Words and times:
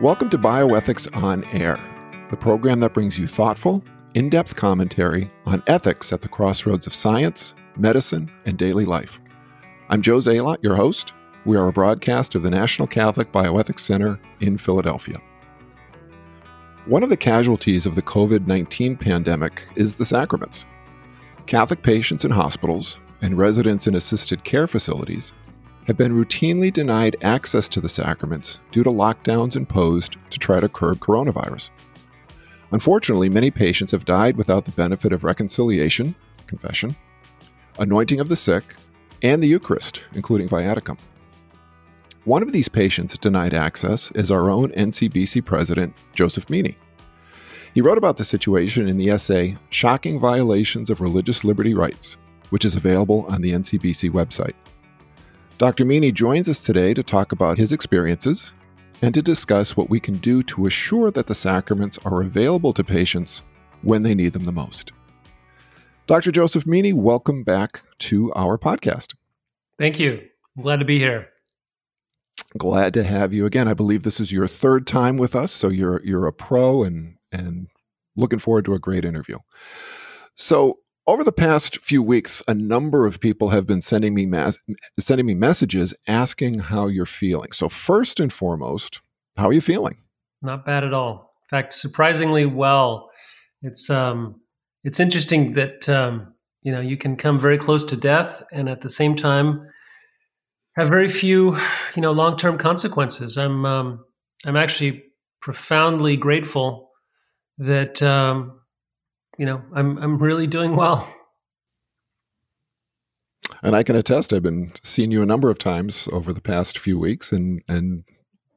Welcome 0.00 0.30
to 0.30 0.38
Bioethics 0.38 1.12
on 1.24 1.42
Air, 1.46 1.76
the 2.30 2.36
program 2.36 2.78
that 2.78 2.94
brings 2.94 3.18
you 3.18 3.26
thoughtful, 3.26 3.82
in 4.14 4.30
depth 4.30 4.54
commentary 4.54 5.28
on 5.44 5.60
ethics 5.66 6.12
at 6.12 6.22
the 6.22 6.28
crossroads 6.28 6.86
of 6.86 6.94
science, 6.94 7.56
medicine, 7.76 8.30
and 8.46 8.56
daily 8.56 8.84
life. 8.84 9.18
I'm 9.88 10.00
Joe 10.00 10.18
Zalot, 10.18 10.62
your 10.62 10.76
host. 10.76 11.14
We 11.44 11.56
are 11.56 11.66
a 11.66 11.72
broadcast 11.72 12.36
of 12.36 12.44
the 12.44 12.50
National 12.50 12.86
Catholic 12.86 13.32
Bioethics 13.32 13.80
Center 13.80 14.20
in 14.38 14.56
Philadelphia. 14.56 15.20
One 16.86 17.02
of 17.02 17.08
the 17.08 17.16
casualties 17.16 17.84
of 17.84 17.96
the 17.96 18.02
COVID 18.02 18.46
19 18.46 18.96
pandemic 18.98 19.64
is 19.74 19.96
the 19.96 20.04
sacraments. 20.04 20.64
Catholic 21.46 21.82
patients 21.82 22.24
in 22.24 22.30
hospitals 22.30 23.00
and 23.20 23.36
residents 23.36 23.88
in 23.88 23.96
assisted 23.96 24.44
care 24.44 24.68
facilities 24.68 25.32
have 25.88 25.96
been 25.96 26.12
routinely 26.12 26.70
denied 26.70 27.16
access 27.22 27.66
to 27.66 27.80
the 27.80 27.88
sacraments 27.88 28.60
due 28.70 28.82
to 28.82 28.90
lockdowns 28.90 29.56
imposed 29.56 30.16
to 30.28 30.38
try 30.38 30.60
to 30.60 30.68
curb 30.68 31.00
coronavirus. 31.00 31.70
Unfortunately, 32.72 33.30
many 33.30 33.50
patients 33.50 33.90
have 33.92 34.04
died 34.04 34.36
without 34.36 34.66
the 34.66 34.70
benefit 34.72 35.14
of 35.14 35.24
reconciliation, 35.24 36.14
confession, 36.46 36.94
anointing 37.78 38.20
of 38.20 38.28
the 38.28 38.36
sick, 38.36 38.74
and 39.22 39.42
the 39.42 39.48
Eucharist, 39.48 40.04
including 40.12 40.46
viaticum. 40.46 40.98
One 42.24 42.42
of 42.42 42.52
these 42.52 42.68
patients 42.68 43.16
denied 43.16 43.54
access 43.54 44.10
is 44.10 44.30
our 44.30 44.50
own 44.50 44.72
NCBC 44.72 45.42
president, 45.46 45.94
Joseph 46.14 46.50
Meany. 46.50 46.76
He 47.72 47.80
wrote 47.80 47.96
about 47.96 48.18
the 48.18 48.24
situation 48.24 48.88
in 48.88 48.98
the 48.98 49.08
essay 49.08 49.56
Shocking 49.70 50.20
Violations 50.20 50.90
of 50.90 51.00
Religious 51.00 51.44
Liberty 51.44 51.72
Rights, 51.72 52.18
which 52.50 52.66
is 52.66 52.74
available 52.76 53.24
on 53.30 53.40
the 53.40 53.52
NCBC 53.52 54.10
website. 54.10 54.54
Dr. 55.58 55.84
Meany 55.84 56.12
joins 56.12 56.48
us 56.48 56.60
today 56.60 56.94
to 56.94 57.02
talk 57.02 57.32
about 57.32 57.58
his 57.58 57.72
experiences 57.72 58.52
and 59.02 59.12
to 59.12 59.20
discuss 59.20 59.76
what 59.76 59.90
we 59.90 59.98
can 59.98 60.18
do 60.18 60.40
to 60.44 60.66
assure 60.66 61.10
that 61.10 61.26
the 61.26 61.34
sacraments 61.34 61.98
are 62.04 62.22
available 62.22 62.72
to 62.72 62.84
patients 62.84 63.42
when 63.82 64.04
they 64.04 64.14
need 64.14 64.34
them 64.34 64.44
the 64.44 64.52
most. 64.52 64.92
Dr. 66.06 66.30
Joseph 66.30 66.64
Meany, 66.64 66.92
welcome 66.92 67.42
back 67.42 67.82
to 67.98 68.32
our 68.34 68.56
podcast. 68.56 69.16
Thank 69.80 69.98
you. 69.98 70.20
I'm 70.56 70.62
glad 70.62 70.78
to 70.78 70.84
be 70.84 71.00
here. 71.00 71.26
Glad 72.56 72.94
to 72.94 73.02
have 73.02 73.32
you 73.32 73.44
again. 73.44 73.66
I 73.66 73.74
believe 73.74 74.04
this 74.04 74.20
is 74.20 74.30
your 74.30 74.46
third 74.46 74.86
time 74.86 75.16
with 75.16 75.34
us, 75.34 75.50
so 75.50 75.68
you're 75.68 76.00
you're 76.04 76.28
a 76.28 76.32
pro 76.32 76.84
and 76.84 77.16
and 77.32 77.66
looking 78.16 78.38
forward 78.38 78.64
to 78.66 78.74
a 78.74 78.78
great 78.78 79.04
interview. 79.04 79.38
So, 80.36 80.78
over 81.08 81.24
the 81.24 81.32
past 81.32 81.78
few 81.78 82.02
weeks, 82.02 82.42
a 82.46 82.54
number 82.54 83.06
of 83.06 83.18
people 83.18 83.48
have 83.48 83.66
been 83.66 83.80
sending 83.80 84.14
me 84.14 84.26
mas- 84.26 84.58
sending 85.00 85.24
me 85.24 85.34
messages 85.34 85.94
asking 86.06 86.58
how 86.58 86.86
you're 86.86 87.06
feeling. 87.06 87.50
So 87.52 87.68
first 87.68 88.20
and 88.20 88.30
foremost, 88.30 89.00
how 89.38 89.48
are 89.48 89.52
you 89.54 89.62
feeling? 89.62 90.02
Not 90.42 90.66
bad 90.66 90.84
at 90.84 90.92
all. 90.92 91.32
In 91.44 91.56
fact, 91.56 91.72
surprisingly 91.72 92.44
well. 92.44 93.10
It's 93.62 93.88
um, 93.88 94.40
it's 94.84 95.00
interesting 95.00 95.54
that 95.54 95.88
um, 95.88 96.34
you 96.62 96.70
know 96.70 96.80
you 96.80 96.98
can 96.98 97.16
come 97.16 97.40
very 97.40 97.56
close 97.56 97.86
to 97.86 97.96
death, 97.96 98.42
and 98.52 98.68
at 98.68 98.82
the 98.82 98.90
same 98.90 99.16
time 99.16 99.66
have 100.76 100.88
very 100.88 101.08
few 101.08 101.56
you 101.96 102.02
know 102.02 102.12
long 102.12 102.36
term 102.36 102.58
consequences. 102.58 103.38
I'm 103.38 103.64
um, 103.64 104.04
I'm 104.44 104.56
actually 104.56 105.04
profoundly 105.40 106.18
grateful 106.18 106.90
that 107.56 108.02
um, 108.02 108.60
you 109.38 109.46
know, 109.46 109.62
I'm 109.74 109.96
I'm 109.98 110.18
really 110.18 110.46
doing 110.46 110.76
well. 110.76 111.12
And 113.62 113.74
I 113.74 113.82
can 113.82 113.96
attest, 113.96 114.32
I've 114.32 114.42
been 114.42 114.72
seeing 114.84 115.10
you 115.10 115.22
a 115.22 115.26
number 115.26 115.50
of 115.50 115.58
times 115.58 116.08
over 116.12 116.32
the 116.32 116.40
past 116.40 116.78
few 116.78 116.98
weeks, 116.98 117.32
and 117.32 117.62
and 117.68 118.04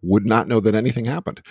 would 0.01 0.25
not 0.25 0.47
know 0.47 0.59
that 0.59 0.75
anything 0.75 1.05
happened. 1.05 1.41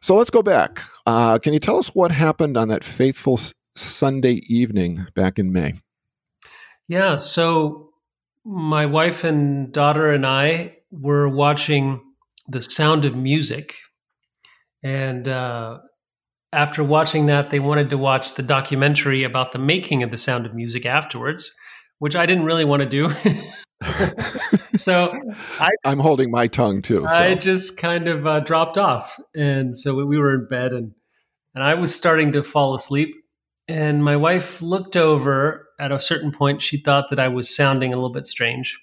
So 0.00 0.14
let's 0.16 0.30
go 0.30 0.42
back. 0.42 0.80
Uh, 1.04 1.38
can 1.38 1.52
you 1.52 1.58
tell 1.58 1.76
us 1.78 1.88
what 1.88 2.10
happened 2.10 2.56
on 2.56 2.68
that 2.68 2.84
faithful 2.84 3.34
s- 3.34 3.52
Sunday 3.76 4.40
evening 4.48 5.06
back 5.14 5.38
in 5.38 5.52
May? 5.52 5.74
Yeah. 6.88 7.18
So 7.18 7.90
my 8.44 8.86
wife 8.86 9.24
and 9.24 9.72
daughter 9.72 10.10
and 10.10 10.24
I 10.24 10.76
were 10.90 11.28
watching 11.28 12.00
The 12.48 12.62
Sound 12.62 13.04
of 13.04 13.14
Music, 13.14 13.74
and 14.82 15.28
uh, 15.28 15.78
after 16.52 16.82
watching 16.82 17.26
that, 17.26 17.50
they 17.50 17.60
wanted 17.60 17.90
to 17.90 17.98
watch 17.98 18.34
the 18.34 18.42
documentary 18.42 19.22
about 19.22 19.52
the 19.52 19.58
making 19.58 20.02
of 20.02 20.10
The 20.10 20.18
Sound 20.18 20.46
of 20.46 20.54
Music 20.54 20.84
afterwards, 20.84 21.52
which 21.98 22.16
I 22.16 22.26
didn't 22.26 22.44
really 22.44 22.64
want 22.64 22.82
to 22.82 22.88
do. 22.88 23.10
so 24.74 25.16
I, 25.58 25.70
am 25.84 26.00
holding 26.00 26.30
my 26.30 26.48
tongue 26.48 26.82
too. 26.82 27.00
So. 27.00 27.14
I 27.14 27.34
just 27.34 27.76
kind 27.76 28.08
of 28.08 28.26
uh, 28.26 28.40
dropped 28.40 28.78
off, 28.78 29.18
and 29.34 29.76
so 29.76 29.94
we 30.04 30.18
were 30.18 30.34
in 30.34 30.48
bed, 30.48 30.72
and 30.72 30.92
and 31.54 31.64
I 31.64 31.74
was 31.74 31.94
starting 31.94 32.32
to 32.32 32.42
fall 32.42 32.74
asleep. 32.74 33.14
And 33.68 34.02
my 34.02 34.16
wife 34.16 34.60
looked 34.60 34.96
over 34.96 35.68
at 35.78 35.92
a 35.92 36.00
certain 36.00 36.32
point. 36.32 36.62
She 36.62 36.78
thought 36.78 37.10
that 37.10 37.20
I 37.20 37.28
was 37.28 37.54
sounding 37.54 37.92
a 37.92 37.96
little 37.96 38.12
bit 38.12 38.26
strange, 38.26 38.78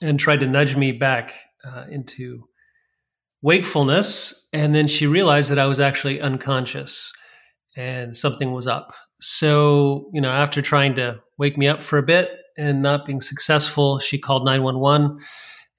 and 0.00 0.18
tried 0.18 0.40
to 0.40 0.46
nudge 0.46 0.76
me 0.76 0.92
back 0.92 1.34
uh, 1.64 1.84
into 1.90 2.44
wakefulness. 3.42 4.48
And 4.52 4.74
then 4.74 4.88
she 4.88 5.06
realized 5.06 5.50
that 5.50 5.58
I 5.58 5.66
was 5.66 5.80
actually 5.80 6.20
unconscious 6.20 7.12
and 7.76 8.16
something 8.16 8.52
was 8.52 8.66
up. 8.66 8.92
So, 9.20 10.10
you 10.12 10.20
know, 10.20 10.30
after 10.30 10.62
trying 10.62 10.94
to 10.96 11.20
wake 11.38 11.56
me 11.58 11.68
up 11.68 11.82
for 11.82 11.98
a 11.98 12.02
bit 12.02 12.30
and 12.56 12.82
not 12.82 13.06
being 13.06 13.20
successful, 13.20 13.98
she 13.98 14.18
called 14.18 14.44
911. 14.44 15.18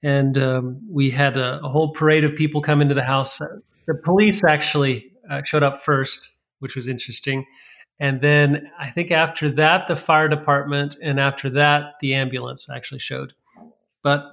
And 0.02 0.36
um, 0.38 0.80
we 0.90 1.10
had 1.10 1.36
a, 1.36 1.60
a, 1.62 1.68
whole 1.68 1.92
parade 1.92 2.24
of 2.24 2.36
people 2.36 2.60
come 2.60 2.82
into 2.82 2.94
the 2.94 3.02
house. 3.02 3.38
The 3.86 3.94
police 4.04 4.42
actually 4.44 5.12
uh, 5.30 5.42
showed 5.44 5.62
up 5.62 5.78
first, 5.78 6.30
which 6.58 6.76
was 6.76 6.88
interesting. 6.88 7.46
And 8.00 8.20
then 8.20 8.70
I 8.78 8.90
think 8.90 9.10
after 9.10 9.50
that, 9.52 9.86
the 9.86 9.96
fire 9.96 10.28
department, 10.28 10.96
and 11.02 11.20
after 11.20 11.48
that, 11.50 11.94
the 12.00 12.14
ambulance 12.14 12.68
actually 12.68 12.98
showed. 12.98 13.32
But 14.02 14.24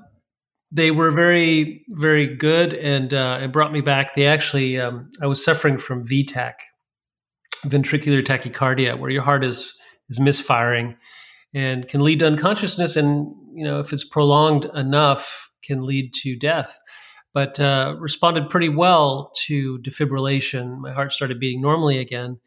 they 0.71 0.91
were 0.91 1.11
very 1.11 1.85
very 1.89 2.35
good 2.35 2.73
and 2.73 3.13
uh, 3.13 3.39
it 3.41 3.51
brought 3.51 3.73
me 3.73 3.81
back. 3.81 4.15
They 4.15 4.27
actually 4.27 4.79
um, 4.79 5.11
i 5.21 5.27
was 5.27 5.43
suffering 5.43 5.77
from 5.77 6.05
vtach 6.05 6.53
ventricular 7.65 8.23
tachycardia 8.23 8.99
where 8.99 9.11
your 9.11 9.23
heart 9.23 9.43
is 9.43 9.77
is 10.09 10.19
misfiring 10.19 10.95
and 11.53 11.87
can 11.87 12.01
lead 12.01 12.19
to 12.19 12.27
unconsciousness 12.27 12.95
and 12.95 13.27
you 13.53 13.63
know 13.63 13.79
if 13.79 13.93
it's 13.93 14.03
prolonged 14.07 14.65
enough 14.75 15.49
can 15.63 15.85
lead 15.85 16.13
to 16.13 16.35
death. 16.35 16.79
But 17.33 17.61
uh, 17.61 17.95
responded 17.97 18.49
pretty 18.49 18.67
well 18.67 19.31
to 19.45 19.79
defibrillation. 19.79 20.79
My 20.79 20.91
heart 20.91 21.13
started 21.13 21.39
beating 21.39 21.61
normally 21.61 21.97
again 21.99 22.39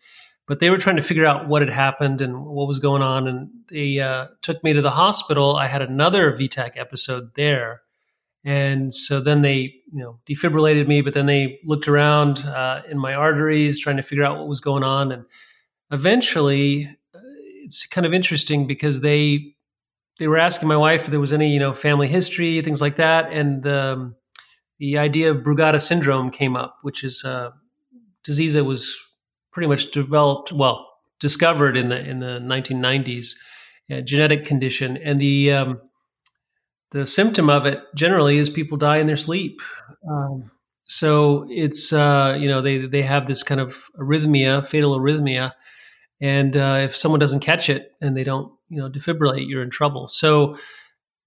but 0.47 0.61
they 0.61 0.71
were 0.71 0.79
trying 0.79 0.97
to 0.97 1.03
figure 1.03 1.27
out 1.27 1.49
what 1.49 1.63
had 1.63 1.73
happened 1.73 2.21
and 2.21 2.45
what 2.45 2.69
was 2.69 2.79
going 2.79 3.03
on. 3.03 3.27
And 3.27 3.49
they 3.69 3.99
uh, 4.01 4.27
took 4.43 4.63
me 4.63 4.73
to 4.75 4.83
the 4.83 4.91
hospital. 4.91 5.57
I 5.57 5.67
had 5.69 5.83
another 5.83 6.33
vtach 6.33 6.77
episode 6.77 7.35
there 7.35 7.81
and 8.45 8.93
so 8.93 9.21
then 9.21 9.41
they, 9.41 9.75
you 9.93 10.03
know, 10.03 10.19
defibrillated 10.29 10.87
me, 10.87 11.01
but 11.01 11.15
then 11.15 11.27
they 11.27 11.59
looked 11.65 11.89
around 11.89 12.41
uh, 12.41 12.83
in 12.89 12.99
my 12.99 13.15
arteries, 13.15 13.81
trying 13.81 13.97
to 13.97 14.03
figure 14.03 14.25
out 14.25 14.39
what 14.39 14.49
was 14.49 14.61
going 14.61 14.83
on. 14.83 15.11
And 15.11 15.25
eventually, 15.91 16.87
uh, 17.15 17.21
it's 17.65 17.87
kind 17.87 18.07
of 18.07 18.13
interesting 18.13 18.67
because 18.67 19.01
they 19.01 19.55
they 20.19 20.29
were 20.29 20.39
asking 20.39 20.69
my 20.69 20.77
wife 20.77 21.05
if 21.05 21.11
there 21.11 21.21
was 21.21 21.33
any, 21.33 21.51
you 21.51 21.59
know, 21.59 21.73
family 21.73 22.07
history, 22.07 22.61
things 22.61 22.81
like 22.81 22.97
that, 22.97 23.33
and 23.33 23.63
the 23.63 23.93
um, 23.93 24.15
the 24.79 24.99
idea 24.99 25.31
of 25.31 25.39
Brugada 25.39 25.81
syndrome 25.81 26.31
came 26.31 26.55
up, 26.55 26.77
which 26.83 27.03
is 27.03 27.25
a 27.25 27.53
disease 28.25 28.53
that 28.53 28.65
was 28.65 28.95
pretty 29.53 29.69
much 29.69 29.91
developed, 29.93 30.53
well, 30.53 30.87
discovered 31.19 31.77
in 31.77 31.89
the 31.89 31.99
in 31.99 32.21
the 32.21 32.41
1990s, 32.41 33.37
a 33.89 34.03
genetic 34.03 34.45
condition, 34.45 34.99
and 34.99 35.19
the 35.19 35.53
um, 35.53 35.81
the 36.95 37.07
symptom 37.09 37.51
of 37.51 37.67
it 37.67 37.83
generally 37.97 38.39
is 38.39 38.49
people 38.49 38.79
die 38.79 38.99
in 38.99 39.09
their 39.09 39.17
sleep. 39.17 39.61
Um, 40.09 40.51
so 40.85 41.45
it's 41.51 41.93
uh, 41.93 42.39
you 42.39 42.49
know 42.49 42.63
they 42.63 42.87
they 42.87 43.03
have 43.03 43.27
this 43.27 43.43
kind 43.43 43.61
of 43.61 43.91
arrhythmia, 43.99 44.67
fatal 44.67 44.97
arrhythmia, 44.99 45.53
and 46.21 46.57
uh, 46.57 46.79
if 46.83 46.97
someone 46.97 47.19
doesn't 47.19 47.41
catch 47.41 47.69
it 47.69 47.93
and 48.01 48.17
they 48.17 48.23
don't 48.23 48.53
you 48.69 48.79
know 48.79 48.89
defibrillate, 48.89 49.49
you're 49.49 49.63
in 49.63 49.71
trouble. 49.71 50.07
So 50.07 50.57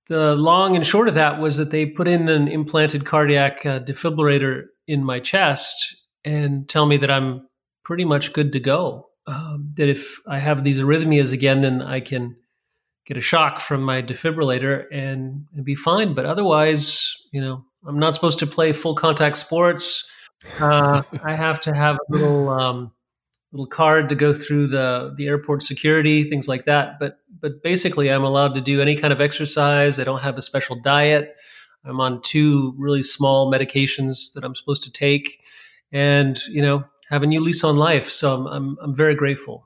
the 0.07 0.35
long 0.35 0.77
and 0.77 0.85
short 0.85 1.09
of 1.09 1.15
that 1.15 1.41
was 1.41 1.57
that 1.57 1.71
they 1.71 1.85
put 1.85 2.07
in 2.07 2.29
an 2.29 2.47
implanted 2.47 3.05
cardiac 3.05 3.65
uh, 3.65 3.79
defibrillator 3.81 4.67
in 4.87 5.03
my 5.03 5.19
chest 5.19 6.01
and 6.23 6.69
tell 6.69 6.85
me 6.85 6.95
that 6.97 7.11
I'm 7.11 7.45
pretty 7.83 8.05
much 8.05 8.31
good 8.31 8.53
to 8.53 8.59
go. 8.61 9.09
Um, 9.25 9.73
that 9.73 9.89
if 9.89 10.21
I 10.25 10.39
have 10.39 10.63
these 10.63 10.79
arrhythmias 10.79 11.33
again, 11.33 11.59
then 11.59 11.81
I 11.81 11.99
can 11.99 12.37
get 13.07 13.17
a 13.17 13.21
shock 13.21 13.61
from 13.61 13.81
my 13.81 14.01
defibrillator 14.01 14.85
and, 14.91 15.45
and 15.55 15.63
be 15.63 15.75
fine. 15.75 16.13
But 16.13 16.25
otherwise, 16.25 17.15
you 17.31 17.41
know, 17.41 17.63
I'm 17.85 17.97
not 17.97 18.13
supposed 18.13 18.39
to 18.39 18.47
play 18.47 18.73
full 18.73 18.95
contact 18.95 19.37
sports. 19.37 20.07
Uh, 20.59 21.01
I 21.23 21.35
have 21.35 21.59
to 21.61 21.73
have 21.73 21.95
a 21.95 22.13
little 22.13 22.49
um, 22.49 22.91
little 23.53 23.65
card 23.65 24.09
to 24.09 24.15
go 24.15 24.33
through 24.33 24.67
the 24.67 25.13
the 25.17 25.27
airport 25.27 25.63
security, 25.63 26.29
things 26.29 26.47
like 26.47 26.65
that. 26.65 26.99
But 26.99 27.19
but 27.39 27.63
basically, 27.63 28.11
I'm 28.11 28.23
allowed 28.23 28.53
to 28.55 28.61
do 28.61 28.81
any 28.81 28.95
kind 28.95 29.13
of 29.13 29.21
exercise. 29.21 29.99
I 29.99 30.03
don't 30.03 30.21
have 30.21 30.37
a 30.37 30.41
special 30.41 30.79
diet. 30.79 31.35
I'm 31.85 32.01
on 32.01 32.21
two 32.21 32.75
really 32.77 33.03
small 33.03 33.51
medications 33.51 34.33
that 34.33 34.43
I'm 34.43 34.55
supposed 34.55 34.83
to 34.83 34.91
take, 34.91 35.39
and 35.91 36.37
you 36.49 36.61
know, 36.61 36.83
have 37.09 37.23
a 37.23 37.27
new 37.27 37.39
lease 37.39 37.63
on 37.63 37.77
life. 37.77 38.09
So 38.09 38.35
I'm 38.35 38.47
I'm, 38.47 38.77
I'm 38.81 38.95
very 38.95 39.15
grateful. 39.15 39.63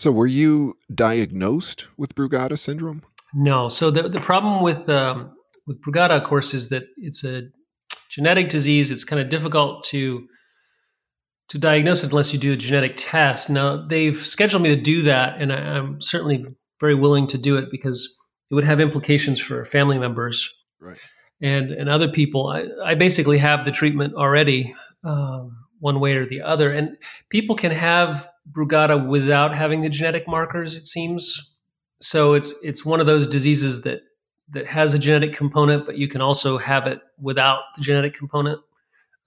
So, 0.00 0.10
were 0.10 0.26
you 0.26 0.78
diagnosed 0.94 1.86
with 1.98 2.14
Brugada 2.14 2.58
syndrome? 2.58 3.02
No. 3.34 3.68
So 3.68 3.90
the 3.90 4.08
the 4.08 4.18
problem 4.18 4.62
with 4.62 4.88
um, 4.88 5.30
with 5.66 5.78
Brugada, 5.82 6.12
of 6.12 6.24
course, 6.24 6.54
is 6.54 6.70
that 6.70 6.84
it's 6.96 7.22
a 7.22 7.42
genetic 8.10 8.48
disease. 8.48 8.90
It's 8.90 9.04
kind 9.04 9.20
of 9.20 9.28
difficult 9.28 9.84
to 9.88 10.26
to 11.50 11.58
diagnose 11.58 12.02
it 12.02 12.12
unless 12.12 12.32
you 12.32 12.38
do 12.38 12.54
a 12.54 12.56
genetic 12.56 12.94
test. 12.96 13.50
Now 13.50 13.86
they've 13.86 14.16
scheduled 14.16 14.62
me 14.62 14.74
to 14.74 14.80
do 14.80 15.02
that, 15.02 15.38
and 15.38 15.52
I, 15.52 15.76
am 15.76 16.00
certainly 16.00 16.46
very 16.80 16.94
willing 16.94 17.26
to 17.26 17.36
do 17.36 17.58
it 17.58 17.66
because 17.70 18.08
it 18.50 18.54
would 18.54 18.64
have 18.64 18.80
implications 18.80 19.38
for 19.38 19.66
family 19.66 19.98
members 19.98 20.50
right. 20.80 20.96
and 21.42 21.72
and 21.72 21.90
other 21.90 22.08
people. 22.08 22.46
I, 22.46 22.64
I 22.82 22.94
basically 22.94 23.36
have 23.36 23.66
the 23.66 23.70
treatment 23.70 24.14
already, 24.14 24.74
um, 25.04 25.58
one 25.78 26.00
way 26.00 26.14
or 26.14 26.24
the 26.24 26.40
other, 26.40 26.72
and 26.72 26.96
people 27.28 27.54
can 27.54 27.70
have 27.70 28.30
Brugada 28.50 29.06
without 29.06 29.56
having 29.56 29.82
the 29.82 29.88
genetic 29.88 30.26
markers. 30.26 30.76
It 30.76 30.86
seems 30.86 31.54
so. 32.00 32.34
It's 32.34 32.52
it's 32.62 32.84
one 32.84 33.00
of 33.00 33.06
those 33.06 33.26
diseases 33.26 33.82
that 33.82 34.02
that 34.50 34.66
has 34.66 34.94
a 34.94 34.98
genetic 34.98 35.34
component, 35.34 35.86
but 35.86 35.96
you 35.96 36.08
can 36.08 36.20
also 36.20 36.58
have 36.58 36.86
it 36.86 37.00
without 37.18 37.60
the 37.76 37.82
genetic 37.82 38.14
component. 38.14 38.60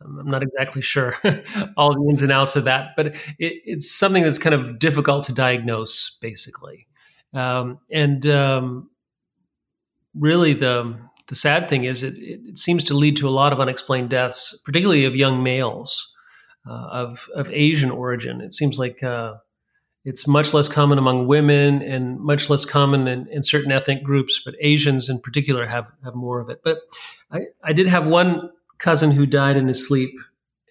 I'm 0.01 0.29
not 0.29 0.43
exactly 0.43 0.81
sure 0.81 1.15
all 1.77 1.93
the 1.93 2.09
ins 2.09 2.21
and 2.21 2.31
outs 2.31 2.55
of 2.55 2.65
that, 2.65 2.89
but 2.97 3.07
it, 3.07 3.15
it's 3.65 3.89
something 3.89 4.23
that's 4.23 4.39
kind 4.39 4.53
of 4.53 4.77
difficult 4.77 5.23
to 5.25 5.33
diagnose, 5.33 6.17
basically. 6.21 6.87
Um, 7.33 7.79
and 7.91 8.25
um, 8.27 8.89
really, 10.13 10.53
the 10.53 10.97
the 11.27 11.35
sad 11.35 11.69
thing 11.69 11.85
is, 11.85 12.03
it, 12.03 12.15
it, 12.17 12.57
seems 12.57 12.83
to 12.83 12.93
lead 12.93 13.15
to 13.17 13.29
a 13.29 13.31
lot 13.31 13.53
of 13.53 13.61
unexplained 13.61 14.09
deaths, 14.09 14.59
particularly 14.65 15.05
of 15.05 15.15
young 15.15 15.41
males 15.41 16.12
uh, 16.67 16.87
of 16.91 17.29
of 17.35 17.49
Asian 17.51 17.91
origin. 17.91 18.41
It 18.41 18.53
seems 18.53 18.79
like 18.79 19.03
uh, 19.03 19.35
it's 20.05 20.27
much 20.27 20.53
less 20.53 20.67
common 20.67 20.97
among 20.97 21.27
women 21.27 21.81
and 21.81 22.19
much 22.19 22.49
less 22.49 22.65
common 22.65 23.07
in, 23.07 23.27
in, 23.27 23.41
certain 23.41 23.71
ethnic 23.71 24.03
groups, 24.03 24.41
but 24.43 24.55
Asians 24.59 25.09
in 25.09 25.19
particular 25.19 25.65
have 25.65 25.91
have 26.03 26.15
more 26.15 26.39
of 26.39 26.49
it. 26.49 26.61
But 26.63 26.79
I, 27.31 27.47
I 27.63 27.73
did 27.73 27.87
have 27.87 28.07
one 28.07 28.49
cousin 28.77 29.11
who 29.11 29.25
died 29.25 29.57
in 29.57 29.67
his 29.67 29.85
sleep, 29.85 30.13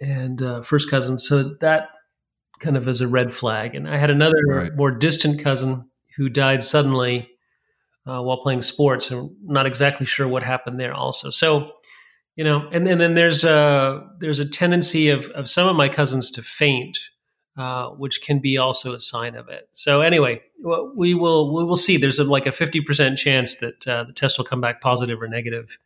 and 0.01 0.43
uh, 0.43 0.63
first 0.63 0.91
cousin, 0.91 1.19
so 1.19 1.55
that 1.61 1.89
kind 2.61 2.77
of 2.77 2.87
is 2.89 3.01
a 3.01 3.09
red 3.09 3.33
flag. 3.33 3.75
And 3.75 3.89
I 3.89 3.97
had 3.97 4.11
another 4.11 4.39
right. 4.49 4.77
more 4.77 4.91
distant 4.91 5.41
cousin 5.41 5.89
who 6.17 6.29
died 6.29 6.63
suddenly 6.63 7.29
uh, 8.07 8.21
while 8.21 8.43
playing 8.43 8.63
sports, 8.63 9.11
and 9.11 9.31
not 9.45 9.67
exactly 9.67 10.07
sure 10.07 10.29
what 10.29 10.43
happened 10.43 10.79
there. 10.79 10.93
Also, 10.93 11.31
so 11.31 11.73
you 12.37 12.45
know, 12.45 12.69
and, 12.73 12.89
and 12.89 13.01
then 13.01 13.15
there's 13.15 13.45
a 13.45 14.07
there's 14.19 14.41
a 14.41 14.49
tendency 14.49 15.09
of 15.09 15.31
of 15.31 15.49
some 15.49 15.69
of 15.69 15.77
my 15.77 15.89
cousins 15.89 16.31
to 16.33 16.43
faint 16.43 16.99
uh, 17.57 17.89
which 17.91 18.23
can 18.23 18.39
be 18.39 18.57
also 18.57 18.95
a 18.95 19.01
sign 19.01 19.35
of 19.35 19.49
it. 19.49 19.69
So 19.73 20.01
anyway, 20.01 20.41
we 20.97 21.15
will 21.15 21.55
we 21.55 21.65
will 21.65 21.77
see. 21.77 21.97
There's 21.97 22.19
a, 22.19 22.25
like 22.25 22.47
a 22.47 22.53
fifty 22.53 22.81
percent 22.81 23.19
chance 23.19 23.59
that 23.59 23.87
uh, 23.87 24.05
the 24.05 24.13
test 24.13 24.39
will 24.39 24.45
come 24.45 24.61
back 24.61 24.81
positive 24.81 25.21
or 25.21 25.29
negative. 25.29 25.77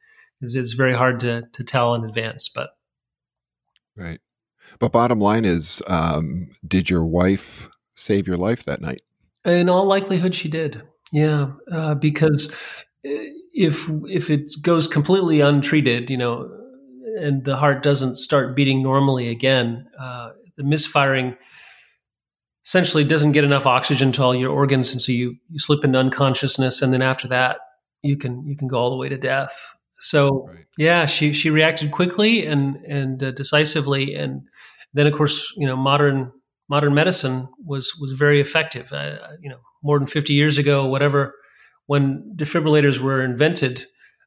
It's, 0.41 0.55
it's 0.55 0.75
very 0.75 0.95
hard 0.95 1.21
to 1.21 1.43
to 1.53 1.65
tell 1.65 1.95
in 1.95 2.05
advance, 2.05 2.49
but 2.49 2.71
right. 3.97 4.21
But 4.79 4.93
bottom 4.93 5.21
line 5.21 5.45
is, 5.45 5.83
um, 5.87 6.51
did 6.67 6.91
your 6.91 7.05
wife 7.05 7.69
save 7.95 8.27
your 8.27 8.37
life 8.37 8.65
that 8.65 8.81
night? 8.81 9.03
In 9.45 9.69
all 9.69 9.87
likelihood, 9.87 10.35
she 10.35 10.49
did. 10.49 10.83
Yeah, 11.13 11.53
uh, 11.71 11.95
because 11.95 12.55
uh, 13.07 13.11
if 13.57 13.89
if 14.07 14.31
it 14.31 14.53
goes 14.61 14.87
completely 14.87 15.41
untreated, 15.41 16.11
you 16.11 16.19
know, 16.19 16.49
and 17.19 17.45
the 17.45 17.57
heart 17.57 17.83
doesn't 17.83 18.17
start 18.17 18.55
beating 18.55 18.83
normally 18.83 19.29
again, 19.29 19.89
uh, 19.99 20.31
the 20.57 20.63
misfiring 20.63 21.35
essentially 22.65 23.03
doesn't 23.03 23.33
get 23.33 23.45
enough 23.45 23.65
oxygen 23.65 24.13
to 24.13 24.23
all 24.23 24.35
your 24.35 24.51
organs, 24.51 24.93
and 24.93 25.01
so 25.01 25.11
you 25.11 25.37
you 25.49 25.59
slip 25.59 25.85
into 25.85 25.99
unconsciousness, 25.99 26.83
and 26.83 26.93
then 26.93 27.01
after 27.01 27.27
that, 27.29 27.61
you 28.03 28.17
can 28.19 28.47
you 28.47 28.57
can 28.57 28.69
go 28.69 28.77
all 28.77 28.91
the 28.91 28.97
way 28.97 29.09
to 29.09 29.17
death. 29.17 29.75
So 30.01 30.49
right. 30.49 30.67
yeah, 30.77 31.07
she 31.07 31.33
she 31.33 31.49
reacted 31.49 31.91
quickly 31.93 32.45
and 32.45 32.77
and 32.87 33.23
uh, 33.23 33.31
decisively, 33.31 34.15
and 34.15 34.43
then 34.93 35.07
of 35.07 35.15
course 35.15 35.51
you 35.57 35.67
know 35.67 35.77
modern 35.77 36.31
modern 36.69 36.93
medicine 36.93 37.49
was 37.65 37.97
was 37.99 38.13
very 38.13 38.39
effective. 38.39 38.93
Uh, 38.93 39.17
you 39.41 39.49
know, 39.49 39.61
more 39.83 39.99
than 39.99 40.07
fifty 40.07 40.35
years 40.35 40.59
ago, 40.59 40.85
whatever, 40.85 41.33
when 41.87 42.33
defibrillators 42.37 42.99
were 42.99 43.23
invented, 43.23 43.87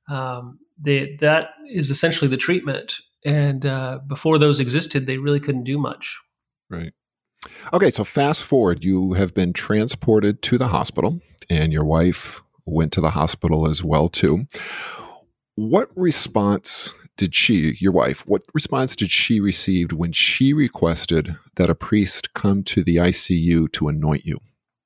um, 0.10 0.60
they, 0.82 1.18
that 1.22 1.50
is 1.72 1.90
essentially 1.90 2.30
the 2.30 2.38
treatment. 2.38 2.96
And 3.26 3.66
uh, 3.66 4.00
before 4.08 4.38
those 4.38 4.60
existed, 4.60 5.06
they 5.06 5.18
really 5.18 5.40
couldn't 5.40 5.66
do 5.66 5.78
much. 5.78 6.18
Right. 6.70 6.94
Okay, 7.74 7.90
so 7.90 8.04
fast 8.04 8.44
forward, 8.44 8.84
you 8.84 9.14
have 9.14 9.34
been 9.34 9.54
transported 9.54 10.42
to 10.44 10.58
the 10.58 10.68
hospital, 10.70 11.22
and 11.50 11.72
your 11.72 11.86
wife 11.86 12.42
went 12.66 12.92
to 12.94 13.02
the 13.02 13.12
hospital 13.12 13.68
as 13.68 13.84
well 13.84 14.10
too. 14.10 14.46
What 15.56 15.90
response 15.96 16.94
did 17.18 17.36
she, 17.36 17.76
your 17.82 17.92
wife, 17.92 18.26
what 18.26 18.44
response 18.54 18.96
did 18.96 19.12
she 19.12 19.42
receive 19.42 19.92
when 19.92 20.14
she 20.14 20.54
requested 20.54 21.36
that 21.56 21.70
a 21.70 21.76
priest 21.76 22.34
come 22.34 22.64
to 22.64 22.84
the 22.84 22.96
ICU 22.96 23.72
to 23.74 23.90
anoint 23.90 24.26
you? 24.26 24.40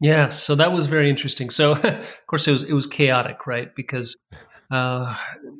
Yeah, 0.04 0.28
so 0.28 0.54
that 0.56 0.74
was 0.74 0.88
very 0.88 1.10
interesting. 1.10 1.50
So, 1.50 1.72
of 1.84 2.28
course, 2.28 2.48
it 2.48 2.52
was 2.52 2.64
it 2.64 2.74
was 2.74 2.86
chaotic, 2.86 3.48
right? 3.48 3.74
Because 3.74 4.16
uh, 4.70 5.16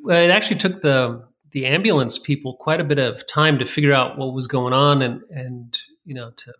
it 0.08 0.30
actually 0.30 0.58
took 0.58 0.82
the 0.82 1.24
the 1.52 1.64
ambulance 1.64 2.18
people 2.18 2.56
quite 2.60 2.80
a 2.80 2.84
bit 2.84 2.98
of 2.98 3.26
time 3.26 3.58
to 3.58 3.64
figure 3.64 3.92
out 3.92 4.18
what 4.18 4.34
was 4.34 4.46
going 4.46 4.74
on 4.74 5.00
and 5.00 5.22
and 5.30 5.78
you 6.04 6.14
know 6.14 6.30
to 6.36 6.52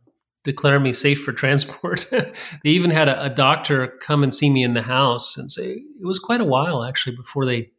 declare 0.45 0.81
me 0.81 0.95
safe 0.95 1.23
for 1.23 1.33
transport. 1.43 2.09
they 2.11 2.71
even 2.71 2.91
had 2.91 3.09
a, 3.09 3.25
a, 3.25 3.31
doctor 3.31 3.89
come 4.01 4.23
and 4.23 4.35
see 4.35 4.49
me 4.49 4.63
in 4.63 4.75
the 4.75 4.83
house 4.83 5.37
and 5.37 5.51
say 5.51 5.73
it 5.73 6.07
was 6.07 6.19
quite 6.19 6.41
a 6.41 6.45
while 6.45 6.85
actually 6.85 7.15
before 7.17 7.45
they 7.45 7.71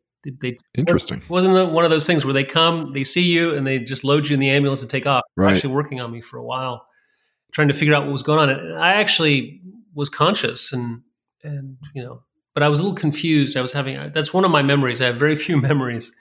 they 0.42 0.58
interesting 0.76 1.22
wasn't 1.30 1.72
one 1.72 1.86
of 1.86 1.92
those 1.92 2.08
things 2.08 2.26
where 2.26 2.34
they 2.34 2.44
come 2.44 2.92
they 2.94 3.04
see 3.04 3.22
you 3.22 3.56
and 3.56 3.68
they 3.68 3.78
just 3.78 4.04
load 4.04 4.28
you 4.28 4.34
in 4.34 4.40
the 4.40 4.50
ambulance 4.50 4.82
and 4.82 4.90
take 4.90 5.06
off 5.06 5.22
right. 5.38 5.54
actually 5.54 5.72
working 5.72 6.02
on 6.02 6.12
me 6.12 6.20
for 6.20 6.38
a 6.38 6.44
while 6.44 6.84
trying 7.52 7.68
to 7.68 7.76
figure 7.76 7.94
out 7.94 8.06
what 8.06 8.12
was 8.12 8.24
going 8.24 8.40
on 8.40 8.50
and 8.50 8.76
i 8.80 8.94
actually 8.94 9.62
was 9.96 10.10
conscious 10.10 10.72
and 10.72 11.02
and 11.44 11.78
you 11.96 12.04
know 12.04 12.22
but 12.54 12.62
i 12.62 12.70
was 12.70 12.80
a 12.80 12.84
little 12.84 12.96
confused 12.96 13.58
i 13.58 13.62
was 13.62 13.72
having 13.72 13.98
that's 14.14 14.34
one 14.34 14.46
of 14.46 14.52
my 14.52 14.62
memories 14.62 15.02
i 15.02 15.06
have 15.06 15.18
very 15.18 15.36
few 15.48 15.58
memories 15.58 16.16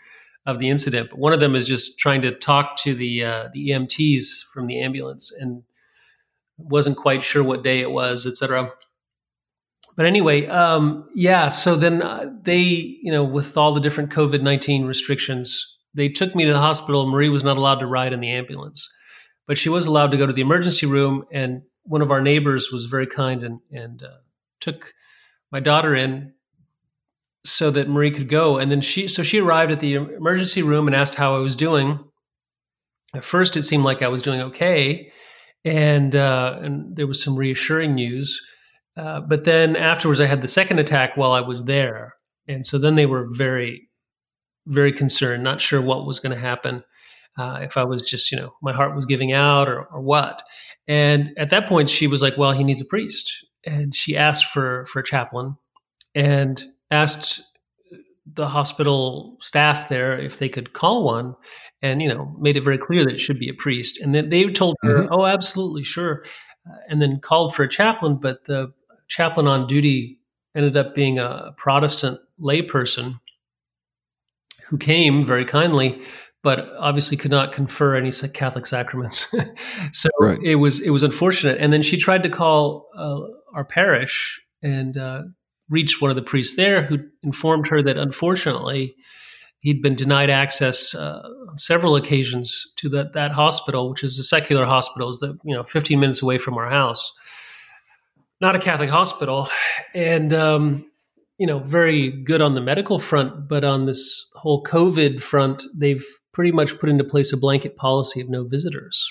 of 0.46 0.58
the 0.58 0.70
incident 0.70 1.10
but 1.10 1.18
one 1.18 1.32
of 1.32 1.40
them 1.40 1.54
is 1.54 1.66
just 1.66 1.98
trying 1.98 2.22
to 2.22 2.30
talk 2.30 2.76
to 2.76 2.94
the 2.94 3.24
uh, 3.24 3.48
the 3.52 3.70
emts 3.70 4.42
from 4.52 4.66
the 4.66 4.80
ambulance 4.80 5.32
and 5.40 5.62
wasn't 6.58 6.96
quite 6.96 7.22
sure 7.22 7.42
what 7.42 7.64
day 7.64 7.80
it 7.80 7.90
was, 7.90 8.26
etc. 8.26 8.70
But 9.96 10.06
anyway, 10.06 10.46
um, 10.46 11.08
yeah. 11.14 11.48
So 11.48 11.76
then 11.76 12.02
uh, 12.02 12.30
they, 12.42 12.58
you 12.58 13.12
know, 13.12 13.24
with 13.24 13.56
all 13.56 13.74
the 13.74 13.80
different 13.80 14.10
COVID 14.10 14.42
nineteen 14.42 14.86
restrictions, 14.86 15.78
they 15.94 16.08
took 16.08 16.34
me 16.34 16.44
to 16.46 16.52
the 16.52 16.60
hospital. 16.60 17.08
Marie 17.08 17.28
was 17.28 17.44
not 17.44 17.56
allowed 17.56 17.80
to 17.80 17.86
ride 17.86 18.12
in 18.12 18.20
the 18.20 18.30
ambulance, 18.30 18.88
but 19.46 19.58
she 19.58 19.68
was 19.68 19.86
allowed 19.86 20.10
to 20.10 20.16
go 20.16 20.26
to 20.26 20.32
the 20.32 20.42
emergency 20.42 20.86
room. 20.86 21.24
And 21.32 21.62
one 21.84 22.02
of 22.02 22.10
our 22.10 22.20
neighbors 22.20 22.70
was 22.72 22.86
very 22.86 23.06
kind 23.06 23.42
and 23.42 23.60
and 23.70 24.02
uh, 24.02 24.18
took 24.60 24.92
my 25.52 25.60
daughter 25.60 25.94
in 25.94 26.32
so 27.44 27.70
that 27.70 27.88
Marie 27.88 28.10
could 28.10 28.28
go. 28.28 28.56
And 28.56 28.70
then 28.70 28.80
she, 28.80 29.06
so 29.06 29.22
she 29.22 29.38
arrived 29.38 29.70
at 29.70 29.80
the 29.80 29.94
emergency 29.94 30.62
room 30.62 30.86
and 30.86 30.96
asked 30.96 31.14
how 31.14 31.36
I 31.36 31.40
was 31.40 31.54
doing. 31.54 31.98
At 33.14 33.22
first, 33.22 33.56
it 33.56 33.64
seemed 33.64 33.84
like 33.84 34.00
I 34.00 34.08
was 34.08 34.22
doing 34.22 34.40
okay 34.40 35.12
and 35.64 36.14
uh, 36.14 36.58
and 36.62 36.96
there 36.96 37.06
was 37.06 37.22
some 37.22 37.36
reassuring 37.36 37.94
news. 37.94 38.40
Uh, 38.96 39.20
but 39.20 39.44
then 39.44 39.74
afterwards, 39.76 40.20
I 40.20 40.26
had 40.26 40.42
the 40.42 40.48
second 40.48 40.78
attack 40.78 41.16
while 41.16 41.32
I 41.32 41.40
was 41.40 41.64
there, 41.64 42.14
and 42.46 42.64
so 42.64 42.78
then 42.78 42.94
they 42.94 43.06
were 43.06 43.26
very, 43.30 43.88
very 44.66 44.92
concerned, 44.92 45.42
not 45.42 45.60
sure 45.60 45.82
what 45.82 46.06
was 46.06 46.20
going 46.20 46.34
to 46.34 46.40
happen. 46.40 46.84
Uh, 47.36 47.60
if 47.62 47.76
I 47.76 47.82
was 47.82 48.08
just, 48.08 48.30
you 48.30 48.38
know, 48.38 48.54
my 48.62 48.72
heart 48.72 48.94
was 48.94 49.06
giving 49.06 49.32
out 49.32 49.68
or, 49.68 49.82
or 49.86 50.00
what. 50.00 50.42
And 50.86 51.32
at 51.38 51.50
that 51.50 51.68
point, 51.68 51.88
she 51.88 52.06
was 52.06 52.22
like, 52.22 52.36
"Well, 52.36 52.52
he 52.52 52.64
needs 52.64 52.80
a 52.80 52.86
priest," 52.86 53.44
and 53.64 53.94
she 53.94 54.16
asked 54.16 54.46
for 54.46 54.86
for 54.86 55.00
a 55.00 55.04
chaplain, 55.04 55.56
and 56.14 56.62
asked 56.90 57.42
the 58.34 58.48
hospital 58.48 59.36
staff 59.40 59.88
there 59.88 60.18
if 60.18 60.38
they 60.38 60.48
could 60.48 60.72
call 60.72 61.04
one 61.04 61.36
and 61.82 62.00
you 62.00 62.08
know 62.08 62.34
made 62.38 62.56
it 62.56 62.64
very 62.64 62.78
clear 62.78 63.04
that 63.04 63.14
it 63.14 63.20
should 63.20 63.38
be 63.38 63.48
a 63.48 63.54
priest. 63.54 64.00
And 64.00 64.14
then 64.14 64.30
they 64.30 64.44
told 64.46 64.76
her 64.82 65.00
mm-hmm. 65.00 65.12
oh 65.12 65.26
absolutely 65.26 65.82
sure. 65.82 66.24
Uh, 66.66 66.76
and 66.88 67.02
then 67.02 67.20
called 67.20 67.54
for 67.54 67.62
a 67.62 67.68
chaplain 67.68 68.16
but 68.16 68.44
the 68.46 68.72
chaplain 69.08 69.46
on 69.46 69.66
duty 69.66 70.18
ended 70.56 70.76
up 70.76 70.94
being 70.94 71.18
a 71.18 71.52
protestant 71.58 72.18
layperson 72.40 73.20
who 74.66 74.78
came 74.78 75.26
very 75.26 75.44
kindly 75.44 76.00
but 76.44 76.68
obviously 76.78 77.16
could 77.16 77.30
not 77.30 77.52
confer 77.52 77.96
any 77.96 78.12
catholic 78.12 78.66
sacraments. 78.66 79.34
So 79.92 80.10
right. 80.20 80.38
it 80.44 80.56
was 80.56 80.80
it 80.80 80.90
was 80.90 81.02
unfortunate. 81.02 81.58
And 81.58 81.72
then 81.72 81.82
she 81.82 81.96
tried 81.96 82.22
to 82.22 82.28
call 82.28 82.88
uh, 82.96 83.20
our 83.54 83.64
parish 83.64 84.40
and 84.62 84.96
uh, 84.96 85.22
reached 85.70 86.00
one 86.02 86.10
of 86.10 86.16
the 86.16 86.22
priests 86.22 86.56
there 86.56 86.82
who 86.82 86.98
informed 87.22 87.66
her 87.68 87.82
that 87.82 87.96
unfortunately 87.96 88.94
he'd 89.60 89.80
been 89.80 89.94
denied 89.94 90.28
access 90.28 90.94
uh, 90.94 91.22
on 91.48 91.56
several 91.56 91.96
occasions 91.96 92.72
to 92.76 92.88
that 92.90 93.14
that 93.14 93.32
hospital, 93.32 93.90
which 93.90 94.04
is 94.04 94.18
a 94.18 94.24
secular 94.24 94.66
hospital, 94.66 95.08
is 95.08 95.20
that 95.20 95.38
you 95.44 95.54
know 95.54 95.64
15 95.64 95.98
minutes 95.98 96.22
away 96.22 96.38
from 96.38 96.54
our 96.58 96.68
house, 96.68 97.12
not 98.40 98.54
a 98.54 98.58
Catholic 98.58 98.90
hospital, 98.90 99.48
and 99.94 100.34
um, 100.34 100.84
you 101.38 101.46
know 101.46 101.60
very 101.60 102.10
good 102.10 102.42
on 102.42 102.54
the 102.54 102.60
medical 102.60 102.98
front, 102.98 103.48
but 103.48 103.64
on 103.64 103.86
this 103.86 104.30
whole 104.34 104.62
COVID 104.62 105.22
front, 105.22 105.64
they've 105.74 106.04
pretty 106.34 106.52
much 106.52 106.78
put 106.78 106.90
into 106.90 107.04
place 107.04 107.32
a 107.32 107.38
blanket 107.38 107.76
policy 107.76 108.20
of 108.20 108.28
no 108.28 108.44
visitors, 108.44 109.10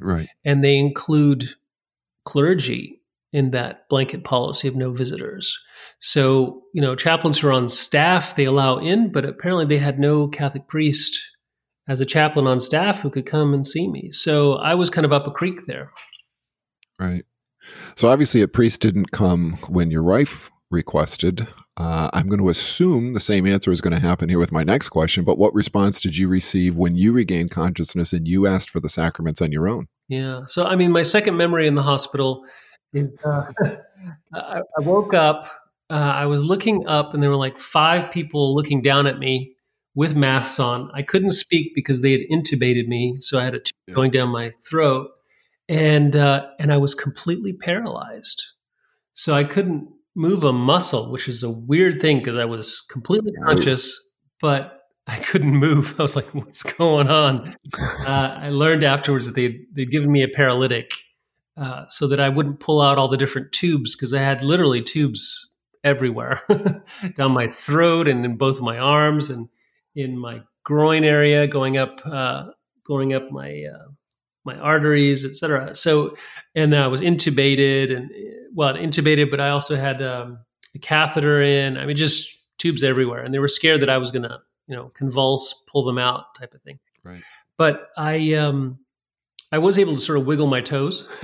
right? 0.00 0.28
And 0.44 0.62
they 0.62 0.76
include 0.76 1.48
clergy 2.24 3.00
in 3.32 3.50
that 3.50 3.88
blanket 3.88 4.24
policy 4.24 4.68
of 4.68 4.76
no 4.76 4.92
visitors. 4.92 5.58
So, 6.00 6.62
you 6.74 6.82
know, 6.82 6.94
chaplains 6.94 7.38
who 7.38 7.48
are 7.48 7.52
on 7.52 7.68
staff, 7.68 8.36
they 8.36 8.44
allow 8.44 8.78
in, 8.78 9.10
but 9.10 9.24
apparently 9.24 9.66
they 9.66 9.78
had 9.78 9.98
no 9.98 10.28
Catholic 10.28 10.68
priest 10.68 11.18
as 11.88 12.00
a 12.00 12.06
chaplain 12.06 12.46
on 12.46 12.60
staff 12.60 13.00
who 13.00 13.10
could 13.10 13.26
come 13.26 13.54
and 13.54 13.66
see 13.66 13.88
me. 13.88 14.10
So 14.10 14.54
I 14.54 14.74
was 14.74 14.90
kind 14.90 15.04
of 15.04 15.12
up 15.12 15.26
a 15.26 15.30
creek 15.30 15.66
there. 15.66 15.92
Right. 16.98 17.24
So 17.96 18.08
obviously 18.08 18.42
a 18.42 18.48
priest 18.48 18.80
didn't 18.80 19.10
come 19.12 19.54
when 19.68 19.90
your 19.90 20.02
wife 20.02 20.50
requested. 20.70 21.46
Uh, 21.76 22.10
I'm 22.12 22.28
going 22.28 22.40
to 22.40 22.48
assume 22.48 23.12
the 23.12 23.20
same 23.20 23.46
answer 23.46 23.70
is 23.70 23.80
going 23.80 23.92
to 23.92 24.00
happen 24.00 24.28
here 24.28 24.38
with 24.38 24.52
my 24.52 24.64
next 24.64 24.88
question, 24.88 25.24
but 25.24 25.38
what 25.38 25.54
response 25.54 26.00
did 26.00 26.16
you 26.16 26.28
receive 26.28 26.76
when 26.76 26.96
you 26.96 27.12
regained 27.12 27.50
consciousness 27.50 28.12
and 28.12 28.26
you 28.26 28.46
asked 28.46 28.70
for 28.70 28.80
the 28.80 28.88
sacraments 28.88 29.42
on 29.42 29.52
your 29.52 29.68
own? 29.68 29.86
Yeah. 30.08 30.42
So, 30.46 30.64
I 30.64 30.76
mean, 30.76 30.90
my 30.90 31.02
second 31.02 31.36
memory 31.36 31.66
in 31.66 31.74
the 31.74 31.82
hospital 31.82 32.44
is 32.92 33.10
uh, 33.24 33.44
I, 34.34 34.60
I, 34.60 34.80
woke 34.80 35.14
up, 35.14 35.50
uh, 35.90 35.94
I 35.94 36.26
was 36.26 36.42
looking 36.42 36.86
up, 36.86 37.14
and 37.14 37.22
there 37.22 37.30
were 37.30 37.36
like 37.36 37.58
five 37.58 38.10
people 38.10 38.54
looking 38.54 38.82
down 38.82 39.06
at 39.06 39.18
me 39.18 39.52
with 39.94 40.14
masks 40.14 40.60
on. 40.60 40.90
I 40.94 41.02
couldn't 41.02 41.30
speak 41.30 41.72
because 41.74 42.02
they 42.02 42.12
had 42.12 42.22
intubated 42.30 42.86
me, 42.86 43.16
so 43.20 43.38
I 43.38 43.44
had 43.44 43.54
a 43.54 43.60
tube 43.60 43.94
going 43.94 44.10
down 44.10 44.28
my 44.28 44.52
throat, 44.68 45.10
and 45.68 46.14
uh, 46.14 46.46
and 46.58 46.72
I 46.72 46.76
was 46.76 46.94
completely 46.94 47.52
paralyzed. 47.52 48.44
So 49.14 49.34
I 49.34 49.44
couldn't 49.44 49.88
move 50.16 50.42
a 50.42 50.52
muscle, 50.52 51.12
which 51.12 51.28
is 51.28 51.42
a 51.42 51.50
weird 51.50 52.00
thing 52.00 52.18
because 52.18 52.36
I 52.36 52.46
was 52.46 52.80
completely 52.80 53.32
conscious, 53.44 53.96
but 54.40 54.72
I 55.06 55.18
couldn't 55.18 55.54
move. 55.54 55.94
I 55.98 56.02
was 56.02 56.16
like, 56.16 56.34
"What's 56.34 56.62
going 56.62 57.08
on?" 57.08 57.54
Uh, 57.78 58.38
I 58.40 58.50
learned 58.50 58.84
afterwards 58.84 59.26
that 59.26 59.34
they 59.34 59.60
they'd 59.72 59.90
given 59.90 60.10
me 60.10 60.22
a 60.22 60.28
paralytic 60.28 60.92
uh, 61.56 61.84
so 61.88 62.06
that 62.06 62.20
I 62.20 62.28
wouldn't 62.28 62.60
pull 62.60 62.80
out 62.80 62.98
all 62.98 63.08
the 63.08 63.16
different 63.16 63.50
tubes 63.52 63.96
because 63.96 64.14
I 64.14 64.20
had 64.20 64.42
literally 64.42 64.82
tubes 64.82 65.50
everywhere 65.82 66.42
down 67.16 67.32
my 67.32 67.48
throat 67.48 68.08
and 68.08 68.24
in 68.24 68.36
both 68.36 68.60
my 68.60 68.78
arms 68.78 69.30
and 69.30 69.48
in 69.94 70.18
my 70.18 70.42
groin 70.64 71.04
area, 71.04 71.46
going 71.46 71.76
up, 71.78 72.00
uh, 72.04 72.48
going 72.86 73.14
up 73.14 73.30
my 73.30 73.64
uh, 73.64 73.88
my 74.46 74.56
arteries, 74.56 75.24
etc. 75.24 75.74
So, 75.74 76.16
and 76.54 76.72
then 76.72 76.80
I 76.80 76.86
was 76.86 77.02
intubated 77.02 77.94
and 77.94 78.10
well, 78.54 78.74
intubated, 78.74 79.30
but 79.30 79.40
I 79.40 79.50
also 79.50 79.76
had 79.76 80.00
um, 80.00 80.38
a 80.74 80.78
catheter 80.78 81.42
in. 81.42 81.76
I 81.76 81.84
mean, 81.84 81.96
just 81.96 82.34
tubes 82.58 82.82
everywhere, 82.82 83.22
and 83.22 83.34
they 83.34 83.38
were 83.38 83.48
scared 83.48 83.82
that 83.82 83.90
I 83.90 83.98
was 83.98 84.10
going 84.10 84.22
to, 84.22 84.38
you 84.66 84.74
know, 84.74 84.90
convulse, 84.94 85.64
pull 85.70 85.84
them 85.84 85.98
out, 85.98 86.34
type 86.38 86.54
of 86.54 86.62
thing. 86.62 86.78
Right. 87.04 87.20
But 87.58 87.88
I, 87.96 88.32
um, 88.34 88.78
I 89.52 89.58
was 89.58 89.78
able 89.78 89.94
to 89.94 90.00
sort 90.00 90.18
of 90.18 90.26
wiggle 90.26 90.46
my 90.46 90.60
toes, 90.60 91.06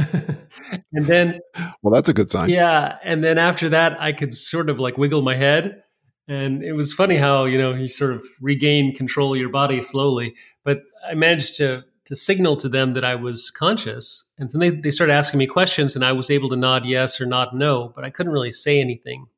and 0.93 1.07
then, 1.07 1.41
well, 1.83 1.95
that's 1.95 2.09
a 2.09 2.15
good 2.15 2.31
sign. 2.31 2.51
Yeah, 2.51 2.99
and 3.03 3.25
then 3.25 3.39
after 3.39 3.69
that, 3.71 3.99
I 4.01 4.13
could 4.13 4.35
sort 4.35 4.69
of 4.69 4.79
like 4.79 4.99
wiggle 4.99 5.23
my 5.23 5.37
head, 5.37 5.83
and 6.29 6.63
it 6.63 6.73
was 6.73 6.93
funny 6.93 7.17
how 7.17 7.45
you 7.45 7.57
know 7.57 7.73
you 7.73 7.89
sort 7.89 8.13
of 8.13 8.27
regain 8.41 8.95
control 8.95 9.33
of 9.33 9.41
your 9.41 9.49
body 9.49 9.81
slowly. 9.81 10.35
But 10.65 10.83
I 11.09 11.15
managed 11.15 11.57
to 11.57 11.85
to 12.13 12.17
signal 12.17 12.59
to 12.59 12.69
them 12.69 12.93
that 12.93 13.07
I 13.07 13.15
was 13.15 13.51
conscious. 13.51 14.31
And 14.39 14.51
then 14.51 14.61
they, 14.61 14.69
they 14.69 14.91
started 14.91 15.15
asking 15.15 15.39
me 15.39 15.47
questions, 15.47 15.97
and 15.97 16.05
I 16.05 16.13
was 16.13 16.31
able 16.31 16.51
to 16.51 16.57
nod 16.57 16.85
yes 16.85 17.19
or 17.19 17.25
nod 17.25 17.55
no, 17.55 17.91
but 17.95 18.05
I 18.05 18.11
couldn't 18.11 18.35
really 18.35 18.53
say 18.53 18.83
anything. 18.83 19.29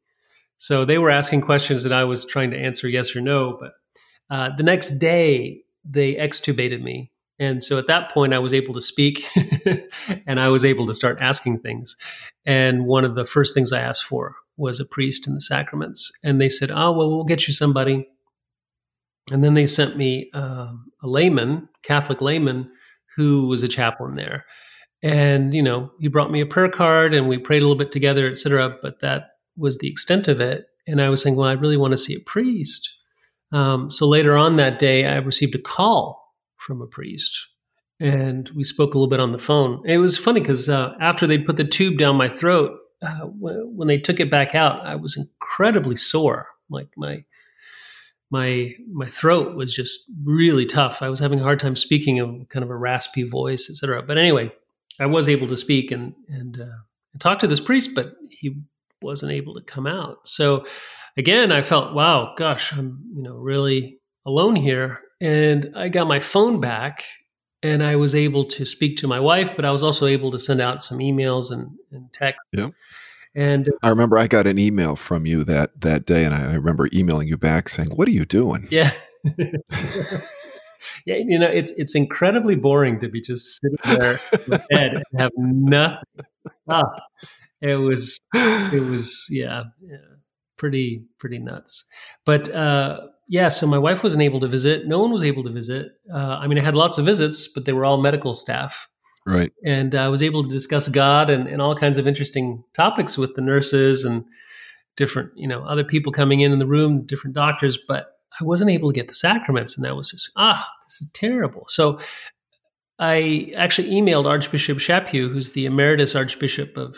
So 0.57 0.85
they 0.85 0.99
were 0.99 1.11
asking 1.11 1.43
questions, 1.43 1.85
and 1.85 1.95
I 1.95 2.03
was 2.03 2.25
trying 2.25 2.51
to 2.51 2.59
answer 2.59 2.89
yes 2.89 3.15
or 3.15 3.21
no. 3.21 3.57
But 3.61 3.75
uh, 4.29 4.57
the 4.57 4.65
next 4.65 4.99
day, 4.99 5.63
they 5.85 6.17
extubated 6.17 6.83
me. 6.83 7.13
And 7.39 7.63
so 7.63 7.79
at 7.79 7.87
that 7.87 8.11
point, 8.11 8.35
I 8.35 8.41
was 8.41 8.53
able 8.53 8.75
to 8.75 8.81
speak 8.81 9.25
and 10.27 10.41
I 10.41 10.49
was 10.49 10.65
able 10.65 10.87
to 10.89 10.95
start 10.95 11.21
asking 11.21 11.61
things. 11.61 11.97
And 12.45 12.87
one 12.87 13.05
of 13.05 13.15
the 13.15 13.27
first 13.27 13.55
things 13.55 13.73
I 13.73 13.83
asked 13.83 14.05
for 14.05 14.35
was 14.57 14.81
a 14.81 14.85
priest 14.85 15.29
in 15.29 15.35
the 15.35 15.41
sacraments. 15.41 16.11
And 16.25 16.41
they 16.41 16.49
said, 16.49 16.73
Oh, 16.73 16.91
well, 16.91 17.11
we'll 17.11 17.25
get 17.25 17.47
you 17.47 17.53
somebody. 17.53 18.09
And 19.31 19.43
then 19.43 19.55
they 19.55 19.67
sent 19.67 19.97
me 19.97 20.31
uh, 20.35 20.73
a 21.03 21.09
layman, 21.09 21.69
Catholic 21.83 22.21
layman, 22.21 22.71
who 23.17 23.47
was 23.47 23.63
a 23.63 23.69
chaplain 23.69 24.17
there. 24.17 24.45
And, 25.03 25.55
you 25.55 25.63
know, 25.63 25.91
he 25.99 26.09
brought 26.09 26.31
me 26.31 26.41
a 26.41 26.47
prayer 26.47 26.71
card 26.71 27.15
and 27.15 27.29
we 27.29 27.39
prayed 27.39 27.63
a 27.63 27.67
little 27.67 27.79
bit 27.79 27.91
together, 27.91 28.29
et 28.29 28.39
cetera. 28.39 28.77
But 28.83 29.01
that 29.01 29.25
was 29.57 29.79
the 29.79 29.89
extent 29.89 30.29
of 30.29 30.41
it. 30.41 30.67
And 30.87 31.01
I 31.01 31.09
was 31.09 31.23
saying, 31.23 31.37
well, 31.37 31.49
I 31.49 31.53
really 31.53 31.77
want 31.77 31.93
to 31.93 31.99
see 31.99 32.15
a 32.15 32.21
priest. 32.21 32.91
Um, 33.53 33.91
so 33.91 34.07
later 34.07 34.37
on 34.37 34.57
that 34.57 34.79
day, 34.79 35.07
I 35.07 35.17
received 35.17 35.55
a 35.55 35.61
call 35.61 36.21
from 36.57 36.83
a 36.83 36.87
priest 36.87 37.49
and 38.01 38.51
we 38.57 38.65
spoke 38.65 38.95
a 38.95 38.99
little 38.99 39.11
bit 39.11 39.21
on 39.21 39.33
the 39.33 39.39
phone. 39.39 39.83
It 39.87 39.99
was 39.99 40.19
funny 40.19 40.41
because 40.41 40.69
uh, 40.69 40.95
after 41.01 41.27
they 41.27 41.39
put 41.39 41.57
the 41.57 41.65
tube 41.65 41.99
down 41.99 42.17
my 42.17 42.29
throat, 42.29 42.73
uh, 43.03 43.27
when 43.27 43.87
they 43.87 43.99
took 43.99 44.19
it 44.19 44.31
back 44.31 44.55
out, 44.55 44.85
I 44.85 44.97
was 44.97 45.17
incredibly 45.17 45.97
sore. 45.97 46.49
Like 46.71 46.89
my 46.97 47.25
my 48.31 48.73
my 48.93 49.07
throat 49.07 49.57
was 49.57 49.75
just 49.75 50.01
really 50.25 50.67
tough. 50.67 51.03
I 51.03 51.09
was 51.09 51.21
having 51.21 51.41
a 51.41 51.45
hard 51.45 51.61
time 51.61 51.77
speaking, 51.77 52.21
a 52.21 52.45
kind 52.47 52.65
of 52.65 52.71
a 52.71 52.77
raspy 52.77 53.23
voice, 53.23 53.69
etc. 53.71 54.03
But 54.03 54.19
anyway, 54.19 54.53
I 55.01 55.07
was 55.07 55.29
able 55.29 55.47
to 55.49 55.57
speak 55.57 55.91
and 55.91 56.15
and, 56.29 56.61
uh, 56.61 57.19
talk 57.21 57.39
to 57.41 57.47
this 57.47 57.61
priest, 57.61 57.91
but 57.95 58.15
he 58.31 58.57
wasn't 59.03 59.33
able 59.33 59.55
to 59.55 59.61
come 59.63 59.87
out. 59.87 60.27
So 60.27 60.65
again, 61.17 61.53
I 61.53 61.63
felt, 61.63 61.95
wow, 61.95 62.35
gosh, 62.37 62.73
I'm 62.73 63.05
you 63.15 63.23
know 63.23 63.35
really 63.35 63.99
alone 64.27 64.57
here. 64.57 65.01
And 65.21 65.73
I 65.77 65.89
got 65.89 66.09
my 66.09 66.21
phone 66.21 66.61
back 66.61 67.05
and 67.63 67.83
I 67.83 67.97
was 67.97 68.15
able 68.15 68.47
to 68.47 68.67
speak 68.67 68.99
to 68.99 69.09
my 69.09 69.21
wife, 69.21 69.57
but 69.57 69.65
I 69.65 69.71
was 69.71 69.83
also 69.83 70.07
able 70.07 70.31
to 70.33 70.39
send 70.39 70.61
out 70.61 70.83
some 70.83 70.99
emails 70.99 71.51
and, 71.51 71.71
and 71.93 72.13
text. 72.13 72.41
Yeah. 72.53 72.71
And 73.35 73.69
I 73.83 73.89
remember 73.89 74.17
I 74.17 74.27
got 74.27 74.47
an 74.47 74.59
email 74.59 74.95
from 74.97 75.27
you 75.27 75.43
that 75.45 75.81
that 75.81 76.07
day, 76.07 76.25
and 76.25 76.35
I, 76.35 76.53
I 76.53 76.55
remember 76.55 76.89
emailing 76.93 77.29
you 77.29 77.37
back 77.37 77.69
saying, 77.69 77.91
"What 77.91 78.07
are 78.09 78.13
you 78.13 78.25
doing?" 78.25 78.69
Yeah. 78.71 78.93
yeah, 81.07 81.17
you 81.17 81.39
know, 81.39 81.47
it's 81.47 81.73
it's 81.73 81.95
incredibly 81.95 82.55
boring 82.55 83.01
to 83.01 83.09
be 83.09 83.21
just 83.21 83.61
sitting 83.61 83.99
there 83.99 84.21
in 84.33 84.61
bed 84.71 84.95
and 84.95 85.21
have 85.21 85.33
nothing. 85.37 85.99
Ah, 86.69 86.85
it 87.61 87.77
was 87.77 88.19
it 88.35 88.85
was 88.85 89.27
yeah, 89.31 89.65
yeah, 89.81 89.97
pretty 90.57 91.05
pretty 91.19 91.39
nuts. 91.39 91.85
But 92.25 92.49
uh, 92.55 93.01
yeah, 93.29 93.49
so 93.49 93.67
my 93.67 93.79
wife 93.79 94.03
wasn't 94.03 94.23
able 94.23 94.41
to 94.41 94.49
visit. 94.49 94.87
No 94.87 95.01
one 95.01 95.11
was 95.11 95.25
able 95.25 95.43
to 95.45 95.51
visit. 95.51 95.93
Uh, 96.13 96.39
I 96.41 96.47
mean, 96.47 96.59
I 96.59 96.63
had 96.63 96.77
lots 96.77 96.99
of 96.99 97.05
visits, 97.05 97.49
but 97.49 97.65
they 97.65 97.73
were 97.73 97.85
all 97.85 98.01
medical 98.01 98.35
staff. 98.35 98.87
Right. 99.27 99.53
And 99.65 99.95
I 99.95 100.09
was 100.09 100.23
able 100.23 100.43
to 100.43 100.51
discuss 100.51 100.89
God 100.89 101.31
and, 101.31 101.49
and 101.49 101.63
all 101.63 101.75
kinds 101.75 101.97
of 101.97 102.07
interesting 102.07 102.63
topics 102.75 103.17
with 103.17 103.35
the 103.35 103.41
nurses 103.41 104.05
and 104.05 104.25
different, 104.97 105.31
you 105.35 105.49
know, 105.49 105.65
other 105.65 105.85
people 105.85 106.13
coming 106.13 106.41
in 106.41 106.53
in 106.53 106.59
the 106.59 106.67
room, 106.67 107.07
different 107.07 107.35
doctors, 107.35 107.79
but 107.89 108.19
I 108.41 108.45
wasn't 108.45 108.71
able 108.71 108.91
to 108.91 108.95
get 108.95 109.09
the 109.09 109.15
sacraments. 109.15 109.77
And 109.77 109.85
that 109.85 109.97
was 109.97 110.11
just, 110.11 110.31
ah, 110.37 110.69
this 110.85 111.01
is 111.01 111.11
terrible. 111.15 111.65
So 111.69 111.99
I 112.99 113.53
actually 113.57 113.91
emailed 113.91 114.27
Archbishop 114.27 114.79
Chaput, 114.79 115.33
who's 115.33 115.53
the 115.53 115.67
emeritus 115.67 116.15
Archbishop 116.15 116.77
of 116.77 116.97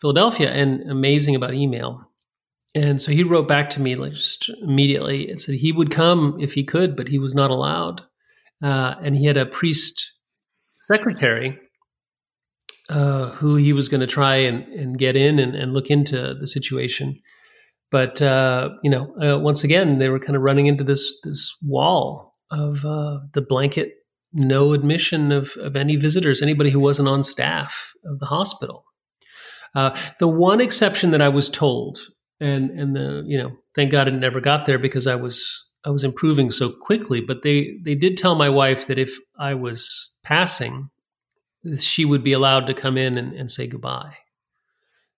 Philadelphia, 0.00 0.50
and 0.50 0.88
amazing 0.90 1.34
about 1.34 1.54
email. 1.54 2.06
And 2.74 3.02
so 3.02 3.10
he 3.10 3.24
wrote 3.24 3.48
back 3.48 3.70
to 3.70 3.80
me 3.80 3.96
like 3.96 4.12
just 4.12 4.48
immediately 4.62 5.28
and 5.28 5.40
said 5.40 5.56
he 5.56 5.72
would 5.72 5.90
come 5.90 6.38
if 6.40 6.52
he 6.52 6.62
could, 6.62 6.94
but 6.94 7.08
he 7.08 7.18
was 7.18 7.34
not 7.34 7.50
allowed. 7.50 8.02
Uh, 8.62 8.94
and 9.02 9.16
he 9.16 9.26
had 9.26 9.36
a 9.36 9.46
priest 9.46 10.12
secretary 10.90 11.58
uh, 12.88 13.30
who 13.30 13.56
he 13.56 13.72
was 13.72 13.88
going 13.88 14.00
to 14.00 14.06
try 14.06 14.36
and, 14.36 14.64
and 14.72 14.98
get 14.98 15.16
in 15.16 15.38
and, 15.38 15.54
and, 15.54 15.72
look 15.72 15.90
into 15.90 16.34
the 16.34 16.46
situation. 16.46 17.20
But 17.90 18.20
uh, 18.20 18.70
you 18.82 18.90
know, 18.90 19.14
uh, 19.22 19.38
once 19.38 19.62
again, 19.62 19.98
they 19.98 20.08
were 20.08 20.18
kind 20.18 20.36
of 20.36 20.42
running 20.42 20.66
into 20.66 20.84
this 20.84 21.14
this 21.22 21.56
wall 21.62 22.34
of 22.50 22.84
uh, 22.84 23.20
the 23.32 23.42
blanket 23.42 23.92
no 24.32 24.72
admission 24.72 25.32
of, 25.32 25.52
of 25.60 25.76
any 25.76 25.96
visitors, 25.96 26.40
anybody 26.40 26.70
who 26.70 26.80
wasn't 26.80 27.08
on 27.08 27.24
staff 27.24 27.92
of 28.04 28.18
the 28.20 28.26
hospital. 28.26 28.84
Uh, 29.74 29.96
the 30.18 30.28
one 30.28 30.60
exception 30.60 31.10
that 31.10 31.22
I 31.22 31.28
was 31.28 31.48
told, 31.48 31.98
and 32.40 32.70
and 32.70 32.94
the 32.94 33.22
you 33.26 33.38
know, 33.38 33.52
thank 33.74 33.92
God 33.92 34.08
it 34.08 34.12
never 34.12 34.40
got 34.40 34.66
there 34.66 34.78
because 34.78 35.06
I 35.06 35.14
was 35.14 35.68
I 35.84 35.90
was 35.90 36.04
improving 36.04 36.50
so 36.50 36.70
quickly. 36.70 37.20
But 37.20 37.42
they 37.42 37.76
they 37.84 37.94
did 37.94 38.16
tell 38.16 38.34
my 38.34 38.48
wife 38.48 38.86
that 38.88 38.98
if 38.98 39.16
I 39.38 39.54
was 39.54 40.09
passing, 40.22 40.90
she 41.78 42.04
would 42.04 42.24
be 42.24 42.32
allowed 42.32 42.66
to 42.66 42.74
come 42.74 42.96
in 42.96 43.18
and, 43.18 43.32
and 43.32 43.50
say 43.50 43.66
goodbye. 43.66 44.16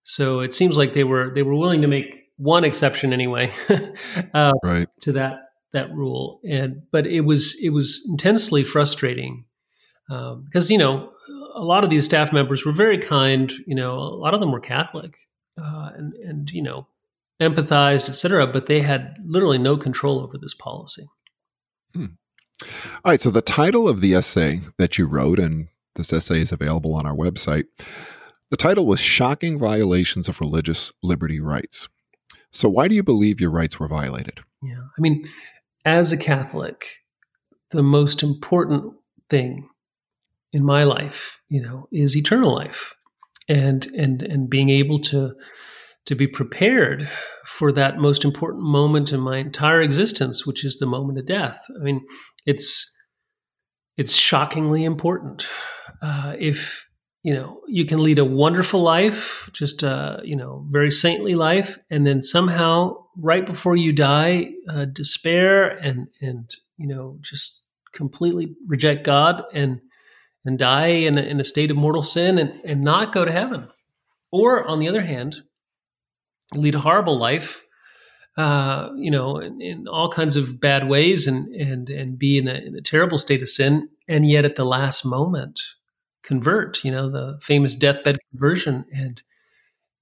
So 0.03 0.41
it 0.41 0.53
seems 0.53 0.77
like 0.77 0.93
they 0.93 1.03
were 1.03 1.31
they 1.33 1.43
were 1.43 1.55
willing 1.55 1.81
to 1.81 1.87
make 1.87 2.23
one 2.37 2.63
exception 2.63 3.13
anyway 3.13 3.51
uh, 4.33 4.51
right. 4.63 4.87
to 5.01 5.13
that 5.13 5.39
that 5.71 5.93
rule, 5.93 6.39
and 6.47 6.81
but 6.91 7.07
it 7.07 7.21
was 7.21 7.57
it 7.61 7.69
was 7.69 8.05
intensely 8.09 8.63
frustrating 8.63 9.45
um, 10.09 10.43
because 10.45 10.69
you 10.69 10.77
know 10.77 11.11
a 11.55 11.61
lot 11.61 11.83
of 11.83 11.89
these 11.89 12.05
staff 12.05 12.33
members 12.33 12.65
were 12.65 12.73
very 12.73 12.97
kind. 12.97 13.53
You 13.65 13.75
know, 13.75 13.93
a 13.93 14.17
lot 14.19 14.33
of 14.33 14.39
them 14.39 14.51
were 14.51 14.59
Catholic, 14.59 15.15
uh, 15.57 15.89
and 15.95 16.13
and 16.15 16.51
you 16.51 16.61
know 16.61 16.87
empathized, 17.41 18.09
etc. 18.09 18.47
But 18.47 18.67
they 18.67 18.81
had 18.81 19.15
literally 19.25 19.57
no 19.57 19.77
control 19.77 20.19
over 20.19 20.37
this 20.37 20.53
policy. 20.53 21.05
Hmm. 21.93 22.05
All 23.03 23.11
right. 23.11 23.21
So 23.21 23.29
the 23.29 23.41
title 23.41 23.87
of 23.87 24.01
the 24.01 24.13
essay 24.13 24.61
that 24.77 24.97
you 24.97 25.07
wrote, 25.07 25.39
and 25.39 25.67
this 25.95 26.11
essay 26.13 26.39
is 26.39 26.51
available 26.51 26.93
on 26.93 27.05
our 27.05 27.15
website. 27.15 27.65
The 28.49 28.57
title 28.57 28.85
was 28.85 28.99
"Shocking 28.99 29.57
Violations 29.57 30.29
of 30.29 30.39
Religious 30.39 30.91
Liberty 31.01 31.39
Rights." 31.39 31.89
So 32.51 32.69
why 32.69 32.87
do 32.87 32.95
you 32.95 33.03
believe 33.03 33.41
your 33.41 33.51
rights 33.51 33.79
were 33.79 33.87
violated? 33.87 34.41
Yeah, 34.61 34.79
I 34.79 35.01
mean, 35.01 35.23
as 35.85 36.11
a 36.11 36.17
Catholic, 36.17 36.87
the 37.71 37.83
most 37.83 38.21
important 38.21 38.93
thing 39.29 39.67
in 40.51 40.63
my 40.63 40.83
life, 40.83 41.39
you 41.49 41.61
know, 41.61 41.87
is 41.91 42.15
eternal 42.15 42.53
life, 42.53 42.93
and 43.49 43.85
and 43.97 44.21
and 44.21 44.49
being 44.49 44.69
able 44.69 44.99
to 44.99 45.33
to 46.05 46.15
be 46.15 46.27
prepared 46.27 47.09
for 47.45 47.71
that 47.71 47.97
most 47.97 48.25
important 48.25 48.63
moment 48.63 49.11
in 49.11 49.19
my 49.19 49.37
entire 49.37 49.81
existence, 49.81 50.45
which 50.45 50.65
is 50.65 50.77
the 50.77 50.85
moment 50.85 51.19
of 51.19 51.25
death. 51.25 51.65
I 51.79 51.83
mean, 51.83 52.01
it's 52.45 52.89
it's 53.97 54.15
shockingly 54.15 54.83
important. 54.83 55.47
Uh, 56.01 56.35
if 56.39 56.87
you 57.23 57.33
know 57.33 57.61
you 57.67 57.85
can 57.85 58.03
lead 58.03 58.19
a 58.19 58.25
wonderful 58.25 58.81
life, 58.81 59.49
just 59.53 59.83
a 59.83 60.19
you 60.23 60.35
know 60.35 60.65
very 60.69 60.91
saintly 60.91 61.35
life, 61.35 61.77
and 61.89 62.05
then 62.05 62.21
somehow 62.21 62.95
right 63.17 63.45
before 63.45 63.75
you 63.75 63.93
die, 63.93 64.49
uh, 64.69 64.85
despair 64.85 65.69
and 65.77 66.07
and 66.21 66.49
you 66.77 66.87
know 66.87 67.17
just 67.21 67.61
completely 67.93 68.55
reject 68.67 69.05
God 69.05 69.43
and 69.53 69.79
and 70.45 70.59
die 70.59 70.87
in 70.87 71.17
a, 71.17 71.21
in 71.21 71.39
a 71.39 71.45
state 71.45 71.71
of 71.71 71.77
mortal 71.77 72.01
sin 72.01 72.37
and, 72.37 72.59
and 72.65 72.81
not 72.81 73.13
go 73.13 73.23
to 73.23 73.31
heaven. 73.31 73.67
Or 74.31 74.65
on 74.67 74.79
the 74.79 74.89
other 74.89 75.03
hand, 75.03 75.43
lead 76.53 76.75
a 76.75 76.79
horrible 76.79 77.17
life, 77.17 77.61
uh, 78.37 78.89
you 78.95 79.11
know, 79.11 79.37
in, 79.37 79.61
in, 79.61 79.87
all 79.87 80.09
kinds 80.09 80.35
of 80.35 80.59
bad 80.59 80.87
ways 80.87 81.27
and 81.27 81.53
and 81.55 81.89
and 81.89 82.17
be 82.17 82.37
in 82.37 82.47
a, 82.47 82.55
in 82.55 82.75
a 82.75 82.81
terrible 82.81 83.17
state 83.17 83.41
of 83.41 83.49
sin, 83.49 83.89
and 84.07 84.29
yet 84.29 84.45
at 84.45 84.55
the 84.55 84.65
last 84.65 85.05
moment 85.05 85.61
convert. 86.23 86.83
You 86.83 86.91
know, 86.91 87.09
the 87.09 87.37
famous 87.41 87.75
deathbed 87.75 88.17
conversion, 88.31 88.85
and 88.91 89.21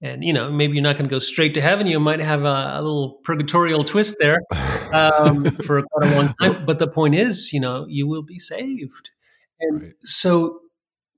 and 0.02 0.24
you 0.24 0.32
know 0.32 0.50
maybe 0.50 0.74
you're 0.74 0.84
not 0.84 0.98
going 0.98 1.10
to 1.10 1.14
go 1.14 1.20
straight 1.20 1.54
to 1.56 1.62
heaven. 1.62 1.88
You 1.88 2.00
might 2.00 2.22
have 2.22 2.44
a, 2.44 2.74
a 2.76 2.82
little 2.82 3.20
purgatorial 3.24 3.84
twist 3.84 4.16
there 4.20 4.40
um, 4.94 5.46
for 5.66 5.82
quite 5.82 6.12
a 6.12 6.16
long 6.16 6.34
time. 6.42 6.66
But 6.66 6.80
the 6.80 6.88
point 6.88 7.16
is, 7.16 7.52
you 7.52 7.60
know, 7.60 7.86
you 7.90 8.08
will 8.08 8.24
be 8.24 8.40
saved, 8.40 9.12
and 9.60 9.82
right. 9.82 9.94
so 10.04 10.60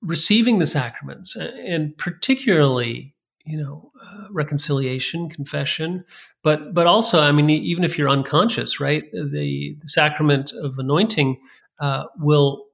receiving 0.01 0.59
the 0.59 0.65
sacraments, 0.65 1.35
and 1.35 1.95
particularly 1.97 3.12
you 3.45 3.57
know 3.57 3.91
uh, 4.01 4.25
reconciliation 4.31 5.29
confession. 5.29 6.03
But 6.43 6.73
but 6.73 6.87
also 6.87 7.21
i 7.21 7.31
mean 7.31 7.49
even 7.49 7.83
if 7.83 7.97
you're 7.97 8.09
unconscious 8.09 8.79
right 8.79 9.03
the, 9.11 9.75
the 9.81 9.87
sacrament 9.87 10.51
of 10.61 10.77
anointing 10.77 11.39
uh, 11.79 12.05
will 12.17 12.65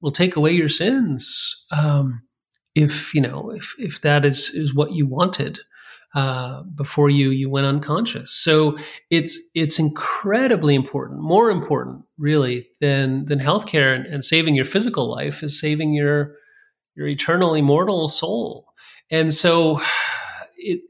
will 0.00 0.12
take 0.12 0.36
away 0.36 0.52
your 0.52 0.68
sins 0.68 1.64
um, 1.70 2.22
if 2.74 3.14
you 3.14 3.20
know 3.20 3.50
if 3.50 3.74
if 3.78 4.00
that 4.02 4.24
is 4.24 4.50
is 4.50 4.74
what 4.74 4.92
you 4.92 5.06
wanted 5.06 5.60
uh, 6.14 6.62
before 6.62 7.10
you 7.10 7.30
you 7.30 7.50
went 7.50 7.66
unconscious. 7.66 8.30
So 8.30 8.76
it's 9.10 9.36
it's 9.54 9.80
incredibly 9.80 10.74
important 10.76 11.20
more 11.20 11.50
important 11.50 12.04
really 12.18 12.68
than 12.80 13.24
than 13.24 13.40
healthcare 13.40 13.94
and, 13.96 14.06
and 14.06 14.24
saving 14.24 14.54
your 14.54 14.64
physical 14.64 15.10
life 15.10 15.42
is 15.42 15.58
saving 15.58 15.92
your 15.92 16.36
your 16.94 17.08
eternal 17.08 17.54
immortal 17.54 18.08
soul 18.08 18.66
and 19.10 19.32
so 19.32 19.80
it, 20.56 20.80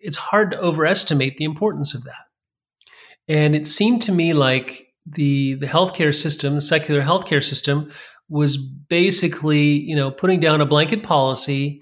it's 0.00 0.16
hard 0.16 0.50
to 0.52 0.58
overestimate 0.58 1.36
the 1.36 1.44
importance 1.44 1.94
of 1.94 2.04
that. 2.04 2.26
And 3.28 3.54
it 3.54 3.66
seemed 3.66 4.02
to 4.02 4.12
me 4.12 4.32
like 4.32 4.88
the 5.06 5.54
the 5.54 5.66
healthcare 5.66 6.14
system, 6.14 6.54
the 6.54 6.60
secular 6.60 7.02
healthcare 7.02 7.42
system, 7.42 7.90
was 8.28 8.56
basically, 8.56 9.62
you 9.62 9.96
know, 9.96 10.10
putting 10.10 10.40
down 10.40 10.60
a 10.60 10.66
blanket 10.66 11.02
policy 11.02 11.80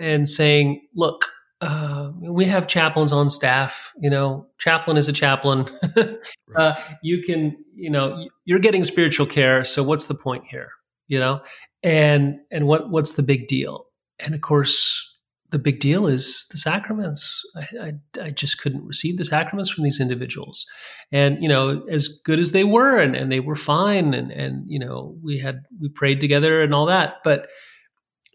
and 0.00 0.28
saying, 0.28 0.86
"Look, 0.94 1.26
uh, 1.60 2.12
we 2.20 2.44
have 2.44 2.66
chaplains 2.66 3.12
on 3.12 3.28
staff. 3.28 3.92
You 4.00 4.10
know, 4.10 4.46
chaplain 4.58 4.96
is 4.96 5.08
a 5.08 5.12
chaplain. 5.12 5.66
uh, 6.56 6.74
you 7.02 7.22
can, 7.22 7.56
you 7.74 7.90
know, 7.90 8.28
you're 8.44 8.60
getting 8.60 8.84
spiritual 8.84 9.26
care. 9.26 9.64
So 9.64 9.82
what's 9.82 10.06
the 10.06 10.14
point 10.14 10.44
here? 10.48 10.70
You 11.08 11.18
know, 11.18 11.40
and 11.82 12.36
and 12.50 12.66
what 12.66 12.90
what's 12.90 13.14
the 13.14 13.22
big 13.22 13.48
deal? 13.48 13.87
And 14.20 14.34
of 14.34 14.40
course, 14.40 15.04
the 15.50 15.58
big 15.58 15.80
deal 15.80 16.06
is 16.06 16.46
the 16.50 16.58
sacraments. 16.58 17.42
I, 17.56 17.68
I, 17.80 17.92
I, 18.26 18.30
just 18.30 18.60
couldn't 18.60 18.84
receive 18.84 19.16
the 19.16 19.24
sacraments 19.24 19.70
from 19.70 19.84
these 19.84 20.00
individuals. 20.00 20.66
And, 21.10 21.42
you 21.42 21.48
know, 21.48 21.86
as 21.90 22.08
good 22.24 22.38
as 22.38 22.52
they 22.52 22.64
were 22.64 22.98
and, 22.98 23.16
and 23.16 23.32
they 23.32 23.40
were 23.40 23.56
fine 23.56 24.12
and, 24.12 24.30
and, 24.30 24.64
you 24.68 24.78
know, 24.78 25.16
we 25.22 25.38
had, 25.38 25.62
we 25.80 25.88
prayed 25.88 26.20
together 26.20 26.60
and 26.60 26.74
all 26.74 26.86
that, 26.86 27.16
but 27.24 27.48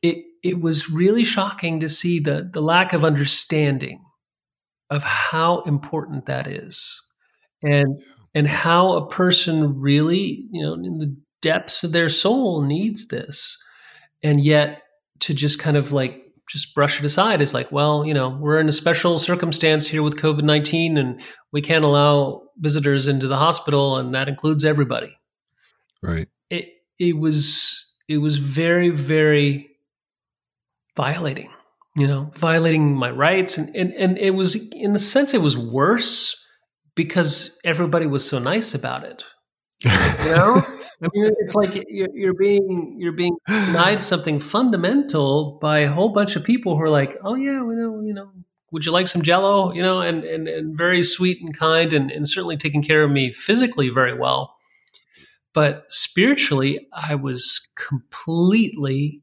it, 0.02 0.26
it 0.44 0.62
was 0.62 0.90
really 0.90 1.24
shocking 1.24 1.80
to 1.82 1.90
see 1.90 2.20
the, 2.20 2.50
the 2.52 2.62
lack 2.62 2.94
of 2.94 3.06
understanding 3.06 4.04
of 4.90 5.04
how 5.04 5.62
important 5.62 6.26
that 6.26 6.48
is 6.48 7.02
and, 7.62 8.02
and 8.34 8.48
how 8.48 8.94
a 8.94 9.08
person 9.08 9.80
really, 9.80 10.46
you 10.52 10.64
know, 10.64 10.74
in 10.74 10.98
the 10.98 11.16
depths 11.42 11.84
of 11.84 11.92
their 11.92 12.10
soul 12.10 12.64
needs 12.64 13.08
this. 13.08 13.58
And 14.24 14.44
yet 14.44 14.83
to 15.24 15.34
just 15.34 15.58
kind 15.58 15.78
of 15.78 15.94
like 15.94 16.22
just 16.50 16.76
brush 16.76 17.00
it 17.00 17.06
aside 17.06 17.42
is 17.42 17.54
like, 17.54 17.72
well, 17.72 18.06
you 18.06 18.14
know, 18.14 18.38
we're 18.42 18.60
in 18.60 18.68
a 18.68 18.74
special 18.74 19.18
circumstance 19.18 19.88
here 19.88 20.04
with 20.04 20.18
COVID 20.18 20.44
19 20.44 20.98
and 20.98 21.22
we 21.54 21.62
can't 21.62 21.86
allow 21.86 22.42
visitors 22.58 23.08
into 23.08 23.28
the 23.30 23.38
hospital 23.38 23.98
and 23.98 24.14
that 24.14 24.28
includes 24.28 24.66
everybody. 24.66 25.18
Right. 26.02 26.28
It, 26.50 26.66
it 27.00 27.18
was, 27.18 27.90
it 28.10 28.18
was 28.18 28.38
very, 28.38 28.90
very 28.90 29.70
violating, 30.98 31.50
you 31.96 32.06
know, 32.06 32.30
violating 32.36 32.94
my 32.94 33.10
rights. 33.10 33.58
And, 33.58 33.74
and, 33.74 33.94
and 33.94 34.18
it 34.18 34.32
was, 34.32 34.56
in 34.74 34.94
a 34.94 35.00
sense, 35.00 35.34
it 35.34 35.42
was 35.42 35.58
worse 35.58 36.36
because 36.96 37.58
everybody 37.64 38.08
was 38.08 38.28
so 38.28 38.40
nice 38.40 38.74
about 38.74 39.06
it. 39.06 39.24
You 39.86 40.36
know? 40.36 40.66
I 41.02 41.08
mean, 41.14 41.32
it's 41.40 41.56
like 41.56 41.76
you're, 41.88 42.10
you're, 42.14 42.34
being 42.34 42.96
you're 43.00 43.14
being 43.14 43.36
denied 43.48 44.04
something 44.04 44.40
fundamental 44.40 45.58
by 45.62 45.80
a 45.80 45.92
whole 45.92 46.10
bunch 46.10 46.36
of 46.36 46.44
people 46.44 46.76
who 46.78 46.84
are 46.84 46.90
like, 46.90 47.18
oh 47.24 47.36
yeah, 47.36 47.62
we 47.62 47.76
know, 47.76 48.02
you 48.02 48.14
know, 48.14 48.32
would 48.72 48.86
you 48.86 48.92
like 48.92 49.08
some 49.08 49.22
Jello? 49.22 49.74
You 49.74 49.82
know, 49.82 50.02
and 50.02 50.24
and, 50.24 50.48
and 50.48 50.78
very 50.78 51.04
sweet 51.04 51.42
and 51.42 51.58
kind, 51.58 51.94
and, 51.94 52.12
and 52.12 52.28
certainly 52.28 52.58
taking 52.58 52.84
care 52.84 53.04
of 53.04 53.12
me 53.12 53.32
physically 53.32 53.90
very 53.90 54.18
well, 54.18 54.56
but 55.54 55.86
spiritually, 55.90 56.88
I 56.92 57.16
was 57.16 57.68
completely 57.76 59.22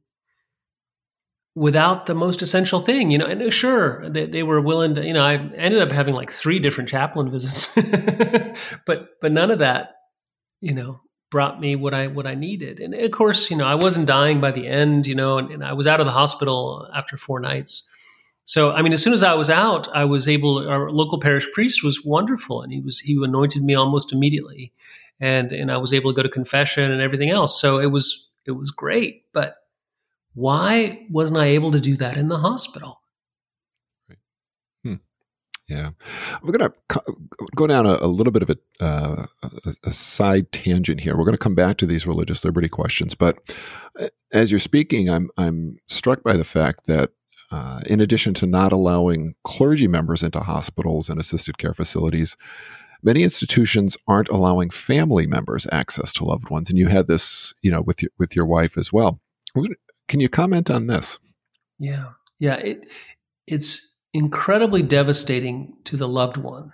without 1.57 2.07
the 2.07 2.15
most 2.15 2.43
essential 2.43 2.81
thing, 2.81 3.11
you 3.11 3.19
know. 3.19 3.27
And 3.27 3.43
uh, 3.43 3.51
sure, 3.51 4.09
they, 4.09 4.27
they 4.27 4.43
were 4.43 4.61
willing 4.61 4.95
to, 4.95 5.05
you 5.05 5.13
know, 5.13 5.25
I 5.25 5.35
ended 5.35 5.83
up 5.83 5.91
having 5.91 6.15
like 6.15 6.31
three 6.31 6.59
different 6.59 6.89
chaplain 6.89 7.31
visits, 7.31 7.75
but 8.87 9.09
but 9.21 9.33
none 9.33 9.51
of 9.51 9.59
that, 9.59 9.95
you 10.61 10.75
know, 10.75 11.01
brought 11.31 11.61
me 11.61 11.77
what 11.77 11.95
I 11.95 12.09
what 12.09 12.27
I 12.27 12.35
needed. 12.35 12.81
And 12.81 12.95
of 12.95 13.11
course, 13.13 13.51
you 13.51 13.57
know, 13.57 13.67
I 13.67 13.75
wasn't 13.75 14.07
dying 14.07 14.41
by 14.41 14.51
the 14.51 14.67
end, 14.67 15.07
you 15.07 15.15
know, 15.15 15.39
and, 15.39 15.51
and, 15.51 15.65
I 15.65 15.73
was 15.73 15.87
out 15.87 16.01
of 16.01 16.07
the 16.07 16.13
hospital 16.13 16.89
after 16.95 17.17
four 17.17 17.41
nights. 17.41 17.89
So, 18.45 18.73
I 18.73 18.83
mean, 18.83 18.93
as 18.93 19.03
soon 19.03 19.13
as 19.13 19.23
I 19.23 19.35
was 19.35 19.49
out, 19.49 19.89
I 19.95 20.05
was 20.05 20.29
able. 20.29 20.69
Our 20.69 20.91
local 20.91 21.21
parish 21.21 21.47
priest 21.53 21.85
was 21.85 22.05
wonderful, 22.05 22.63
and 22.63 22.73
he 22.73 22.81
was 22.81 22.99
he 22.99 23.15
anointed 23.23 23.63
me 23.63 23.75
almost 23.75 24.13
immediately, 24.13 24.73
and 25.21 25.53
and 25.53 25.71
I 25.71 25.77
was 25.77 25.93
able 25.93 26.13
to 26.13 26.17
go 26.17 26.23
to 26.23 26.29
confession 26.29 26.91
and 26.91 27.01
everything 27.01 27.31
else. 27.31 27.61
So 27.61 27.79
it 27.79 27.87
was 27.87 28.29
it 28.47 28.53
was 28.53 28.71
great. 28.71 29.25
But 29.33 29.55
why 30.35 31.07
wasn't 31.11 31.39
I 31.39 31.47
able 31.47 31.71
to 31.73 31.81
do 31.81 31.97
that 31.97 32.17
in 32.17 32.29
the 32.29 32.39
hospital? 32.39 33.00
Yeah, 35.71 35.91
we're 36.43 36.53
going 36.53 36.71
to 36.71 37.03
go 37.55 37.69
down 37.69 37.87
a, 37.87 37.97
a, 38.01 38.09
little 38.09 38.33
bit 38.33 38.43
of 38.43 38.51
a, 38.51 38.85
uh, 38.85 39.27
a, 39.43 39.75
a, 39.85 39.93
side 39.93 40.51
tangent 40.51 41.01
here. 41.01 41.17
We're 41.17 41.25
going 41.25 41.33
to 41.33 41.39
come 41.39 41.55
back 41.55 41.77
to 41.77 41.87
these 41.87 42.09
religious 42.09 42.45
liberty 42.45 42.69
questions, 42.69 43.15
but 43.15 43.39
uh, 43.99 44.09
as 44.33 44.51
you're 44.51 44.59
speaking, 44.59 45.09
I'm 45.09 45.31
I'm 45.37 45.79
struck 45.87 46.25
by 46.25 46.37
the 46.37 46.45
fact 46.45 46.87
that 46.89 47.11
uh, 47.53 47.81
in 47.87 48.01
addition 48.01 48.35
to 48.35 48.47
not 48.47 48.73
allowing 48.73 49.35
clergy 49.45 49.89
members 49.89 50.23
into 50.23 50.41
hospitals 50.41 51.09
and 51.09 51.21
assisted 51.21 51.59
care 51.59 51.75
facilities, 51.75 52.37
many 53.03 53.23
institutions 53.23 53.97
aren't 54.07 54.29
allowing 54.29 54.71
family 54.71 55.27
members 55.27 55.67
access 55.73 56.13
to 56.15 56.25
loved 56.25 56.51
ones. 56.51 56.71
And 56.71 56.79
you 56.79 56.89
had 56.89 57.07
this, 57.07 57.55
you 57.63 57.71
know, 57.71 57.83
with 57.83 58.03
your 58.03 58.11
with 58.19 58.37
your 58.37 58.47
wife 58.47 58.79
as 58.79 58.93
well. 58.93 59.21
Can 60.09 60.21
you 60.21 60.29
comment 60.29 60.71
on 60.71 60.87
this? 60.87 61.19
Yeah, 61.79 62.11
yeah. 62.39 62.57
It 62.57 62.89
it's 63.47 63.90
incredibly 64.13 64.83
devastating 64.83 65.75
to 65.85 65.97
the 65.97 66.09
loved 66.09 66.37
one 66.37 66.73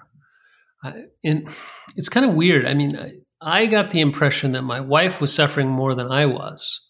I, 0.83 1.05
and 1.25 1.49
it's 1.97 2.09
kind 2.09 2.27
of 2.27 2.35
weird. 2.35 2.67
I 2.67 2.75
mean, 2.75 2.99
I, 2.99 3.13
I 3.41 3.67
got 3.67 3.91
the 3.91 4.01
impression 4.01 4.53
that 4.53 4.63
my 4.63 4.81
wife 4.81 5.21
was 5.21 5.33
suffering 5.33 5.69
more 5.69 5.95
than 5.95 6.11
I 6.11 6.27
was 6.27 6.83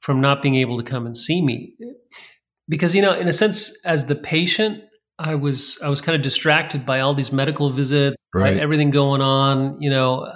from 0.00 0.20
not 0.20 0.42
being 0.42 0.56
able 0.56 0.76
to 0.78 0.84
come 0.84 1.06
and 1.06 1.16
see 1.16 1.42
me, 1.42 1.74
because 2.68 2.94
you 2.94 3.02
know, 3.02 3.14
in 3.14 3.28
a 3.28 3.32
sense, 3.32 3.76
as 3.84 4.06
the 4.06 4.14
patient, 4.14 4.82
I 5.18 5.34
was 5.34 5.78
I 5.82 5.88
was 5.88 6.00
kind 6.00 6.16
of 6.16 6.22
distracted 6.22 6.84
by 6.84 7.00
all 7.00 7.14
these 7.14 7.32
medical 7.32 7.70
visits, 7.70 8.16
right. 8.34 8.58
everything 8.58 8.90
going 8.90 9.20
on. 9.20 9.80
You 9.80 9.90
know, 9.90 10.30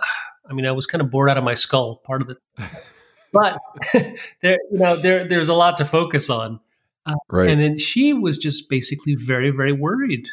I 0.48 0.54
mean, 0.54 0.66
I 0.66 0.72
was 0.72 0.86
kind 0.86 1.02
of 1.02 1.10
bored 1.10 1.30
out 1.30 1.38
of 1.38 1.44
my 1.44 1.54
skull. 1.54 2.00
Part 2.04 2.22
of 2.22 2.30
it, 2.30 2.38
but 3.32 3.58
there, 4.42 4.58
you 4.70 4.78
know, 4.78 5.00
there 5.00 5.28
there's 5.28 5.48
a 5.48 5.54
lot 5.54 5.76
to 5.78 5.84
focus 5.84 6.30
on. 6.30 6.60
Uh, 7.08 7.14
right. 7.30 7.50
And 7.50 7.60
then 7.60 7.78
she 7.78 8.12
was 8.12 8.38
just 8.38 8.68
basically 8.68 9.16
very, 9.16 9.50
very 9.50 9.72
worried 9.72 10.28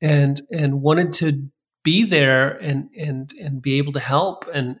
and 0.00 0.40
and 0.52 0.82
wanted 0.82 1.12
to 1.14 1.48
be 1.82 2.04
there 2.04 2.56
and 2.58 2.88
and 2.96 3.32
and 3.40 3.62
be 3.62 3.78
able 3.78 3.92
to 3.94 4.00
help. 4.00 4.44
And 4.52 4.76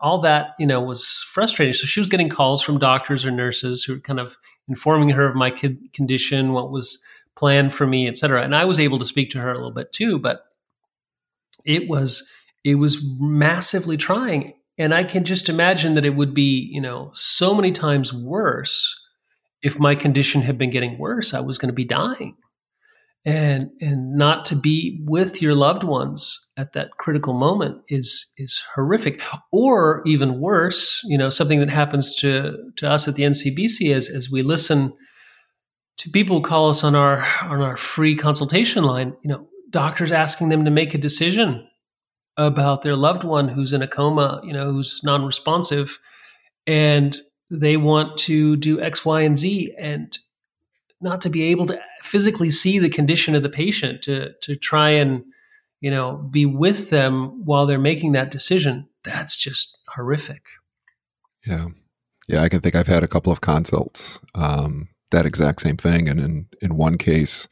all 0.00 0.20
that 0.20 0.50
you 0.58 0.66
know 0.66 0.80
was 0.80 1.24
frustrating. 1.28 1.74
So 1.74 1.86
she 1.86 2.00
was 2.00 2.08
getting 2.08 2.28
calls 2.28 2.62
from 2.62 2.78
doctors 2.78 3.24
or 3.24 3.30
nurses 3.30 3.82
who 3.82 3.94
were 3.94 4.00
kind 4.00 4.20
of 4.20 4.36
informing 4.68 5.10
her 5.10 5.26
of 5.26 5.36
my 5.36 5.50
kid 5.50 5.92
condition 5.92 6.52
what 6.52 6.70
was 6.70 7.00
planned 7.36 7.72
for 7.74 7.86
me 7.86 8.06
etc 8.06 8.42
and 8.42 8.54
i 8.54 8.64
was 8.64 8.78
able 8.78 8.98
to 8.98 9.04
speak 9.04 9.30
to 9.30 9.38
her 9.38 9.50
a 9.50 9.54
little 9.54 9.70
bit 9.70 9.92
too 9.92 10.18
but 10.18 10.46
it 11.64 11.88
was 11.88 12.28
it 12.64 12.76
was 12.76 13.02
massively 13.18 13.96
trying. 13.96 14.54
And 14.78 14.94
i 14.94 15.04
can 15.04 15.24
just 15.24 15.48
imagine 15.48 15.94
that 15.94 16.04
it 16.04 16.16
would 16.16 16.34
be 16.34 16.68
you 16.72 16.80
know 16.80 17.10
so 17.14 17.54
many 17.54 17.72
times 17.72 18.12
worse 18.12 18.98
if 19.62 19.78
my 19.78 19.94
condition 19.94 20.42
had 20.42 20.58
been 20.58 20.70
getting 20.70 20.98
worse 20.98 21.34
i 21.34 21.40
was 21.40 21.58
going 21.58 21.68
to 21.68 21.74
be 21.74 21.84
dying. 21.84 22.36
And 23.24 23.70
and 23.80 24.16
not 24.16 24.44
to 24.46 24.56
be 24.56 25.00
with 25.04 25.40
your 25.40 25.54
loved 25.54 25.84
ones 25.84 26.50
at 26.56 26.72
that 26.72 26.90
critical 26.98 27.34
moment 27.34 27.80
is 27.88 28.32
is 28.36 28.60
horrific. 28.74 29.22
Or 29.52 30.02
even 30.06 30.40
worse 30.40 31.00
you 31.04 31.16
know 31.16 31.30
something 31.30 31.60
that 31.60 31.70
happens 31.70 32.16
to 32.16 32.56
to 32.78 32.90
us 32.90 33.06
at 33.06 33.14
the 33.14 33.22
ncbc 33.22 33.94
as 33.94 34.08
as 34.08 34.28
we 34.28 34.42
listen 34.42 34.92
to 35.98 36.10
people 36.10 36.38
who 36.38 36.42
call 36.42 36.68
us 36.68 36.82
on 36.82 36.96
our 36.96 37.24
on 37.42 37.60
our 37.60 37.76
free 37.76 38.16
consultation 38.16 38.82
line 38.82 39.14
you 39.22 39.28
know 39.30 39.46
doctors 39.70 40.10
asking 40.10 40.48
them 40.48 40.64
to 40.64 40.70
make 40.72 40.92
a 40.92 40.98
decision 40.98 41.64
about 42.36 42.82
their 42.82 42.96
loved 42.96 43.22
one 43.22 43.46
who's 43.46 43.72
in 43.72 43.82
a 43.82 43.88
coma 43.88 44.40
you 44.42 44.52
know 44.52 44.72
who's 44.72 45.00
non-responsive. 45.04 45.98
And 46.66 47.16
they 47.52 47.76
want 47.76 48.16
to 48.16 48.56
do 48.56 48.80
x 48.80 49.04
y 49.04 49.20
and 49.20 49.36
z 49.36 49.74
and 49.78 50.16
not 51.02 51.20
to 51.20 51.28
be 51.28 51.42
able 51.42 51.66
to 51.66 51.78
physically 52.00 52.48
see 52.48 52.78
the 52.78 52.88
condition 52.88 53.34
of 53.34 53.42
the 53.42 53.50
patient 53.50 54.02
to 54.02 54.32
to 54.40 54.56
try 54.56 54.88
and 54.88 55.22
you 55.80 55.90
know 55.90 56.16
be 56.30 56.46
with 56.46 56.88
them 56.90 57.44
while 57.44 57.66
they're 57.66 57.78
making 57.78 58.12
that 58.12 58.30
decision. 58.30 58.88
That's 59.04 59.36
just 59.36 59.82
horrific. 59.88 60.42
Yeah. 61.46 61.66
Yeah 62.28 62.42
i 62.42 62.48
can 62.48 62.60
think 62.60 62.76
i've 62.76 62.86
had 62.86 63.02
a 63.02 63.08
couple 63.08 63.32
of 63.32 63.40
consults 63.40 64.20
um, 64.34 64.88
that 65.10 65.26
exact 65.26 65.60
same 65.60 65.76
thing. 65.76 66.08
And 66.08 66.18
in 66.18 66.48
in 66.62 66.76
one 66.76 66.96
case 66.96 67.48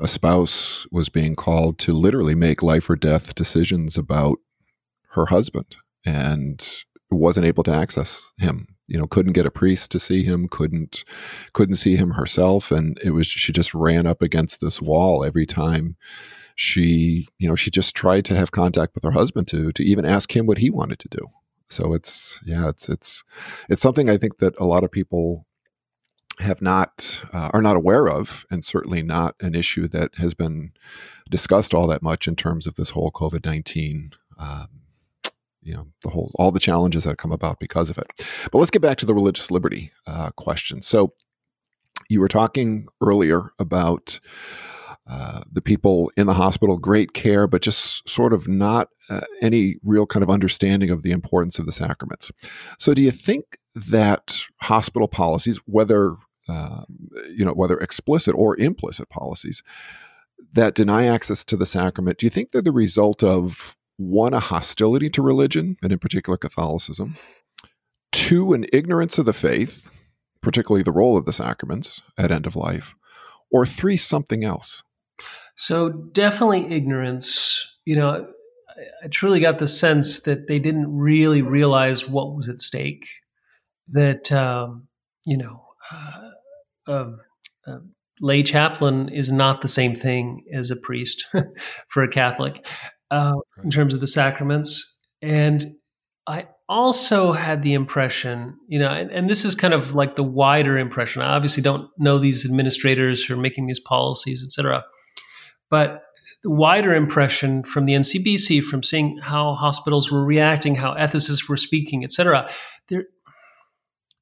a 0.00 0.08
spouse 0.08 0.86
was 0.90 1.08
being 1.08 1.36
called 1.36 1.78
to 1.80 1.92
literally 1.92 2.34
make 2.34 2.62
life 2.62 2.88
or 2.88 2.96
death 2.96 3.34
decisions 3.34 3.98
about 3.98 4.38
her 5.10 5.26
husband 5.26 5.76
and 6.06 6.84
wasn't 7.10 7.46
able 7.46 7.64
to 7.64 7.72
access 7.72 8.30
him 8.38 8.77
you 8.88 8.98
know 8.98 9.06
couldn't 9.06 9.34
get 9.34 9.46
a 9.46 9.50
priest 9.50 9.90
to 9.92 10.00
see 10.00 10.24
him 10.24 10.48
couldn't 10.48 11.04
couldn't 11.52 11.76
see 11.76 11.96
him 11.96 12.12
herself. 12.12 12.72
And 12.72 12.98
it 13.02 13.10
was 13.10 13.26
she 13.26 13.52
just 13.52 13.74
ran 13.74 14.06
up 14.06 14.22
against 14.22 14.60
this 14.60 14.82
wall 14.82 15.24
every 15.24 15.46
time 15.46 15.96
she 16.56 17.28
you 17.38 17.48
know 17.48 17.54
she 17.54 17.70
just 17.70 17.94
tried 17.94 18.24
to 18.24 18.34
have 18.34 18.50
contact 18.50 18.94
with 18.94 19.04
her 19.04 19.12
husband 19.12 19.46
to 19.48 19.70
to 19.72 19.84
even 19.84 20.04
ask 20.04 20.34
him 20.34 20.46
what 20.46 20.58
he 20.58 20.70
wanted 20.70 20.98
to 20.98 21.08
do. 21.08 21.20
So 21.68 21.92
it's 21.92 22.40
yeah 22.44 22.68
it's 22.68 22.88
it's 22.88 23.22
it's 23.68 23.82
something 23.82 24.08
i 24.08 24.16
think 24.16 24.38
that 24.38 24.54
a 24.58 24.64
lot 24.64 24.84
of 24.84 24.90
people 24.90 25.46
have 26.40 26.62
not 26.62 27.22
uh, 27.32 27.50
are 27.52 27.62
not 27.62 27.76
aware 27.76 28.08
of 28.08 28.46
and 28.50 28.64
certainly 28.64 29.02
not 29.02 29.34
an 29.40 29.54
issue 29.54 29.88
that 29.88 30.14
has 30.16 30.34
been 30.34 30.72
discussed 31.30 31.74
all 31.74 31.86
that 31.86 32.02
much 32.02 32.28
in 32.28 32.36
terms 32.36 32.66
of 32.66 32.76
this 32.76 32.90
whole 32.90 33.10
covid-19 33.10 34.12
um, 34.38 34.68
you 35.68 35.74
know 35.74 35.86
the 36.02 36.08
whole 36.08 36.32
all 36.36 36.50
the 36.50 36.58
challenges 36.58 37.04
that 37.04 37.18
come 37.18 37.30
about 37.30 37.60
because 37.60 37.90
of 37.90 37.98
it. 37.98 38.06
But 38.50 38.58
let's 38.58 38.70
get 38.70 38.82
back 38.82 38.96
to 38.98 39.06
the 39.06 39.14
religious 39.14 39.50
liberty 39.50 39.92
uh, 40.06 40.30
question. 40.30 40.80
So 40.82 41.12
you 42.08 42.20
were 42.20 42.28
talking 42.28 42.86
earlier 43.02 43.50
about 43.58 44.18
uh, 45.06 45.42
the 45.50 45.60
people 45.60 46.10
in 46.16 46.26
the 46.26 46.34
hospital, 46.34 46.78
great 46.78 47.12
care, 47.12 47.46
but 47.46 47.62
just 47.62 48.08
sort 48.08 48.32
of 48.32 48.48
not 48.48 48.88
uh, 49.10 49.20
any 49.40 49.76
real 49.82 50.06
kind 50.06 50.22
of 50.22 50.30
understanding 50.30 50.90
of 50.90 51.02
the 51.02 51.12
importance 51.12 51.58
of 51.58 51.66
the 51.66 51.72
sacraments. 51.72 52.30
So, 52.78 52.92
do 52.92 53.02
you 53.02 53.10
think 53.10 53.58
that 53.74 54.38
hospital 54.62 55.08
policies, 55.08 55.58
whether 55.64 56.16
uh, 56.48 56.82
you 57.30 57.44
know 57.44 57.52
whether 57.52 57.78
explicit 57.78 58.34
or 58.34 58.58
implicit 58.58 59.08
policies, 59.08 59.62
that 60.52 60.74
deny 60.74 61.06
access 61.06 61.44
to 61.46 61.56
the 61.56 61.66
sacrament, 61.66 62.18
do 62.18 62.26
you 62.26 62.30
think 62.30 62.50
they're 62.50 62.62
the 62.62 62.72
result 62.72 63.22
of 63.22 63.77
one, 63.98 64.32
a 64.32 64.40
hostility 64.40 65.10
to 65.10 65.20
religion, 65.20 65.76
and 65.82 65.92
in 65.92 65.98
particular 65.98 66.38
Catholicism, 66.38 67.16
two, 68.12 68.54
an 68.54 68.64
ignorance 68.72 69.18
of 69.18 69.26
the 69.26 69.32
faith, 69.32 69.90
particularly 70.40 70.82
the 70.82 70.92
role 70.92 71.16
of 71.18 71.26
the 71.26 71.32
sacraments 71.32 72.00
at 72.16 72.30
end 72.30 72.46
of 72.46 72.56
life, 72.56 72.94
or 73.50 73.66
three, 73.66 73.96
something 73.96 74.44
else? 74.44 74.82
So, 75.56 75.90
definitely 75.90 76.72
ignorance. 76.72 77.76
You 77.84 77.96
know, 77.96 78.28
I 79.04 79.08
truly 79.08 79.40
got 79.40 79.58
the 79.58 79.66
sense 79.66 80.22
that 80.22 80.46
they 80.46 80.60
didn't 80.60 80.96
really 80.96 81.42
realize 81.42 82.08
what 82.08 82.36
was 82.36 82.48
at 82.48 82.60
stake. 82.60 83.08
That, 83.88 84.30
um, 84.30 84.86
you 85.24 85.36
know, 85.36 85.64
uh, 85.90 86.30
um, 86.86 87.20
uh, 87.66 87.78
lay 88.20 88.44
chaplain 88.44 89.08
is 89.08 89.32
not 89.32 89.60
the 89.60 89.68
same 89.68 89.96
thing 89.96 90.44
as 90.54 90.70
a 90.70 90.76
priest 90.76 91.26
for 91.88 92.04
a 92.04 92.08
Catholic 92.08 92.64
uh, 93.10 93.34
right. 93.56 93.64
in 93.64 93.70
terms 93.70 93.94
of 93.94 94.00
the 94.00 94.06
sacraments. 94.06 94.98
And 95.22 95.64
I 96.26 96.46
also 96.68 97.32
had 97.32 97.62
the 97.62 97.72
impression, 97.72 98.54
you 98.68 98.78
know, 98.78 98.88
and, 98.88 99.10
and, 99.10 99.30
this 99.30 99.44
is 99.44 99.54
kind 99.54 99.72
of 99.72 99.94
like 99.94 100.16
the 100.16 100.22
wider 100.22 100.76
impression. 100.76 101.22
I 101.22 101.34
obviously 101.34 101.62
don't 101.62 101.88
know 101.98 102.18
these 102.18 102.44
administrators 102.44 103.24
who 103.24 103.34
are 103.34 103.40
making 103.40 103.66
these 103.66 103.80
policies, 103.80 104.44
et 104.44 104.50
cetera. 104.50 104.84
But 105.70 106.02
the 106.42 106.50
wider 106.50 106.94
impression 106.94 107.62
from 107.62 107.86
the 107.86 107.94
NCBC, 107.94 108.62
from 108.62 108.82
seeing 108.82 109.18
how 109.22 109.54
hospitals 109.54 110.10
were 110.10 110.24
reacting, 110.24 110.74
how 110.74 110.94
ethicists 110.94 111.48
were 111.48 111.56
speaking, 111.56 112.04
et 112.04 112.12
cetera, 112.12 112.48
there, 112.88 113.04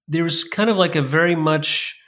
there 0.06 0.22
was 0.22 0.44
kind 0.44 0.70
of 0.70 0.76
like 0.76 0.94
a 0.94 1.02
very 1.02 1.34
much 1.34 1.98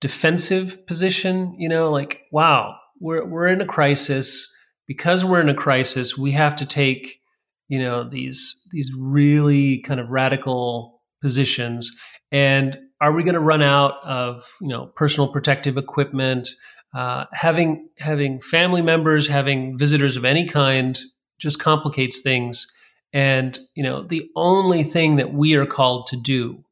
defensive 0.00 0.86
position, 0.86 1.54
you 1.58 1.68
know, 1.68 1.90
like, 1.90 2.22
wow, 2.32 2.74
we're, 3.00 3.24
we're 3.24 3.48
in 3.48 3.60
a 3.60 3.66
crisis 3.66 4.50
because 4.86 5.24
we're 5.24 5.40
in 5.40 5.48
a 5.48 5.54
crisis, 5.54 6.16
we 6.18 6.32
have 6.32 6.56
to 6.56 6.66
take, 6.66 7.20
you 7.68 7.78
know, 7.78 8.08
these 8.08 8.66
these 8.70 8.92
really 8.96 9.78
kind 9.78 10.00
of 10.00 10.10
radical 10.10 11.02
positions. 11.20 11.94
And 12.30 12.78
are 13.00 13.12
we 13.12 13.22
going 13.22 13.34
to 13.34 13.40
run 13.40 13.62
out 13.62 13.94
of, 14.04 14.46
you 14.60 14.68
know, 14.68 14.86
personal 14.86 15.32
protective 15.32 15.76
equipment? 15.76 16.48
Uh, 16.94 17.24
having 17.32 17.88
having 17.98 18.40
family 18.40 18.82
members, 18.82 19.26
having 19.26 19.76
visitors 19.76 20.16
of 20.16 20.24
any 20.24 20.46
kind, 20.46 20.98
just 21.38 21.58
complicates 21.58 22.20
things. 22.20 22.72
And 23.12 23.58
you 23.74 23.82
know, 23.82 24.06
the 24.06 24.28
only 24.36 24.84
thing 24.84 25.16
that 25.16 25.32
we 25.32 25.54
are 25.54 25.66
called 25.66 26.06
to 26.08 26.16
do 26.16 26.64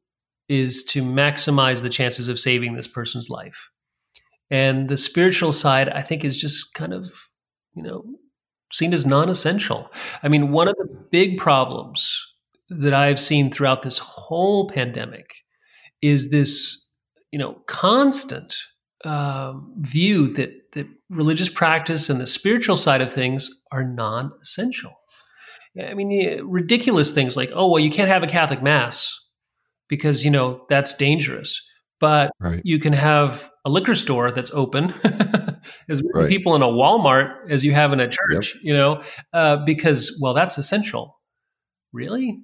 is 0.49 0.85
to 0.85 1.03
maximize 1.03 1.83
the 1.83 1.89
chances 1.89 2.29
of 2.29 2.39
saving 2.39 2.75
this 2.75 2.87
person's 2.87 3.31
life. 3.31 3.71
And 4.51 4.89
the 4.89 4.97
spiritual 4.97 5.53
side, 5.53 5.89
I 5.89 6.03
think, 6.03 6.25
is 6.25 6.37
just 6.37 6.75
kind 6.75 6.93
of 6.93 7.11
you 7.75 7.83
know, 7.83 8.05
seen 8.73 8.95
as 8.95 9.07
non-essential. 9.07 9.91
I 10.23 10.29
mean, 10.29 10.53
one 10.53 10.69
of 10.69 10.77
the 10.77 10.89
big 11.11 11.39
problems 11.39 12.27
that 12.71 12.95
I've 12.95 13.21
seen 13.21 13.51
throughout 13.51 13.83
this 13.83 13.99
whole 13.99 14.69
pandemic 14.69 15.31
is 16.01 16.31
this, 16.31 16.89
you 17.31 17.39
know, 17.39 17.57
constant 17.67 18.55
um, 19.05 19.75
view 19.81 20.33
that 20.35 20.51
that 20.73 20.87
religious 21.11 21.49
practice 21.49 22.09
and 22.09 22.21
the 22.21 22.27
spiritual 22.27 22.77
side 22.77 23.01
of 23.01 23.13
things 23.13 23.51
are 23.73 23.85
non-essential. 23.85 24.93
I 25.81 25.95
mean, 25.95 26.41
ridiculous 26.45 27.13
things 27.13 27.37
like, 27.37 27.51
oh, 27.55 27.69
well, 27.69 27.83
you 27.83 27.91
can't 27.91 28.11
have 28.11 28.23
a 28.23 28.27
Catholic 28.27 28.63
mass 28.63 29.19
because 29.89 30.25
you 30.25 30.31
know 30.31 30.65
that's 30.69 30.95
dangerous, 30.95 31.61
but 32.03 32.33
right. 32.41 32.61
you 32.65 32.79
can 32.79 32.93
have 32.93 33.49
a 33.65 33.71
liquor 33.71 33.95
store 33.95 34.33
that's 34.33 34.51
open, 34.51 34.91
as 35.89 36.03
many 36.03 36.11
right. 36.15 36.29
people 36.29 36.57
in 36.57 36.63
a 36.63 36.67
Walmart 36.67 37.49
as 37.49 37.65
you 37.65 37.73
have 37.73 37.93
in 37.93 38.01
a 38.01 38.09
church, 38.09 38.55
yep. 38.57 38.65
you 38.65 38.75
know, 38.75 39.03
uh, 39.33 39.59
because 39.65 40.19
well, 40.21 40.35
that's 40.35 40.59
essential. 40.59 41.19
Really, 41.93 42.41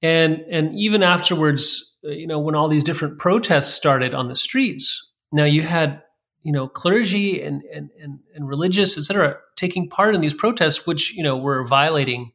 and 0.00 0.38
and 0.50 0.74
even 0.78 1.02
afterwards, 1.02 1.96
uh, 2.04 2.10
you 2.10 2.26
know, 2.26 2.38
when 2.38 2.54
all 2.54 2.68
these 2.68 2.84
different 2.84 3.18
protests 3.18 3.74
started 3.74 4.14
on 4.14 4.28
the 4.28 4.36
streets, 4.36 5.12
now 5.30 5.44
you 5.44 5.62
had 5.62 6.02
you 6.42 6.52
know 6.52 6.66
clergy 6.66 7.42
and 7.42 7.62
and 7.72 7.90
and, 8.00 8.18
and 8.34 8.48
religious, 8.48 8.96
etc 8.96 9.36
taking 9.56 9.88
part 9.88 10.14
in 10.14 10.20
these 10.20 10.34
protests, 10.34 10.86
which 10.86 11.14
you 11.14 11.22
know 11.22 11.36
were 11.36 11.64
violating 11.64 12.32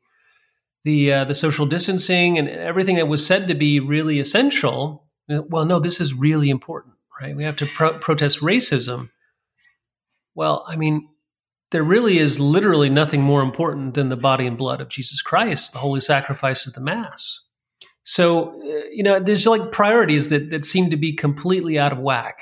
the 0.84 1.12
uh, 1.12 1.26
the 1.26 1.36
social 1.36 1.66
distancing 1.66 2.38
and 2.38 2.48
everything 2.48 2.96
that 2.96 3.08
was 3.08 3.26
said 3.26 3.48
to 3.48 3.56
be 3.56 3.80
really 3.80 4.20
essential. 4.20 5.07
Well, 5.30 5.66
no, 5.66 5.80
this 5.80 6.00
is 6.00 6.14
really 6.14 6.50
important, 6.50 6.96
right? 7.22 7.36
We 7.36 7.44
have 7.44 7.58
to 7.58 7.66
pro- 7.66 7.98
protest 8.00 8.40
racism. 8.40 9.10
Well, 10.36 10.66
I 10.68 10.76
mean, 10.76 11.10
there 11.72 11.84
really 11.84 12.18
is 12.20 12.40
literally 12.40 12.90
nothing 12.90 13.22
more 13.22 13.42
important 13.42 13.94
than 13.96 14.10
the 14.10 14.16
body 14.16 14.48
and 14.48 14.58
blood 14.58 14.80
of 14.80 14.90
Jesus 14.90 15.22
Christ, 15.22 15.74
the 15.74 15.80
holy 15.80 16.00
sacrifice 16.00 16.66
of 16.66 16.74
the 16.74 16.82
Mass. 16.82 17.44
So, 18.04 18.62
uh, 18.62 18.88
you 18.90 19.04
know, 19.04 19.20
there's 19.20 19.46
like 19.46 19.72
priorities 19.72 20.30
that, 20.30 20.50
that 20.52 20.64
seem 20.64 20.90
to 20.92 20.98
be 20.98 21.14
completely 21.14 21.78
out 21.78 21.92
of 21.92 22.00
whack. 22.00 22.42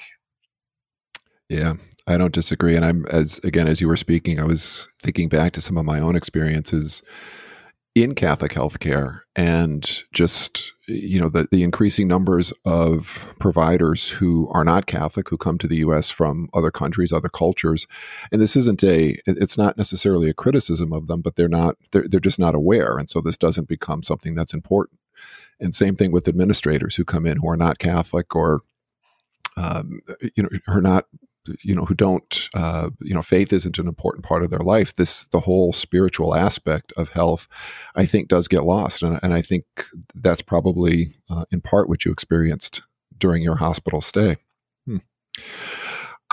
Yeah, 1.50 1.74
I 2.06 2.18
don't 2.18 2.34
disagree. 2.34 2.76
And 2.76 2.86
I'm, 2.86 3.06
as 3.08 3.40
again, 3.44 3.68
as 3.68 3.82
you 3.82 3.88
were 3.88 3.98
speaking, 3.98 4.40
I 4.40 4.44
was 4.44 4.88
thinking 5.02 5.28
back 5.28 5.54
to 5.54 5.62
some 5.62 5.78
of 5.78 5.86
my 5.86 6.00
own 6.00 6.16
experiences 6.16 7.02
in 7.96 8.14
Catholic 8.14 8.52
healthcare 8.52 9.22
and 9.38 10.04
just 10.12 10.74
you 10.86 11.20
know 11.20 11.30
the, 11.30 11.48
the 11.50 11.64
increasing 11.64 12.10
numbers 12.10 12.52
of 12.66 13.34
providers 13.40 14.10
who 14.10 14.50
are 14.52 14.66
not 14.66 14.86
Catholic 14.86 15.30
who 15.30 15.38
come 15.38 15.58
to 15.58 15.68
the 15.68 15.78
U.S. 15.78 16.10
from 16.10 16.50
other 16.54 16.72
countries, 16.72 17.14
other 17.14 17.30
cultures, 17.30 17.88
and 18.32 18.42
this 18.42 18.58
isn't 18.58 18.84
a 18.84 19.18
it's 19.26 19.58
not 19.58 19.78
necessarily 19.78 20.30
a 20.30 20.34
criticism 20.34 20.92
of 20.92 21.08
them, 21.08 21.22
but 21.22 21.38
they're 21.38 21.48
not 21.48 21.78
they're 21.94 22.06
they're 22.08 22.20
just 22.20 22.40
not 22.40 22.54
aware, 22.54 22.98
and 22.98 23.10
so 23.10 23.22
this 23.22 23.38
doesn't 23.38 23.70
become 23.70 24.04
something 24.04 24.36
that's 24.36 24.54
important. 24.54 25.00
And 25.62 25.74
same 25.74 25.96
thing 25.96 26.12
with 26.12 26.28
administrators 26.28 26.98
who 26.98 27.06
come 27.06 27.26
in 27.26 27.38
who 27.38 27.50
are 27.50 27.58
not 27.58 27.80
Catholic 27.80 28.36
or 28.36 28.60
um, 29.56 30.02
you 30.36 30.44
know 30.44 30.50
are 30.68 30.82
not 30.82 31.06
you 31.62 31.76
know 31.76 31.86
who 31.86 31.94
don't 31.94 32.50
uh, 32.54 32.90
you 33.02 33.14
know 33.14 33.22
faith 33.22 33.54
isn't 33.54 33.80
an 33.80 33.88
important 33.88 34.26
part 34.26 34.44
of 34.44 34.50
their 34.50 34.60
life 34.60 34.96
this 34.96 35.26
the 35.26 35.42
whole 35.42 35.74
spiritual 35.74 36.36
aspect 36.36 36.94
of 36.98 37.10
health 37.10 37.48
i 37.96 38.06
think 38.06 38.28
does 38.28 38.48
get 38.48 38.64
lost. 38.64 39.04
And, 39.04 39.20
and 39.24 39.34
i 39.34 39.42
think 39.42 39.66
that's 40.14 40.42
probably 40.42 41.10
uh, 41.30 41.46
in 41.52 41.62
part 41.62 41.90
what 41.90 42.06
you 42.06 42.12
experienced 42.12 42.82
during 43.18 43.42
your 43.42 43.56
hospital 43.56 44.02
stay. 44.02 44.38
Hmm. 44.86 44.98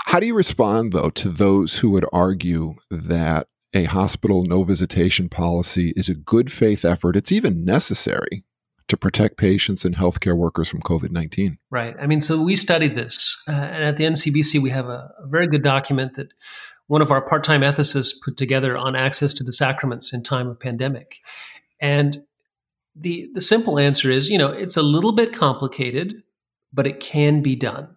how 0.05 0.19
do 0.19 0.27
you 0.27 0.35
respond 0.35 0.93
though 0.93 1.09
to 1.11 1.29
those 1.29 1.79
who 1.79 1.89
would 1.91 2.05
argue 2.11 2.75
that 2.91 3.47
a 3.75 3.85
hospital 3.85 4.43
no 4.43 4.63
visitation 4.63 5.29
policy 5.29 5.93
is 5.95 6.09
a 6.09 6.13
good 6.13 6.51
faith 6.51 6.85
effort? 6.85 7.15
It's 7.15 7.31
even 7.31 7.65
necessary 7.65 8.43
to 8.93 8.97
protect 8.97 9.37
patients 9.37 9.83
and 9.85 9.95
healthcare 9.95 10.37
workers 10.37 10.69
from 10.69 10.79
COVID 10.81 11.09
19. 11.09 11.57
Right. 11.71 11.95
I 11.99 12.05
mean, 12.05 12.21
so 12.21 12.41
we 12.41 12.55
studied 12.55 12.95
this. 12.95 13.41
Uh, 13.47 13.51
and 13.51 13.83
at 13.83 13.97
the 13.97 14.03
NCBC, 14.03 14.61
we 14.61 14.69
have 14.69 14.85
a, 14.85 15.11
a, 15.17 15.27
very 15.27 15.47
good 15.47 15.63
document 15.63 16.13
that 16.13 16.31
one 16.87 17.01
of 17.01 17.11
our 17.11 17.21
part 17.21 17.43
time 17.43 17.61
ethicists 17.61 18.13
put 18.23 18.37
together 18.37 18.77
on 18.77 18.95
access 18.95 19.33
to 19.33 19.43
the 19.43 19.51
sacraments 19.51 20.13
in 20.13 20.21
time 20.21 20.47
of 20.47 20.59
pandemic. 20.59 21.15
And 21.81 22.21
the, 22.95 23.29
the 23.33 23.41
simple 23.41 23.79
answer 23.79 24.11
is 24.11 24.29
you 24.29 24.37
know, 24.37 24.49
it's 24.49 24.77
a 24.77 24.83
little 24.83 25.11
bit 25.11 25.33
complicated, 25.33 26.21
but 26.71 26.85
it 26.85 26.99
can 26.99 27.41
be 27.41 27.55
done. 27.55 27.89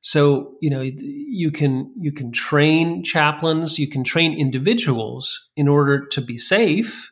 So 0.00 0.54
you 0.60 0.70
know 0.70 0.80
you 0.80 1.52
can 1.52 1.92
you 1.96 2.10
can 2.10 2.32
train 2.32 3.04
chaplains, 3.04 3.78
you 3.78 3.88
can 3.88 4.02
train 4.02 4.36
individuals 4.36 5.48
in 5.56 5.68
order 5.68 6.06
to 6.06 6.20
be 6.20 6.38
safe 6.38 7.11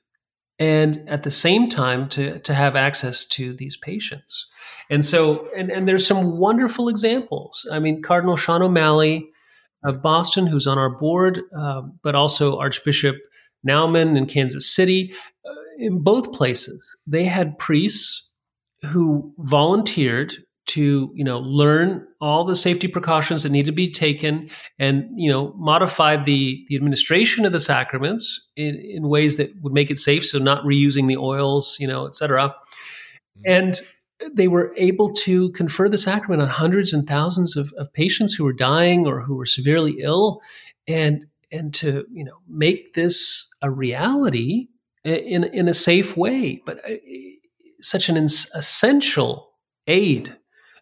and 0.61 1.03
at 1.09 1.23
the 1.23 1.31
same 1.31 1.71
time 1.71 2.07
to, 2.11 2.39
to 2.41 2.55
have 2.55 2.77
access 2.77 3.25
to 3.25 3.55
these 3.55 3.79
patients. 3.79 4.47
And 4.91 5.03
so, 5.03 5.49
and, 5.57 5.71
and 5.71 5.89
there's 5.89 6.07
some 6.07 6.37
wonderful 6.37 6.89
examples. 6.89 7.67
I 7.73 7.79
mean, 7.79 8.03
Cardinal 8.03 8.37
Sean 8.37 8.63
O'Malley 8.63 9.27
of 9.83 10.03
Boston, 10.03 10.47
who's 10.47 10.67
on 10.67 10.77
our 10.77 10.91
board, 10.91 11.41
uh, 11.59 11.81
but 12.03 12.15
also 12.15 12.59
Archbishop 12.59 13.17
Naumann 13.67 14.19
in 14.19 14.27
Kansas 14.27 14.73
City. 14.73 15.15
Uh, 15.47 15.55
in 15.79 16.03
both 16.03 16.31
places, 16.33 16.95
they 17.07 17.25
had 17.25 17.59
priests 17.59 18.31
who 18.83 19.33
volunteered 19.39 20.35
to 20.71 21.11
you 21.15 21.25
know 21.25 21.41
learn 21.41 22.07
all 22.21 22.45
the 22.45 22.55
safety 22.55 22.87
precautions 22.87 23.43
that 23.43 23.51
need 23.51 23.65
to 23.65 23.73
be 23.73 23.91
taken 23.91 24.49
and 24.79 25.05
you 25.17 25.31
know 25.31 25.53
modify 25.57 26.17
the 26.17 26.65
the 26.69 26.77
administration 26.77 27.45
of 27.45 27.53
the 27.53 27.61
sacraments 27.61 28.49
in, 28.57 28.77
in 28.77 29.09
ways 29.09 29.37
that 29.37 29.51
would 29.63 29.73
make 29.73 29.91
it 29.91 29.99
safe 29.99 30.25
so 30.25 30.39
not 30.39 30.65
reusing 30.65 31.09
the 31.09 31.17
oils 31.17 31.77
you 31.81 31.89
know 31.89 32.07
etc 32.07 32.49
mm-hmm. 32.49 33.53
and 33.53 33.81
they 34.33 34.49
were 34.49 34.73
able 34.77 35.13
to 35.13 35.51
confer 35.53 35.89
the 35.89 35.99
sacrament 35.99 36.43
on 36.43 36.49
hundreds 36.49 36.93
and 36.93 37.09
thousands 37.09 37.57
of, 37.57 37.73
of 37.79 37.93
patients 37.93 38.35
who 38.35 38.45
were 38.45 38.53
dying 38.53 39.07
or 39.07 39.21
who 39.21 39.35
were 39.35 39.47
severely 39.47 39.97
ill 40.01 40.41
and 40.87 41.27
and 41.51 41.75
to 41.75 42.07
you 42.13 42.25
know 42.25 42.39
make 42.49 42.95
this 42.95 43.49
a 43.63 43.71
reality 43.71 44.69
in 45.05 45.43
in 45.45 45.67
a 45.67 45.75
safe 45.75 46.17
way 46.17 46.63
but 46.65 46.79
uh, 46.89 46.95
such 47.81 48.09
an 48.09 48.17
essential 48.17 49.49
aid 49.89 50.37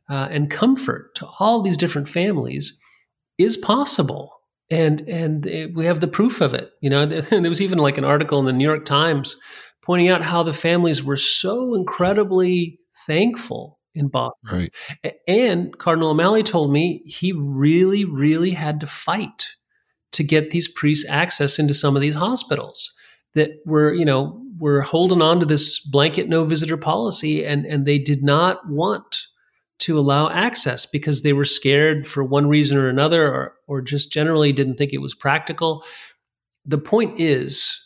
uh, 0.09 0.29
and 0.31 0.51
comfort 0.51 1.14
to 1.16 1.27
all 1.38 1.62
these 1.62 1.77
different 1.77 2.09
families 2.09 2.79
is 3.38 3.57
possible. 3.57 4.33
And 4.71 5.01
and 5.03 5.47
it, 5.47 5.75
we 5.75 5.87
have 5.87 6.01
the 6.01 6.09
proof 6.09 6.40
of 6.40 6.55
it. 6.55 6.71
You 6.81 6.90
know 6.90 7.07
there 7.31 7.40
was 7.42 7.62
even 7.62 7.79
like 7.79 7.99
an 7.99 8.05
article 8.05 8.38
in 8.38 8.47
the 8.47 8.53
new 8.53 8.64
york 8.64 8.85
times 8.85 9.37
pointing 9.88 10.11
out 10.11 10.23
how 10.23 10.42
the 10.42 10.53
families 10.53 11.03
were 11.03 11.16
so 11.16 11.75
incredibly 11.75 12.79
thankful 13.07 13.79
in 13.94 14.09
boston. 14.09 14.71
Right. 15.03 15.14
and 15.27 15.77
cardinal 15.79 16.11
o'malley 16.11 16.42
told 16.42 16.71
me 16.71 17.03
he 17.07 17.33
really 17.33 18.05
really 18.05 18.51
had 18.51 18.81
to 18.81 18.87
fight 18.87 19.47
to 20.12 20.23
get 20.23 20.51
these 20.51 20.68
priests 20.68 21.09
access 21.09 21.59
into 21.59 21.73
some 21.73 21.97
of 21.97 22.03
these 22.03 22.14
hospitals 22.14 22.94
that 23.35 23.51
were 23.64 23.94
you 23.94 24.05
know 24.05 24.38
were 24.59 24.83
holding 24.83 25.23
on 25.23 25.40
to 25.40 25.47
this 25.47 25.81
blanket 25.81 26.29
no 26.29 26.44
visitor 26.44 26.77
policy 26.77 27.44
and 27.44 27.64
and 27.64 27.87
they 27.87 27.99
did 27.99 28.23
not 28.23 28.59
want 28.68 29.23
to 29.80 29.98
allow 29.98 30.28
access 30.30 30.86
because 30.86 31.22
they 31.22 31.32
were 31.32 31.44
scared 31.44 32.06
for 32.06 32.24
one 32.24 32.48
reason 32.48 32.76
or 32.76 32.88
another 32.88 33.26
or, 33.32 33.54
or 33.66 33.80
just 33.80 34.12
generally 34.12 34.52
didn't 34.52 34.76
think 34.76 34.92
it 34.92 35.00
was 35.00 35.14
practical. 35.14 35.84
The 36.64 36.78
point 36.78 37.20
is, 37.20 37.78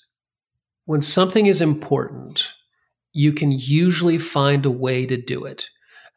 when 0.86 1.00
something 1.00 1.46
is 1.46 1.60
important, 1.60 2.48
you 3.12 3.32
can 3.32 3.52
usually 3.52 4.18
find 4.18 4.64
a 4.64 4.70
way 4.70 5.06
to 5.06 5.16
do 5.16 5.44
it. 5.44 5.66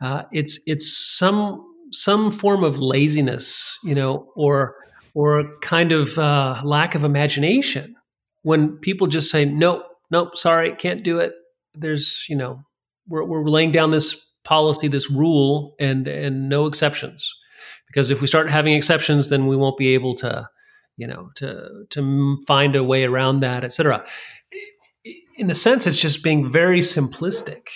Uh, 0.01 0.23
it's 0.31 0.59
it's 0.65 0.97
some 0.97 1.63
some 1.91 2.31
form 2.31 2.63
of 2.63 2.79
laziness, 2.79 3.77
you 3.83 3.95
know, 3.95 4.27
or 4.35 4.75
or 5.13 5.43
kind 5.61 5.91
of 5.91 6.17
uh, 6.17 6.61
lack 6.63 6.95
of 6.95 7.03
imagination 7.03 7.95
when 8.43 8.77
people 8.77 9.07
just 9.07 9.31
say 9.31 9.45
no, 9.45 9.83
nope, 10.11 10.37
sorry, 10.37 10.75
can't 10.75 11.03
do 11.03 11.19
it. 11.19 11.33
There's 11.73 12.25
you 12.29 12.35
know 12.35 12.61
we're 13.07 13.23
we're 13.23 13.49
laying 13.49 13.71
down 13.71 13.91
this 13.91 14.25
policy, 14.45 14.87
this 14.87 15.11
rule, 15.11 15.75
and 15.79 16.07
and 16.07 16.47
no 16.47 16.65
exceptions. 16.67 17.33
Because 17.87 18.09
if 18.09 18.21
we 18.21 18.27
start 18.27 18.49
having 18.49 18.73
exceptions, 18.73 19.29
then 19.29 19.47
we 19.47 19.55
won't 19.55 19.77
be 19.77 19.93
able 19.93 20.15
to, 20.15 20.49
you 20.97 21.07
know, 21.07 21.29
to 21.35 21.85
to 21.89 22.37
find 22.47 22.75
a 22.75 22.83
way 22.83 23.03
around 23.03 23.41
that, 23.41 23.63
et 23.63 23.73
cetera. 23.73 24.05
In 25.37 25.49
a 25.51 25.55
sense, 25.55 25.85
it's 25.85 25.99
just 25.99 26.23
being 26.23 26.49
very 26.49 26.79
simplistic 26.79 27.67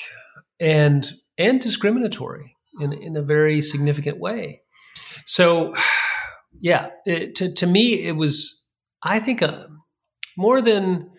and 0.60 1.12
and 1.38 1.60
discriminatory 1.60 2.56
in 2.80 2.94
in 2.94 3.18
a 3.18 3.22
very 3.22 3.62
significant 3.62 4.20
way. 4.20 4.62
So, 5.26 5.74
yeah, 6.62 6.90
it, 7.06 7.36
to 7.36 7.54
to 7.54 7.68
me, 7.68 8.06
it 8.06 8.16
was 8.16 8.66
I 9.04 9.20
think 9.20 9.42
a 9.42 9.68
more 10.38 10.62
than 10.62 11.10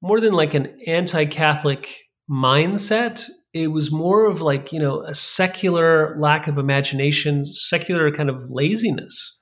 more 0.00 0.20
than 0.20 0.32
like 0.32 0.54
an 0.54 0.78
anti-Catholic 0.86 1.96
mindset 2.30 3.24
it 3.54 3.68
was 3.68 3.90
more 3.90 4.26
of 4.26 4.40
like 4.40 4.72
you 4.72 4.78
know 4.78 5.02
a 5.02 5.14
secular 5.14 6.14
lack 6.18 6.46
of 6.46 6.58
imagination 6.58 7.46
secular 7.52 8.10
kind 8.10 8.28
of 8.28 8.50
laziness 8.50 9.38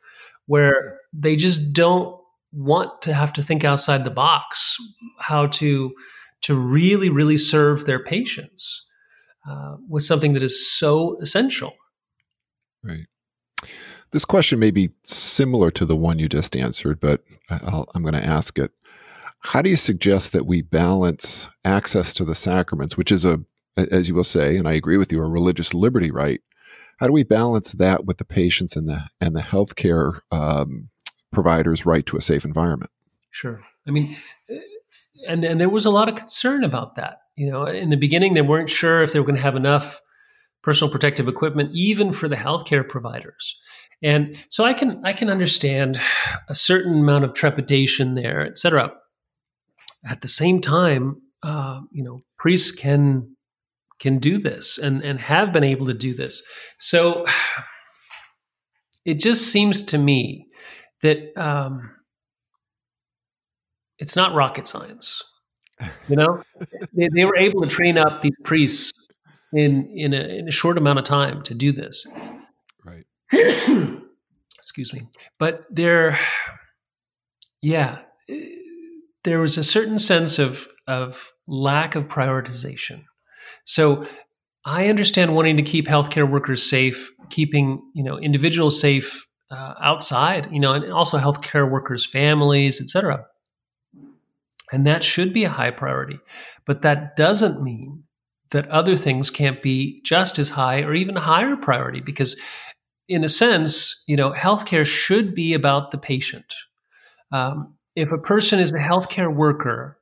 where 0.46 0.98
they 1.12 1.36
just 1.36 1.72
don't 1.72 2.16
want 2.52 3.02
to 3.02 3.12
have 3.12 3.32
to 3.32 3.42
think 3.42 3.64
outside 3.64 4.04
the 4.04 4.10
box 4.10 4.76
how 5.18 5.46
to 5.46 5.92
to 6.42 6.54
really 6.54 7.10
really 7.10 7.38
serve 7.38 7.84
their 7.84 8.02
patients 8.02 8.86
uh, 9.48 9.76
with 9.88 10.02
something 10.02 10.32
that 10.32 10.42
is 10.42 10.68
so 10.76 11.18
essential. 11.20 11.72
Right. 12.82 13.06
This 14.10 14.24
question 14.24 14.58
may 14.58 14.70
be 14.70 14.90
similar 15.04 15.70
to 15.72 15.84
the 15.84 15.96
one 15.96 16.18
you 16.18 16.28
just 16.28 16.56
answered 16.56 17.00
but 17.00 17.24
i 17.50 17.84
am 17.94 18.02
going 18.02 18.14
to 18.14 18.24
ask 18.24 18.58
it. 18.58 18.72
How 19.40 19.62
do 19.62 19.70
you 19.70 19.76
suggest 19.76 20.32
that 20.32 20.46
we 20.46 20.62
balance 20.62 21.48
access 21.64 22.14
to 22.14 22.24
the 22.24 22.34
sacraments 22.34 22.96
which 22.96 23.10
is 23.10 23.24
a 23.24 23.40
as 23.76 24.08
you 24.08 24.14
will 24.14 24.24
say, 24.24 24.56
and 24.56 24.68
I 24.68 24.72
agree 24.72 24.96
with 24.96 25.12
you, 25.12 25.20
a 25.20 25.28
religious 25.28 25.74
liberty 25.74 26.10
right. 26.10 26.40
How 26.98 27.06
do 27.06 27.12
we 27.12 27.24
balance 27.24 27.72
that 27.72 28.06
with 28.06 28.18
the 28.18 28.24
patients 28.24 28.74
and 28.74 28.88
the 28.88 29.04
and 29.20 29.36
the 29.36 29.40
healthcare 29.40 30.20
um, 30.30 30.88
providers' 31.32 31.84
right 31.84 32.06
to 32.06 32.16
a 32.16 32.22
safe 32.22 32.44
environment? 32.44 32.90
Sure. 33.30 33.60
I 33.86 33.90
mean, 33.90 34.16
uh, 34.50 34.56
and 35.28 35.44
and 35.44 35.60
there 35.60 35.68
was 35.68 35.84
a 35.84 35.90
lot 35.90 36.08
of 36.08 36.14
concern 36.14 36.64
about 36.64 36.96
that. 36.96 37.18
You 37.36 37.50
know, 37.50 37.66
in 37.66 37.90
the 37.90 37.96
beginning, 37.96 38.34
they 38.34 38.42
weren't 38.42 38.70
sure 38.70 39.02
if 39.02 39.12
they 39.12 39.20
were 39.20 39.26
going 39.26 39.36
to 39.36 39.42
have 39.42 39.56
enough 39.56 40.00
personal 40.62 40.90
protective 40.90 41.28
equipment, 41.28 41.70
even 41.74 42.12
for 42.12 42.28
the 42.28 42.36
healthcare 42.36 42.88
providers. 42.88 43.58
And 44.02 44.36
so 44.48 44.64
I 44.64 44.72
can 44.72 45.00
I 45.04 45.12
can 45.12 45.28
understand 45.28 46.00
a 46.48 46.54
certain 46.54 47.00
amount 47.00 47.24
of 47.24 47.34
trepidation 47.34 48.14
there, 48.14 48.46
et 48.46 48.58
cetera. 48.58 48.92
At 50.08 50.22
the 50.22 50.28
same 50.28 50.60
time, 50.60 51.20
uh, 51.42 51.80
you 51.92 52.02
know, 52.02 52.22
priests 52.38 52.72
can 52.72 53.35
can 53.98 54.18
do 54.18 54.38
this 54.38 54.78
and 54.78 55.02
and 55.02 55.20
have 55.20 55.52
been 55.52 55.64
able 55.64 55.86
to 55.86 55.94
do 55.94 56.14
this. 56.14 56.42
So 56.78 57.24
it 59.04 59.18
just 59.18 59.48
seems 59.48 59.82
to 59.84 59.98
me 59.98 60.46
that 61.02 61.18
um, 61.36 61.90
it's 63.98 64.16
not 64.16 64.34
rocket 64.34 64.66
science. 64.66 65.22
You 66.08 66.16
know, 66.16 66.42
they, 66.92 67.08
they 67.14 67.24
were 67.24 67.36
able 67.36 67.62
to 67.62 67.68
train 67.68 67.98
up 67.98 68.22
these 68.22 68.36
priests 68.44 68.92
in 69.52 69.90
in 69.94 70.14
a, 70.14 70.38
in 70.38 70.48
a 70.48 70.52
short 70.52 70.78
amount 70.78 70.98
of 70.98 71.04
time 71.04 71.42
to 71.44 71.54
do 71.54 71.72
this. 71.72 72.06
Right. 72.84 73.04
Excuse 74.58 74.92
me, 74.92 75.08
but 75.38 75.64
there, 75.70 76.18
yeah, 77.62 78.00
there 79.24 79.40
was 79.40 79.58
a 79.58 79.64
certain 79.64 79.98
sense 79.98 80.38
of 80.38 80.68
of 80.86 81.30
lack 81.46 81.94
of 81.94 82.08
prioritization. 82.08 83.02
So 83.66 84.06
I 84.64 84.88
understand 84.88 85.34
wanting 85.34 85.56
to 85.58 85.62
keep 85.62 85.86
healthcare 85.86 86.28
workers 86.28 86.68
safe, 86.68 87.10
keeping 87.30 87.82
you 87.94 88.02
know 88.02 88.18
individuals 88.18 88.80
safe 88.80 89.26
uh, 89.50 89.74
outside, 89.82 90.48
you 90.50 90.58
know, 90.58 90.72
and 90.72 90.92
also 90.92 91.18
healthcare 91.18 91.70
workers' 91.70 92.06
families, 92.06 92.80
etc. 92.80 93.24
And 94.72 94.86
that 94.86 95.04
should 95.04 95.32
be 95.32 95.44
a 95.44 95.50
high 95.50 95.70
priority. 95.70 96.18
But 96.64 96.82
that 96.82 97.16
doesn't 97.16 97.62
mean 97.62 98.02
that 98.50 98.68
other 98.68 98.96
things 98.96 99.30
can't 99.30 99.62
be 99.62 100.00
just 100.04 100.38
as 100.38 100.48
high 100.48 100.80
or 100.80 100.94
even 100.94 101.16
higher 101.16 101.56
priority 101.56 102.00
because 102.00 102.36
in 103.08 103.22
a 103.22 103.28
sense, 103.28 104.02
you 104.08 104.16
know, 104.16 104.32
healthcare 104.32 104.86
should 104.86 105.34
be 105.34 105.54
about 105.54 105.90
the 105.90 105.98
patient. 105.98 106.54
Um, 107.32 107.74
if 107.94 108.12
a 108.12 108.18
person 108.18 108.58
is 108.58 108.72
a 108.72 108.78
healthcare 108.78 109.32
worker, 109.32 109.98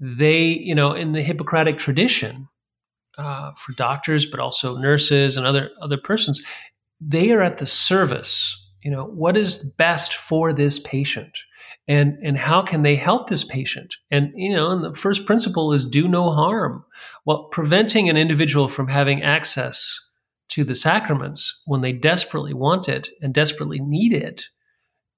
they, 0.00 0.42
you 0.42 0.74
know, 0.74 0.92
in 0.92 1.12
the 1.12 1.22
Hippocratic 1.22 1.78
tradition, 1.78 2.48
uh, 3.18 3.52
for 3.56 3.72
doctors, 3.72 4.26
but 4.26 4.40
also 4.40 4.76
nurses 4.76 5.36
and 5.36 5.46
other 5.46 5.70
other 5.80 5.98
persons, 5.98 6.42
they 7.00 7.32
are 7.32 7.42
at 7.42 7.58
the 7.58 7.66
service. 7.66 8.62
You 8.82 8.90
know, 8.90 9.04
what 9.04 9.36
is 9.36 9.68
best 9.78 10.14
for 10.14 10.52
this 10.52 10.78
patient? 10.78 11.38
and 11.88 12.18
and 12.22 12.38
how 12.38 12.62
can 12.62 12.82
they 12.82 12.96
help 12.96 13.28
this 13.28 13.44
patient 13.44 13.96
and 14.10 14.32
you 14.34 14.54
know 14.54 14.70
and 14.70 14.84
the 14.84 14.94
first 14.94 15.26
principle 15.26 15.72
is 15.72 15.84
do 15.84 16.08
no 16.08 16.30
harm 16.30 16.84
well 17.24 17.44
preventing 17.44 18.08
an 18.08 18.16
individual 18.16 18.68
from 18.68 18.88
having 18.88 19.22
access 19.22 19.98
to 20.48 20.64
the 20.64 20.74
sacraments 20.74 21.62
when 21.66 21.80
they 21.80 21.92
desperately 21.92 22.54
want 22.54 22.88
it 22.88 23.08
and 23.20 23.34
desperately 23.34 23.80
need 23.80 24.12
it 24.12 24.44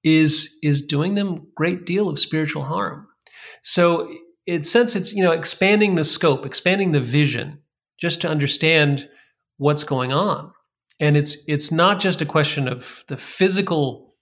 is 0.05 0.59
is 0.63 0.83
doing 0.83 1.15
them 1.15 1.47
great 1.55 1.87
deal 1.87 2.09
of 2.09 2.19
spiritual 2.19 2.63
harm 2.63 3.07
so 3.63 4.13
it 4.47 4.65
since 4.65 4.95
it's 4.95 5.13
you 5.13 5.23
know 5.23 5.33
expanding 5.33 5.95
the 5.95 6.05
scope 6.05 6.45
expanding 6.45 6.93
the 6.93 7.01
vision 7.01 7.59
just 7.99 8.21
to 8.21 8.29
understand 8.29 9.09
what's 9.59 9.85
going 9.85 10.13
on 10.13 10.53
and 11.01 11.17
it's 11.17 11.49
it's 11.49 11.71
not 11.71 12.01
just 12.01 12.21
a 12.21 12.27
question 12.27 12.69
of 12.69 13.05
the 13.09 13.17
physical 13.17 14.15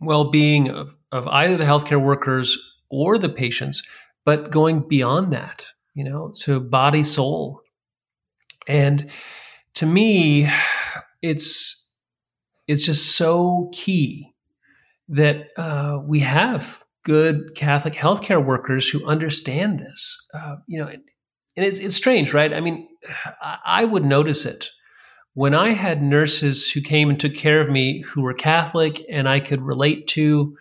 well-being 0.00 0.68
of 0.68 0.94
of 1.12 1.26
either 1.28 1.56
the 1.56 1.64
healthcare 1.64 2.02
workers 2.02 2.58
or 2.90 3.18
the 3.18 3.28
patients, 3.28 3.82
but 4.24 4.50
going 4.50 4.86
beyond 4.88 5.32
that, 5.32 5.64
you 5.94 6.04
know, 6.04 6.32
to 6.40 6.60
body, 6.60 7.02
soul. 7.02 7.60
And 8.66 9.10
to 9.74 9.86
me, 9.86 10.48
it's 11.22 11.92
it's 12.66 12.84
just 12.84 13.16
so 13.16 13.70
key 13.72 14.32
that 15.08 15.48
uh, 15.56 16.00
we 16.04 16.20
have 16.20 16.82
good 17.04 17.54
Catholic 17.54 17.94
healthcare 17.94 18.44
workers 18.44 18.88
who 18.88 19.06
understand 19.06 19.78
this. 19.78 20.26
Uh, 20.32 20.56
you 20.66 20.80
know, 20.80 20.90
and 21.56 21.64
it's, 21.64 21.78
it's 21.78 21.96
strange, 21.96 22.34
right? 22.34 22.52
I 22.52 22.60
mean, 22.60 22.88
I 23.64 23.84
would 23.84 24.04
notice 24.04 24.44
it 24.44 24.70
when 25.34 25.54
I 25.54 25.72
had 25.72 26.02
nurses 26.02 26.70
who 26.70 26.80
came 26.80 27.10
and 27.10 27.18
took 27.18 27.34
care 27.34 27.60
of 27.60 27.68
me 27.68 28.02
who 28.06 28.22
were 28.22 28.34
Catholic 28.34 29.04
and 29.10 29.28
I 29.28 29.40
could 29.40 29.60
relate 29.60 30.06
to 30.08 30.56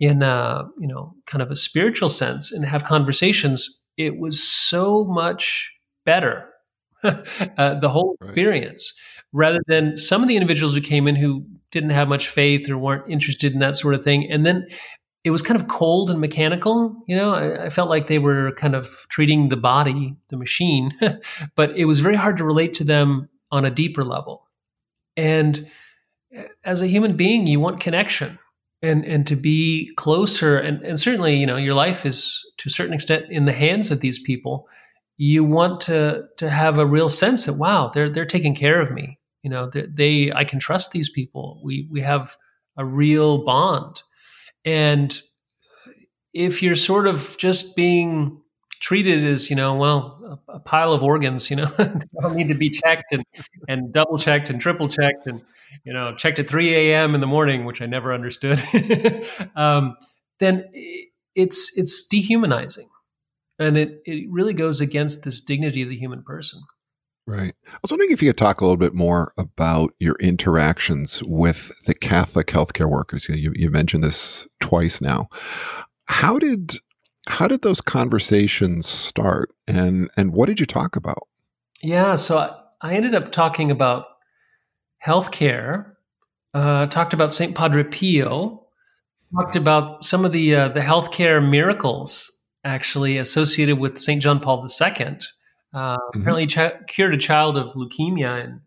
in 0.00 0.22
a 0.22 0.68
you 0.78 0.88
know 0.88 1.14
kind 1.26 1.40
of 1.40 1.50
a 1.50 1.56
spiritual 1.56 2.08
sense 2.08 2.50
and 2.50 2.64
have 2.64 2.84
conversations 2.84 3.84
it 3.96 4.18
was 4.18 4.42
so 4.42 5.04
much 5.04 5.72
better 6.04 6.48
uh, 7.04 7.78
the 7.78 7.88
whole 7.88 8.16
right. 8.20 8.30
experience 8.30 8.92
rather 9.32 9.60
than 9.68 9.96
some 9.96 10.22
of 10.22 10.28
the 10.28 10.36
individuals 10.36 10.74
who 10.74 10.80
came 10.80 11.06
in 11.06 11.14
who 11.14 11.44
didn't 11.70 11.90
have 11.90 12.08
much 12.08 12.28
faith 12.28 12.68
or 12.68 12.76
weren't 12.76 13.10
interested 13.10 13.52
in 13.52 13.60
that 13.60 13.76
sort 13.76 13.94
of 13.94 14.02
thing 14.02 14.28
and 14.30 14.44
then 14.44 14.66
it 15.24 15.30
was 15.30 15.42
kind 15.42 15.60
of 15.60 15.68
cold 15.68 16.10
and 16.10 16.20
mechanical 16.20 16.94
you 17.06 17.16
know? 17.16 17.34
I, 17.34 17.66
I 17.66 17.70
felt 17.70 17.88
like 17.88 18.06
they 18.06 18.18
were 18.18 18.52
kind 18.52 18.74
of 18.74 19.06
treating 19.08 19.48
the 19.48 19.56
body 19.56 20.14
the 20.28 20.36
machine 20.36 20.92
but 21.56 21.70
it 21.76 21.86
was 21.86 22.00
very 22.00 22.16
hard 22.16 22.36
to 22.38 22.44
relate 22.44 22.74
to 22.74 22.84
them 22.84 23.28
on 23.50 23.64
a 23.64 23.70
deeper 23.70 24.04
level. 24.04 24.48
And 25.16 25.70
uh, 26.36 26.42
as 26.64 26.82
a 26.82 26.88
human 26.88 27.16
being 27.16 27.46
you 27.46 27.60
want 27.60 27.80
connection 27.80 28.38
and 28.82 29.04
and 29.04 29.26
to 29.26 29.36
be 29.36 29.92
closer 29.96 30.58
and, 30.58 30.82
and 30.82 31.00
certainly 31.00 31.36
you 31.36 31.46
know 31.46 31.56
your 31.56 31.74
life 31.74 32.04
is 32.04 32.44
to 32.58 32.68
a 32.68 32.70
certain 32.70 32.94
extent 32.94 33.26
in 33.30 33.44
the 33.44 33.52
hands 33.52 33.90
of 33.90 34.00
these 34.00 34.22
people. 34.22 34.68
You 35.16 35.44
want 35.44 35.80
to 35.82 36.24
to 36.36 36.50
have 36.50 36.78
a 36.78 36.86
real 36.86 37.08
sense 37.08 37.46
that 37.46 37.54
wow 37.54 37.90
they're 37.94 38.10
they're 38.10 38.26
taking 38.26 38.54
care 38.54 38.80
of 38.80 38.90
me. 38.90 39.18
You 39.42 39.50
know 39.50 39.70
they, 39.70 39.86
they 39.86 40.32
i 40.34 40.44
can 40.44 40.58
trust 40.58 40.92
these 40.92 41.08
people. 41.08 41.60
We 41.64 41.88
we 41.90 42.00
have 42.00 42.36
a 42.76 42.84
real 42.84 43.44
bond 43.44 44.02
and 44.64 45.20
if 46.32 46.62
you're 46.62 46.74
sort 46.74 47.06
of 47.06 47.36
just 47.38 47.76
being 47.76 48.40
treated 48.80 49.24
as 49.24 49.48
you 49.48 49.56
know 49.56 49.74
well 49.76 50.40
a, 50.48 50.52
a 50.54 50.60
pile 50.60 50.92
of 50.92 51.02
organs 51.02 51.48
you 51.48 51.56
know 51.56 51.70
don't 52.20 52.34
need 52.34 52.48
to 52.48 52.54
be 52.54 52.70
checked 52.70 53.12
and 53.12 53.24
and 53.68 53.92
double 53.92 54.18
checked 54.18 54.50
and 54.50 54.60
triple 54.60 54.88
checked 54.88 55.26
and 55.26 55.40
you 55.82 55.92
know, 55.92 56.14
checked 56.14 56.38
at 56.38 56.48
3 56.48 56.74
a.m. 56.74 57.14
in 57.14 57.20
the 57.20 57.26
morning, 57.26 57.64
which 57.64 57.82
I 57.82 57.86
never 57.86 58.12
understood, 58.12 58.62
um, 59.56 59.96
then 60.40 60.64
it's 61.34 61.76
it's 61.76 62.06
dehumanizing, 62.06 62.88
and 63.58 63.76
it 63.76 64.00
it 64.04 64.28
really 64.30 64.54
goes 64.54 64.80
against 64.80 65.24
this 65.24 65.40
dignity 65.40 65.82
of 65.82 65.88
the 65.88 65.96
human 65.96 66.22
person. 66.22 66.62
Right. 67.26 67.54
I 67.66 67.78
was 67.80 67.90
wondering 67.90 68.10
if 68.10 68.22
you 68.22 68.28
could 68.28 68.36
talk 68.36 68.60
a 68.60 68.64
little 68.64 68.76
bit 68.76 68.92
more 68.92 69.32
about 69.38 69.94
your 69.98 70.16
interactions 70.16 71.22
with 71.22 71.72
the 71.86 71.94
Catholic 71.94 72.48
healthcare 72.48 72.88
workers. 72.88 73.28
You, 73.30 73.52
you 73.54 73.70
mentioned 73.70 74.04
this 74.04 74.46
twice 74.60 75.00
now. 75.00 75.28
How 76.04 76.38
did 76.38 76.74
how 77.26 77.48
did 77.48 77.62
those 77.62 77.80
conversations 77.80 78.86
start, 78.86 79.54
and 79.66 80.10
and 80.16 80.34
what 80.34 80.46
did 80.46 80.60
you 80.60 80.66
talk 80.66 80.96
about? 80.96 81.26
Yeah, 81.82 82.16
so 82.16 82.38
I, 82.38 82.54
I 82.82 82.94
ended 82.94 83.14
up 83.14 83.32
talking 83.32 83.70
about 83.70 84.04
healthcare, 85.04 85.92
uh, 86.52 86.86
talked 86.86 87.14
about 87.14 87.32
St. 87.32 87.54
Padre 87.54 87.84
Pio, 87.84 88.66
talked 89.34 89.56
about 89.56 90.04
some 90.04 90.26
of 90.26 90.32
the 90.32 90.54
uh, 90.54 90.68
the 90.68 90.80
healthcare 90.80 91.46
miracles 91.46 92.30
actually 92.64 93.16
associated 93.16 93.78
with 93.78 93.98
St. 93.98 94.22
John 94.22 94.40
Paul 94.40 94.66
II. 94.68 95.18
Uh, 95.74 95.96
mm-hmm. 95.96 96.20
Apparently, 96.20 96.46
ch- 96.46 96.86
cured 96.88 97.14
a 97.14 97.18
child 97.18 97.56
of 97.56 97.72
leukemia 97.74 98.44
in, 98.44 98.60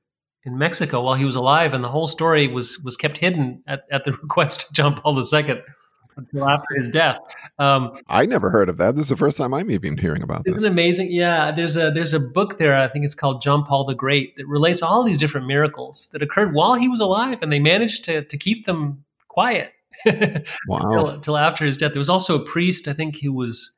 in 0.44 0.58
Mexico 0.58 1.02
while 1.02 1.16
he 1.16 1.26
was 1.26 1.36
alive, 1.36 1.74
and 1.74 1.84
the 1.84 1.90
whole 1.90 2.08
story 2.08 2.48
was 2.48 2.80
was 2.80 2.98
kept 2.98 3.18
hidden 3.18 3.64
at, 3.68 3.84
at 3.92 4.04
the 4.04 4.12
request 4.24 4.70
of 4.70 4.74
John 4.74 4.96
Paul 4.96 5.18
II 5.18 5.62
until 6.18 6.50
after 6.50 6.76
his 6.76 6.90
death. 6.90 7.18
Um, 7.60 7.94
I 8.08 8.26
never 8.26 8.50
heard 8.50 8.70
of 8.70 8.78
that. 8.78 8.96
This 8.96 9.04
is 9.04 9.10
the 9.10 9.16
first 9.16 9.38
time 9.38 9.54
I'm 9.54 9.72
even 9.72 9.98
hearing 9.98 10.24
about 10.24 10.44
this. 10.44 10.56
It's 10.56 10.64
amazing. 10.64 11.12
Yeah, 11.12 11.52
there's 11.52 11.78
a 11.78 11.92
there's 11.92 12.14
a 12.14 12.20
book 12.20 12.58
there. 12.58 12.76
I 12.76 12.88
think 12.90 13.06
it's 13.06 13.16
called 13.16 13.42
John 13.42 13.64
Paul 13.64 13.86
the 13.86 13.96
Great 13.96 14.36
that 14.36 14.48
relates 14.48 14.82
all 14.82 15.04
these 15.04 15.18
different 15.18 15.48
miracles 15.48 16.10
that 16.12 16.22
occurred 16.22 16.54
while 16.54 16.74
he 16.74 16.90
was 16.90 17.00
alive, 17.00 17.42
and 17.42 17.52
they 17.52 17.60
managed 17.60 18.04
to 18.06 18.24
to 18.24 18.38
keep 18.38 18.66
them 18.66 19.04
quiet. 19.28 19.72
wow. 20.06 20.78
until, 20.78 21.10
until, 21.10 21.38
after 21.38 21.66
his 21.66 21.76
death. 21.76 21.92
There 21.92 22.00
was 22.00 22.10
also 22.10 22.40
a 22.40 22.46
priest. 22.46 22.88
I 22.88 22.94
think 22.94 23.20
who 23.20 23.34
was. 23.34 23.74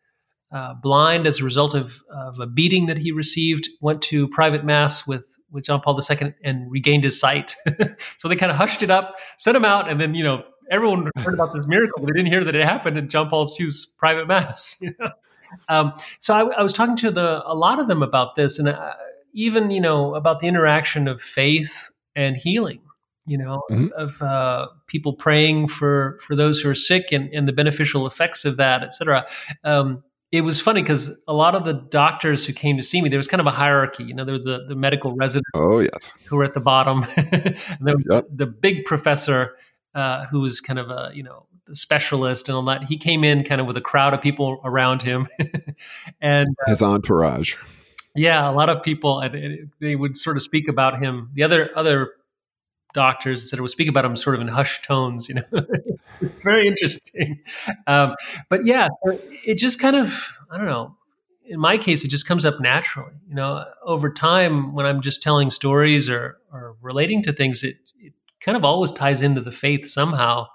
Uh, 0.51 0.73
blind 0.81 1.27
as 1.27 1.39
a 1.39 1.43
result 1.43 1.75
of, 1.75 2.01
of 2.09 2.39
a 2.39 2.47
beating 2.47 2.87
that 2.87 2.97
he 2.97 3.11
received, 3.11 3.69
went 3.81 4.01
to 4.01 4.27
private 4.29 4.65
mass 4.65 5.05
with 5.05 5.37
with 5.51 5.65
John 5.65 5.81
Paul 5.81 5.99
II 6.09 6.33
and 6.43 6.71
regained 6.71 7.03
his 7.03 7.19
sight. 7.19 7.55
so 8.17 8.27
they 8.27 8.35
kind 8.35 8.51
of 8.51 8.57
hushed 8.57 8.81
it 8.81 8.89
up, 8.89 9.17
sent 9.37 9.55
him 9.55 9.65
out, 9.65 9.89
and 9.89 10.01
then 10.01 10.15
you 10.15 10.23
know 10.23 10.43
everyone 10.69 11.09
heard 11.17 11.33
about 11.33 11.53
this 11.53 11.67
miracle, 11.67 12.01
but 12.01 12.07
they 12.07 12.19
didn't 12.19 12.31
hear 12.31 12.43
that 12.43 12.55
it 12.55 12.63
happened 12.63 12.97
in 12.97 13.09
John 13.09 13.29
Paul 13.29 13.47
II's 13.59 13.85
private 13.97 14.27
mass. 14.27 14.81
um, 15.69 15.93
so 16.19 16.33
I, 16.33 16.59
I, 16.59 16.61
was 16.61 16.73
talking 16.73 16.95
to 16.97 17.11
the 17.11 17.41
a 17.45 17.55
lot 17.55 17.79
of 17.79 17.87
them 17.87 18.01
about 18.01 18.35
this, 18.35 18.59
and 18.59 18.69
uh, 18.69 18.93
even 19.33 19.71
you 19.71 19.81
know 19.81 20.15
about 20.15 20.39
the 20.39 20.47
interaction 20.47 21.07
of 21.07 21.21
faith 21.21 21.91
and 22.15 22.37
healing. 22.37 22.81
You 23.25 23.37
know, 23.37 23.61
mm-hmm. 23.69 23.87
of 23.95 24.19
uh, 24.23 24.69
people 24.87 25.13
praying 25.13 25.67
for 25.67 26.17
for 26.25 26.35
those 26.35 26.59
who 26.59 26.69
are 26.69 26.75
sick 26.75 27.11
and, 27.11 27.31
and 27.31 27.47
the 27.47 27.53
beneficial 27.53 28.07
effects 28.07 28.43
of 28.43 28.57
that, 28.57 28.81
et 28.81 28.91
cetera. 28.91 29.27
Um, 29.63 30.03
it 30.31 30.41
was 30.41 30.61
funny 30.61 30.81
because 30.81 31.23
a 31.27 31.33
lot 31.33 31.55
of 31.55 31.65
the 31.65 31.73
doctors 31.73 32.45
who 32.45 32.53
came 32.53 32.77
to 32.77 32.83
see 32.83 33.01
me, 33.01 33.09
there 33.09 33.17
was 33.17 33.27
kind 33.27 33.41
of 33.41 33.47
a 33.47 33.51
hierarchy. 33.51 34.03
You 34.03 34.13
know, 34.13 34.25
there 34.25 34.33
was 34.33 34.43
the, 34.43 34.65
the 34.67 34.75
medical 34.75 35.13
resident. 35.15 35.47
Oh 35.55 35.79
yes. 35.79 36.13
Who 36.25 36.35
were 36.35 36.43
at 36.43 36.53
the 36.53 36.59
bottom, 36.59 37.05
and 37.15 37.57
then 37.81 37.95
yep. 38.09 38.25
the 38.31 38.45
big 38.45 38.85
professor 38.85 39.55
uh, 39.95 40.25
who 40.27 40.41
was 40.41 40.61
kind 40.61 40.77
of 40.77 40.89
a 40.89 41.11
you 41.13 41.23
know 41.23 41.47
specialist 41.73 42.47
and 42.47 42.55
all 42.55 42.63
that. 42.65 42.83
He 42.83 42.97
came 42.97 43.23
in 43.23 43.43
kind 43.43 43.59
of 43.59 43.67
with 43.67 43.77
a 43.77 43.81
crowd 43.81 44.13
of 44.13 44.21
people 44.21 44.61
around 44.63 45.01
him, 45.01 45.27
and 46.21 46.49
uh, 46.65 46.69
his 46.69 46.81
entourage. 46.81 47.55
Yeah, 48.15 48.49
a 48.49 48.53
lot 48.53 48.69
of 48.69 48.83
people, 48.83 49.19
and 49.19 49.71
they 49.79 49.95
would 49.95 50.17
sort 50.17 50.35
of 50.35 50.43
speak 50.43 50.67
about 50.67 51.01
him. 51.01 51.29
The 51.33 51.43
other 51.43 51.69
other 51.75 52.11
doctors 52.93 53.49
said 53.49 53.59
would 53.59 53.69
speak 53.69 53.87
about 53.87 54.03
them 54.03 54.15
sort 54.15 54.35
of 54.35 54.41
in 54.41 54.47
hushed 54.47 54.83
tones. 54.83 55.29
You 55.29 55.35
know, 55.35 55.65
very 56.43 56.67
interesting. 56.67 57.39
Um, 57.87 58.15
but 58.49 58.65
yeah, 58.65 58.89
it 59.45 59.55
just 59.55 59.79
kind 59.79 59.95
of 59.95 60.33
I 60.51 60.57
don't 60.57 60.67
know. 60.67 60.95
In 61.45 61.59
my 61.59 61.77
case, 61.79 62.05
it 62.05 62.09
just 62.09 62.27
comes 62.27 62.45
up 62.45 62.59
naturally. 62.59 63.13
You 63.27 63.35
know, 63.35 63.65
over 63.83 64.11
time 64.11 64.73
when 64.73 64.85
I'm 64.85 65.01
just 65.01 65.23
telling 65.23 65.49
stories 65.49 66.09
or 66.09 66.37
or 66.51 66.75
relating 66.81 67.23
to 67.23 67.33
things, 67.33 67.63
it 67.63 67.77
it 67.99 68.13
kind 68.39 68.57
of 68.57 68.63
always 68.63 68.91
ties 68.91 69.21
into 69.21 69.41
the 69.41 69.51
faith 69.51 69.85
somehow 69.85 70.47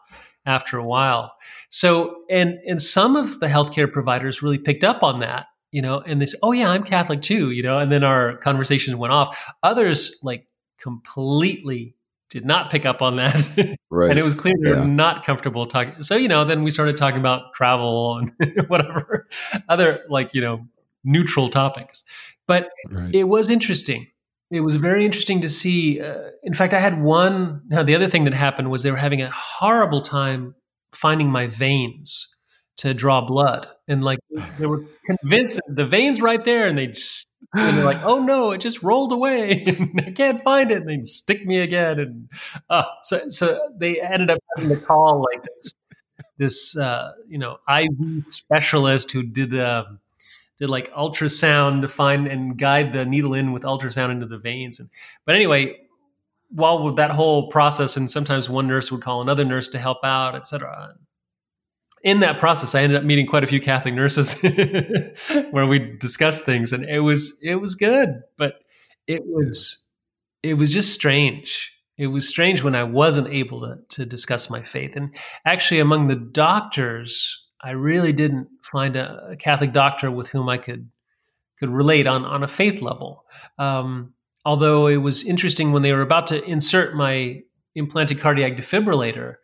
after 0.46 0.78
a 0.78 0.84
while. 0.84 1.32
So, 1.70 2.16
and 2.30 2.58
and 2.66 2.82
some 2.82 3.16
of 3.16 3.40
the 3.40 3.46
healthcare 3.46 3.90
providers 3.90 4.42
really 4.42 4.58
picked 4.58 4.84
up 4.84 5.02
on 5.02 5.20
that, 5.20 5.46
you 5.72 5.82
know, 5.82 6.00
and 6.00 6.20
they 6.20 6.26
said, 6.26 6.40
"Oh 6.42 6.52
yeah, 6.52 6.70
I'm 6.70 6.84
Catholic 6.84 7.22
too," 7.22 7.50
you 7.50 7.62
know, 7.62 7.78
and 7.78 7.90
then 7.90 8.04
our 8.04 8.36
conversations 8.38 8.96
went 8.96 9.12
off. 9.12 9.52
Others 9.62 10.18
like 10.22 10.46
completely 10.78 11.96
did 12.34 12.44
not 12.44 12.70
pick 12.70 12.84
up 12.84 13.00
on 13.00 13.16
that, 13.16 13.48
right. 13.90 14.10
and 14.10 14.18
it 14.18 14.22
was 14.22 14.34
clear 14.34 14.54
they 14.62 14.72
were 14.72 14.84
not 14.84 15.24
comfortable 15.24 15.66
talking. 15.66 16.02
So, 16.02 16.16
you 16.16 16.28
know, 16.28 16.44
then 16.44 16.64
we 16.64 16.70
started 16.70 16.98
talking 16.98 17.20
about 17.20 17.54
travel 17.54 18.18
and 18.18 18.66
whatever 18.68 19.28
other 19.68 20.00
like 20.10 20.34
you 20.34 20.40
know 20.40 20.66
neutral 21.04 21.48
topics. 21.48 22.04
But 22.46 22.68
right. 22.90 23.14
it 23.14 23.24
was 23.24 23.48
interesting 23.48 24.08
it 24.50 24.60
was 24.60 24.76
very 24.76 25.04
interesting 25.04 25.40
to 25.40 25.48
see. 25.48 26.00
Uh, 26.00 26.30
in 26.42 26.54
fact, 26.54 26.74
I 26.74 26.80
had 26.80 27.02
one. 27.02 27.62
Now, 27.68 27.82
the 27.82 27.94
other 27.94 28.06
thing 28.06 28.24
that 28.24 28.34
happened 28.34 28.70
was 28.70 28.82
they 28.82 28.90
were 28.90 28.96
having 28.96 29.22
a 29.22 29.30
horrible 29.30 30.02
time 30.02 30.54
finding 30.92 31.28
my 31.28 31.46
veins 31.46 32.28
to 32.76 32.94
draw 32.94 33.20
blood, 33.20 33.68
and 33.88 34.02
like 34.04 34.18
they 34.58 34.66
were 34.66 34.84
convinced 35.06 35.60
the 35.68 35.86
veins 35.86 36.20
right 36.20 36.44
there, 36.44 36.66
and 36.68 36.76
they 36.76 36.88
just 36.88 37.30
and 37.54 37.78
they're 37.78 37.84
like, 37.84 38.02
"Oh 38.04 38.18
no, 38.22 38.52
it 38.52 38.60
just 38.60 38.82
rolled 38.82 39.12
away, 39.12 39.64
I 40.06 40.10
can't 40.12 40.40
find 40.40 40.70
it." 40.70 40.82
And 40.82 40.88
they 40.88 41.04
stick 41.04 41.46
me 41.46 41.60
again, 41.60 41.98
and 41.98 42.28
uh, 42.70 42.84
so 43.02 43.28
so 43.28 43.70
they 43.76 44.00
ended 44.00 44.30
up 44.30 44.38
having 44.56 44.70
to 44.70 44.84
call 44.84 45.24
like 45.32 45.42
this 45.42 45.74
this 46.36 46.76
uh, 46.76 47.12
you 47.28 47.38
know 47.38 47.58
IV 47.68 48.26
specialist 48.26 49.10
who 49.10 49.22
did. 49.22 49.58
Um, 49.58 50.00
did 50.56 50.70
like 50.70 50.92
ultrasound 50.92 51.80
to 51.80 51.88
find 51.88 52.28
and 52.28 52.56
guide 52.56 52.92
the 52.92 53.04
needle 53.04 53.34
in 53.34 53.50
with 53.50 53.64
ultrasound 53.64 54.12
into 54.12 54.26
the 54.26 54.38
veins. 54.38 54.78
And, 54.78 54.88
but 55.26 55.34
anyway, 55.34 55.76
while 56.50 56.84
with 56.84 56.96
that 56.96 57.10
whole 57.10 57.48
process, 57.48 57.96
and 57.96 58.08
sometimes 58.08 58.48
one 58.48 58.68
nurse 58.68 58.92
would 58.92 59.02
call 59.02 59.20
another 59.20 59.44
nurse 59.44 59.66
to 59.68 59.78
help 59.78 59.98
out, 60.04 60.36
etc. 60.36 60.94
In 62.04 62.20
that 62.20 62.38
process, 62.38 62.74
I 62.74 62.82
ended 62.82 62.98
up 62.98 63.04
meeting 63.04 63.26
quite 63.26 63.44
a 63.44 63.46
few 63.46 63.60
Catholic 63.60 63.94
nurses 63.94 64.40
where 65.50 65.66
we 65.66 65.78
discussed 65.78 66.44
things, 66.44 66.72
and 66.72 66.84
it 66.84 67.00
was 67.00 67.40
it 67.42 67.56
was 67.56 67.74
good, 67.74 68.20
but 68.36 68.60
it 69.06 69.22
was 69.24 69.88
it 70.42 70.54
was 70.54 70.70
just 70.70 70.92
strange. 70.92 71.72
It 71.96 72.08
was 72.08 72.28
strange 72.28 72.62
when 72.62 72.74
I 72.74 72.84
wasn't 72.84 73.28
able 73.28 73.62
to 73.62 73.78
to 73.96 74.06
discuss 74.06 74.50
my 74.50 74.62
faith, 74.62 74.96
and 74.96 75.16
actually 75.46 75.80
among 75.80 76.08
the 76.08 76.16
doctors 76.16 77.44
I 77.64 77.70
really 77.70 78.12
didn't 78.12 78.48
find 78.62 78.94
a, 78.94 79.28
a, 79.30 79.36
Catholic 79.36 79.72
doctor 79.72 80.10
with 80.10 80.28
whom 80.28 80.50
I 80.50 80.58
could 80.58 80.90
could 81.58 81.70
relate 81.70 82.06
on 82.06 82.24
on 82.26 82.42
a 82.42 82.48
faith 82.48 82.82
level. 82.82 83.24
Um, 83.58 84.12
although 84.44 84.86
it 84.88 84.98
was 84.98 85.24
interesting 85.24 85.72
when 85.72 85.82
they 85.82 85.92
were 85.92 86.02
about 86.02 86.26
to 86.26 86.44
insert 86.44 86.94
my 86.94 87.40
implanted 87.74 88.20
cardiac 88.20 88.58
defibrillator 88.58 89.36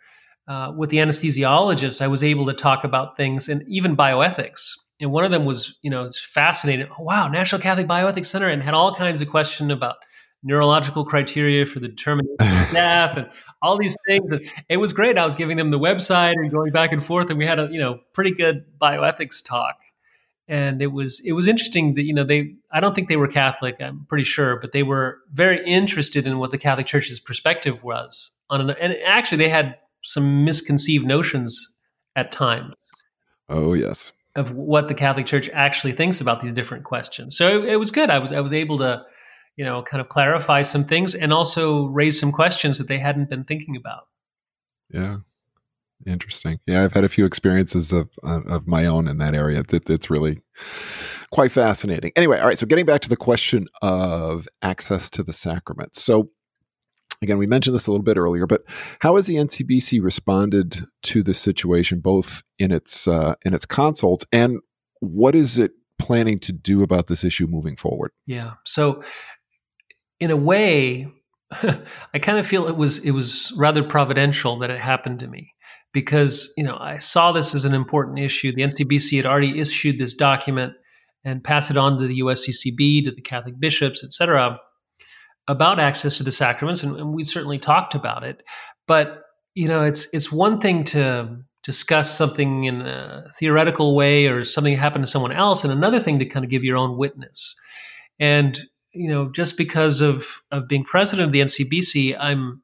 uh, 0.51 0.73
with 0.77 0.91
the 0.91 0.97
anesthesiologist, 0.97 2.03
I 2.03 2.09
was 2.09 2.25
able 2.25 2.45
to 2.47 2.53
talk 2.53 2.83
about 2.83 3.17
things 3.17 3.49
and 3.49 3.63
even 3.69 3.97
bioethics. 3.97 4.73
And 5.01 5.13
one 5.13 5.25
of 5.25 5.31
them 5.31 5.45
was, 5.45 5.79
you 5.83 5.91
know, 5.91 6.03
it's 6.03 6.21
fascinating. 6.21 6.89
Oh, 6.99 7.05
wow, 7.05 7.29
National 7.29 7.61
Catholic 7.61 7.87
Bioethics 7.87 8.27
Center, 8.27 8.49
and 8.49 8.61
had 8.61 8.75
all 8.75 8.93
kinds 8.93 9.21
of 9.21 9.31
questions 9.31 9.71
about 9.71 9.97
neurological 10.43 11.05
criteria 11.05 11.67
for 11.67 11.79
the 11.79 11.87
determination 11.87 12.35
of 12.41 12.69
death 12.73 13.17
and 13.17 13.31
all 13.63 13.79
these 13.79 13.97
things. 14.09 14.33
And 14.33 14.43
it 14.69 14.79
was 14.79 14.93
great. 14.93 15.17
I 15.17 15.25
was 15.25 15.37
giving 15.37 15.57
them 15.57 15.71
the 15.71 15.79
website 15.79 16.35
and 16.35 16.51
going 16.51 16.73
back 16.73 16.91
and 16.91 17.05
forth, 17.05 17.31
and 17.31 17.39
we 17.39 17.47
had 17.47 17.61
a 17.61 17.69
you 17.71 17.79
know 17.79 18.01
pretty 18.13 18.33
good 18.33 18.65
bioethics 18.83 19.47
talk. 19.47 19.77
And 20.49 20.83
it 20.83 20.89
was 20.89 21.23
it 21.25 21.33
was 21.33 21.47
interesting 21.47 21.95
that 21.95 22.03
you 22.03 22.13
know 22.13 22.25
they 22.25 22.57
I 22.73 22.81
don't 22.81 22.93
think 22.93 23.09
they 23.09 23.17
were 23.17 23.29
Catholic 23.29 23.77
I'm 23.79 24.05
pretty 24.09 24.25
sure 24.25 24.59
but 24.59 24.73
they 24.73 24.83
were 24.83 25.19
very 25.33 25.65
interested 25.65 26.27
in 26.27 26.39
what 26.39 26.51
the 26.51 26.59
Catholic 26.59 26.89
Church's 26.89 27.21
perspective 27.21 27.85
was 27.85 28.37
on 28.51 28.61
an, 28.63 28.71
and 28.81 28.97
actually 29.07 29.39
they 29.39 29.49
had 29.49 29.77
some 30.03 30.45
misconceived 30.45 31.07
notions 31.07 31.59
at 32.17 32.33
times. 32.33 32.75
Oh 33.49 33.75
yes, 33.75 34.13
of 34.37 34.53
what 34.53 34.89
the 34.89 34.95
Catholic 34.95 35.27
Church 35.27 35.49
actually 35.51 35.93
thinks 35.93 36.21
about 36.21 36.41
these 36.41 36.55
different 36.55 36.85
questions. 36.85 37.37
So 37.37 37.63
it, 37.63 37.71
it 37.71 37.77
was 37.77 37.91
good. 37.91 38.11
I 38.11 38.19
was 38.19 38.33
I 38.33 38.41
was 38.41 38.53
able 38.53 38.79
to 38.79 39.03
you 39.61 39.65
know, 39.67 39.83
kind 39.83 40.01
of 40.01 40.09
clarify 40.09 40.63
some 40.63 40.85
things 40.85 41.15
and 41.15 41.35
also 41.35 41.85
raise 41.89 42.19
some 42.19 42.33
questions 42.33 42.79
that 42.79 42.89
they 42.89 42.99
hadn't 42.99 43.29
been 43.29 43.45
thinking 43.45 43.77
about. 43.77 44.05
Yeah. 44.91 45.19
Interesting. 46.07 46.61
Yeah, 46.67 46.83
I've 46.83 46.95
had 46.95 47.05
a 47.05 47.11
few 47.11 47.27
experiences 47.27 47.93
of 47.93 48.09
of 48.23 48.67
my 48.67 48.87
own 48.87 49.07
in 49.07 49.19
that 49.19 49.35
area. 49.35 49.63
It, 49.71 49.91
it's 49.91 50.09
really 50.09 50.41
quite 51.31 51.53
fascinating. 51.53 52.13
Anyway, 52.17 52.39
all 52.39 52.47
right. 52.47 52.59
So 52.59 52.65
getting 52.65 52.87
back 52.87 53.03
to 53.03 53.11
the 53.11 53.19
question 53.19 53.67
of 53.83 54.49
access 54.63 55.11
to 55.11 55.23
the 55.23 55.35
sacraments. 55.35 56.03
So 56.03 56.31
again, 57.23 57.39
we 57.39 57.47
mentioned 57.47 57.75
this 57.75 57.87
a 57.87 57.91
little 57.91 58.05
bit 58.05 58.17
earlier, 58.17 58.47
but 58.47 58.63
how 59.01 59.17
has 59.17 59.27
the 59.27 59.37
NCBC 59.37 60.03
responded 60.03 60.87
to 61.03 61.23
this 61.23 61.39
situation, 61.39 62.01
both 62.01 62.43
in 62.59 62.73
its 62.73 63.07
uh, 63.07 63.35
in 63.45 63.55
its 63.55 63.67
consults 63.67 64.27
and 64.33 64.61
what 65.01 65.35
is 65.35 65.59
it 65.59 65.73
planning 65.99 66.39
to 66.39 66.53
do 66.53 66.83
about 66.83 67.07
this 67.07 67.25
issue 67.25 67.47
moving 67.47 67.77
forward? 67.77 68.13
Yeah. 68.27 68.53
So 68.65 69.03
in 70.19 70.31
a 70.31 70.37
way, 70.37 71.09
I 71.53 72.19
kind 72.21 72.39
of 72.39 72.47
feel 72.47 72.69
it 72.69 72.77
was 72.77 72.99
it 72.99 73.11
was 73.13 73.53
rather 73.57 73.83
providential 73.83 74.59
that 74.61 74.71
it 74.71 74.81
happened 74.81 75.21
to 75.21 75.27
me 75.27 75.53
because 75.93 76.53
you 76.57 76.65
know 76.65 76.77
I 76.79 76.99
saw 76.99 77.33
this 77.33 77.55
as 77.55 77.65
an 77.65 77.75
important 77.75 78.19
issue. 78.19 78.53
The 78.53 78.63
NCBC 78.63 79.17
had 79.17 79.27
already 79.27 79.59
issued 79.59 79.99
this 79.99 80.15
document 80.15 80.75
and 81.25 81.45
passed 81.45 81.71
it 81.71 81.77
on 81.77 81.99
to 81.99 82.07
the 82.07 82.21
USCCB, 82.21 83.05
to 83.05 83.11
the 83.11 83.21
Catholic 83.21 83.59
bishops, 83.59 84.03
etc., 84.03 84.59
about 85.51 85.81
access 85.81 86.17
to 86.17 86.23
the 86.23 86.31
sacraments, 86.31 86.83
and, 86.83 86.97
and 86.97 87.13
we 87.13 87.25
certainly 87.25 87.59
talked 87.59 87.95
about 87.95 88.23
it. 88.23 88.43
But 88.87 89.25
you 89.55 89.67
know, 89.67 89.83
it's 89.83 90.09
it's 90.15 90.31
one 90.31 90.61
thing 90.61 90.85
to 90.85 91.37
discuss 91.65 92.17
something 92.17 92.65
in 92.65 92.83
a 92.83 93.25
theoretical 93.39 93.95
way 93.95 94.27
or 94.27 94.45
something 94.45 94.77
happened 94.77 95.05
to 95.05 95.11
someone 95.11 95.33
else, 95.33 95.65
and 95.65 95.73
another 95.73 95.99
thing 95.99 96.21
to 96.21 96.25
kind 96.25 96.45
of 96.45 96.51
give 96.51 96.63
your 96.63 96.77
own 96.77 96.97
witness. 96.97 97.57
And 98.21 98.59
you 98.93 99.09
know, 99.09 99.31
just 99.33 99.59
because 99.59 100.01
of 100.01 100.41
of 100.53 100.69
being 100.69 100.85
president 100.85 101.27
of 101.27 101.33
the 101.33 101.41
NCBC, 101.41 102.17
I'm 102.19 102.63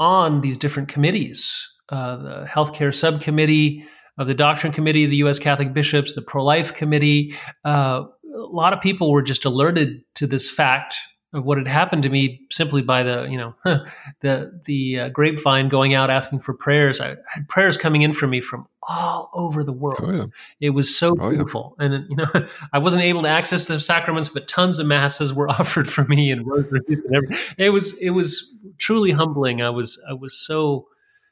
on 0.00 0.40
these 0.40 0.56
different 0.56 0.88
committees: 0.88 1.68
uh, 1.90 2.16
the 2.16 2.46
healthcare 2.48 2.94
subcommittee 2.94 3.84
of 4.18 4.26
the 4.26 4.34
doctrine 4.34 4.72
committee 4.72 5.04
the 5.04 5.16
U.S. 5.16 5.38
Catholic 5.38 5.74
bishops, 5.74 6.14
the 6.14 6.22
pro 6.22 6.42
life 6.42 6.72
committee. 6.74 7.34
Uh, 7.66 8.04
a 8.34 8.48
lot 8.50 8.72
of 8.72 8.80
people 8.80 9.12
were 9.12 9.22
just 9.22 9.44
alerted 9.44 10.00
to 10.14 10.26
this 10.26 10.50
fact 10.50 10.96
of 11.34 11.44
what 11.44 11.56
had 11.56 11.66
happened 11.66 12.02
to 12.02 12.10
me 12.10 12.46
simply 12.50 12.82
by 12.82 13.02
the 13.02 13.26
you 13.30 13.38
know 13.38 13.54
the 14.20 14.60
the 14.64 15.00
uh, 15.00 15.08
grapevine 15.08 15.68
going 15.68 15.94
out 15.94 16.10
asking 16.10 16.40
for 16.40 16.52
prayers. 16.52 17.00
I 17.00 17.16
had 17.26 17.48
prayers 17.48 17.78
coming 17.78 18.02
in 18.02 18.12
for 18.12 18.26
me 18.26 18.40
from 18.40 18.66
all 18.82 19.30
over 19.32 19.64
the 19.64 19.72
world. 19.72 20.00
Oh, 20.02 20.12
yeah. 20.12 20.26
It 20.60 20.70
was 20.70 20.94
so 20.94 21.16
oh, 21.18 21.30
beautiful, 21.30 21.76
yeah. 21.78 21.86
and 21.86 22.10
you 22.10 22.16
know 22.16 22.46
I 22.72 22.78
wasn't 22.78 23.04
able 23.04 23.22
to 23.22 23.28
access 23.28 23.66
the 23.66 23.80
sacraments, 23.80 24.28
but 24.28 24.46
tons 24.46 24.78
of 24.78 24.86
masses 24.86 25.32
were 25.32 25.48
offered 25.60 25.88
for 25.88 26.04
me 26.04 26.30
and 26.30 26.46
rosaries 26.46 27.00
and 27.00 27.16
everything. 27.16 27.38
It 27.58 27.70
was 27.70 27.96
it 27.98 28.10
was 28.10 28.54
truly 28.78 29.10
humbling. 29.10 29.62
I 29.62 29.70
was 29.70 29.98
I 30.08 30.12
was 30.12 30.34
so 30.34 30.88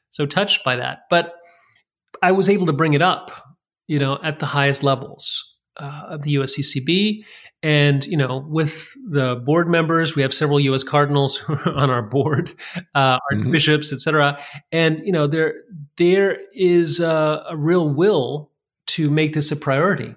so 0.09 0.25
touched 0.25 0.63
by 0.63 0.75
that, 0.77 1.03
but 1.09 1.35
I 2.21 2.31
was 2.31 2.49
able 2.49 2.65
to 2.65 2.73
bring 2.73 2.93
it 2.93 3.01
up, 3.01 3.31
you 3.87 3.99
know, 3.99 4.19
at 4.23 4.39
the 4.39 4.45
highest 4.45 4.83
levels 4.83 5.47
uh, 5.81 6.03
of 6.09 6.21
the 6.21 6.35
USCCB. 6.35 7.23
And, 7.63 8.05
you 8.05 8.17
know, 8.17 8.45
with 8.47 8.93
the 9.09 9.35
board 9.45 9.67
members, 9.67 10.15
we 10.15 10.21
have 10.21 10.33
several 10.33 10.59
U.S. 10.59 10.83
cardinals 10.83 11.43
on 11.65 11.89
our 11.89 12.01
board, 12.01 12.51
uh, 12.95 13.17
mm-hmm. 13.17 13.41
archbishops, 13.41 13.93
et 13.93 13.99
cetera. 13.99 14.41
And, 14.71 14.99
you 15.05 15.11
know, 15.11 15.27
there 15.27 15.55
there 15.97 16.37
is 16.53 16.99
a, 16.99 17.43
a 17.49 17.55
real 17.55 17.89
will 17.89 18.49
to 18.87 19.09
make 19.09 19.33
this 19.33 19.51
a 19.51 19.55
priority 19.55 20.15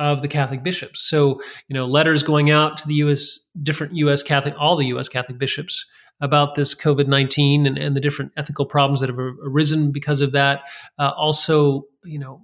of 0.00 0.22
the 0.22 0.28
Catholic 0.28 0.62
bishops. 0.62 1.02
So, 1.02 1.40
you 1.68 1.74
know, 1.74 1.86
letters 1.86 2.22
going 2.22 2.50
out 2.50 2.78
to 2.78 2.88
the 2.88 2.94
U.S. 2.94 3.38
different 3.62 3.94
U.S. 3.94 4.22
Catholic, 4.22 4.54
all 4.58 4.76
the 4.76 4.86
U.S. 4.86 5.08
Catholic 5.08 5.38
bishops 5.38 5.86
about 6.20 6.54
this 6.54 6.74
COVID 6.74 7.06
nineteen 7.06 7.66
and, 7.66 7.78
and, 7.78 7.96
the 7.96 8.00
different 8.00 8.32
ethical 8.36 8.66
problems 8.66 9.00
that 9.00 9.08
have 9.08 9.18
arisen 9.18 9.92
because 9.92 10.20
of 10.20 10.32
that. 10.32 10.62
Uh, 10.98 11.12
also, 11.16 11.84
you 12.04 12.18
know, 12.18 12.42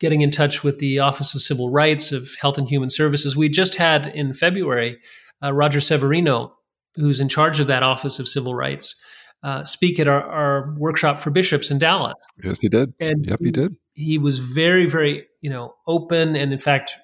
getting 0.00 0.20
in 0.20 0.30
touch 0.30 0.62
with 0.62 0.78
the 0.78 0.98
Office 0.98 1.34
of 1.34 1.42
Civil 1.42 1.70
Rights 1.70 2.12
of 2.12 2.34
Health 2.40 2.58
and 2.58 2.68
Human 2.68 2.90
Services. 2.90 3.36
We 3.36 3.48
just 3.48 3.74
had 3.74 4.08
in 4.08 4.32
February 4.32 4.98
uh, 5.42 5.52
Roger 5.52 5.80
Severino, 5.80 6.54
who's 6.94 7.20
in 7.20 7.28
charge 7.28 7.60
of 7.60 7.66
that 7.66 7.82
Office 7.82 8.18
of 8.18 8.28
Civil 8.28 8.54
Rights, 8.54 8.94
uh, 9.42 9.64
speak 9.64 10.00
at 10.00 10.08
our, 10.08 10.22
our, 10.22 10.74
workshop 10.78 11.20
for 11.20 11.30
bishops 11.30 11.70
in 11.70 11.78
Dallas. 11.78 12.14
Yes, 12.42 12.58
he 12.58 12.68
did. 12.68 12.92
And 12.98 13.26
yep, 13.26 13.38
he, 13.38 13.46
he 13.46 13.52
did. 13.52 13.76
He 13.92 14.18
was 14.18 14.38
very, 14.38 14.86
very, 14.86 15.26
you 15.40 15.50
know, 15.50 15.74
open 15.86 16.34
and 16.36 16.52
in 16.52 16.58
fact 16.58 16.96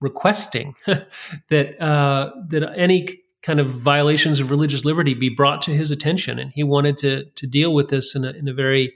requesting 0.00 0.74
that 0.86 1.80
uh, 1.80 2.30
that 2.48 2.72
any 2.76 3.18
kind 3.42 3.60
of 3.60 3.70
violations 3.70 4.40
of 4.40 4.50
religious 4.50 4.84
liberty 4.84 5.14
be 5.14 5.30
brought 5.30 5.62
to 5.62 5.72
his 5.72 5.90
attention, 5.90 6.38
and 6.38 6.52
he 6.52 6.62
wanted 6.62 6.98
to 6.98 7.24
to 7.24 7.46
deal 7.46 7.74
with 7.74 7.88
this 7.88 8.14
in 8.14 8.24
a, 8.24 8.30
in 8.30 8.48
a 8.48 8.54
very 8.54 8.92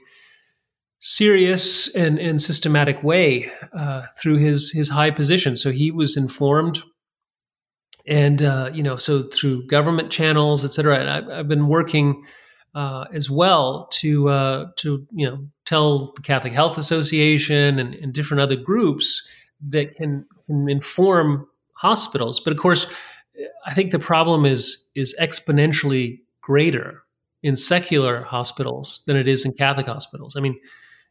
serious 0.99 1.93
and, 1.95 2.17
and 2.19 2.41
systematic 2.41 3.03
way 3.03 3.51
uh, 3.77 4.03
through 4.19 4.37
his 4.37 4.71
his 4.71 4.89
high 4.89 5.11
position. 5.11 5.55
So 5.55 5.71
he 5.71 5.91
was 5.91 6.17
informed, 6.17 6.81
and 8.07 8.41
uh, 8.41 8.71
you 8.73 8.83
know, 8.83 8.97
so 8.97 9.23
through 9.23 9.67
government 9.67 10.11
channels, 10.11 10.65
et 10.65 10.73
cetera. 10.73 10.99
And 10.99 11.09
I, 11.09 11.39
I've 11.39 11.47
been 11.47 11.67
working 11.67 12.23
uh, 12.73 13.05
as 13.13 13.29
well 13.29 13.87
to 13.91 14.29
uh, 14.29 14.65
to 14.77 15.05
you 15.11 15.27
know 15.27 15.37
tell 15.65 16.13
the 16.13 16.21
Catholic 16.21 16.53
Health 16.53 16.77
Association 16.77 17.79
and, 17.79 17.95
and 17.95 18.13
different 18.13 18.41
other 18.41 18.55
groups 18.55 19.27
that 19.69 19.95
can, 19.95 20.25
can 20.45 20.69
inform 20.69 21.47
hospitals. 21.73 22.39
But 22.39 22.53
of 22.53 22.59
course, 22.59 22.85
I 23.65 23.73
think 23.73 23.91
the 23.91 23.99
problem 23.99 24.45
is 24.45 24.89
is 24.95 25.15
exponentially 25.21 26.19
greater 26.41 27.03
in 27.43 27.55
secular 27.55 28.21
hospitals 28.23 29.03
than 29.07 29.15
it 29.15 29.27
is 29.27 29.45
in 29.45 29.53
Catholic 29.53 29.87
hospitals. 29.87 30.35
I 30.35 30.41
mean, 30.41 30.59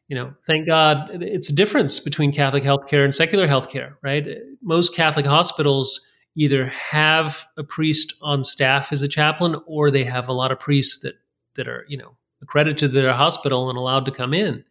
you 0.09 0.16
know, 0.16 0.34
thank 0.46 0.66
God 0.66 1.22
it's 1.22 1.48
a 1.48 1.55
difference 1.55 1.98
between 1.98 2.32
Catholic 2.32 2.62
healthcare 2.62 3.05
and 3.05 3.14
secular 3.14 3.48
healthcare, 3.48 3.94
right? 4.02 4.26
Most 4.62 4.94
Catholic 4.94 5.26
hospitals 5.26 6.00
either 6.36 6.66
have 6.66 7.46
a 7.57 7.64
priest 7.64 8.14
on 8.20 8.42
staff 8.42 8.92
as 8.92 9.02
a 9.02 9.09
chaplain 9.09 9.57
or 9.66 9.90
they 9.90 10.05
have 10.05 10.28
a 10.28 10.32
lot 10.32 10.52
of 10.52 10.61
priests 10.61 11.00
that 11.00 11.14
that 11.55 11.68
are 11.68 11.84
you 11.88 11.96
know 11.96 12.16
accredited 12.42 12.78
to 12.78 12.88
their 12.88 13.12
hospital 13.12 13.70
and 13.70 13.78
allowed 13.78 14.05
to 14.05 14.11
come 14.11 14.34
in. 14.34 14.64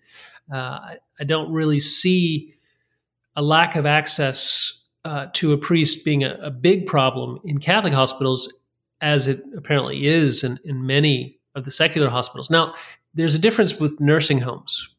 Uh, 0.52 0.58
I, 0.58 0.98
I, 1.20 1.24
don't 1.24 1.52
really 1.52 1.80
see 1.80 2.54
a 3.36 3.42
lack 3.42 3.76
of 3.76 3.86
access 3.86 4.86
uh, 5.06 5.28
to 5.34 5.54
a 5.54 5.58
priest 5.58 6.06
being 6.06 6.24
a, 6.24 6.38
a, 6.42 6.52
big 6.52 6.86
problem 6.86 7.40
in 7.46 7.60
Catholic 7.60 7.94
hospitals, 7.94 8.54
as 9.02 9.28
it 9.28 9.42
apparently 9.58 10.06
is 10.06 10.44
in, 10.44 10.60
in 10.66 10.86
many 10.86 11.40
of 11.56 11.66
the 11.66 11.72
secular 11.72 12.10
hospitals. 12.10 12.50
Now, 12.50 12.74
there's 13.14 13.36
a 13.36 13.40
difference 13.40 13.80
with 13.80 14.00
nursing 14.00 14.40
homes, 14.40 14.93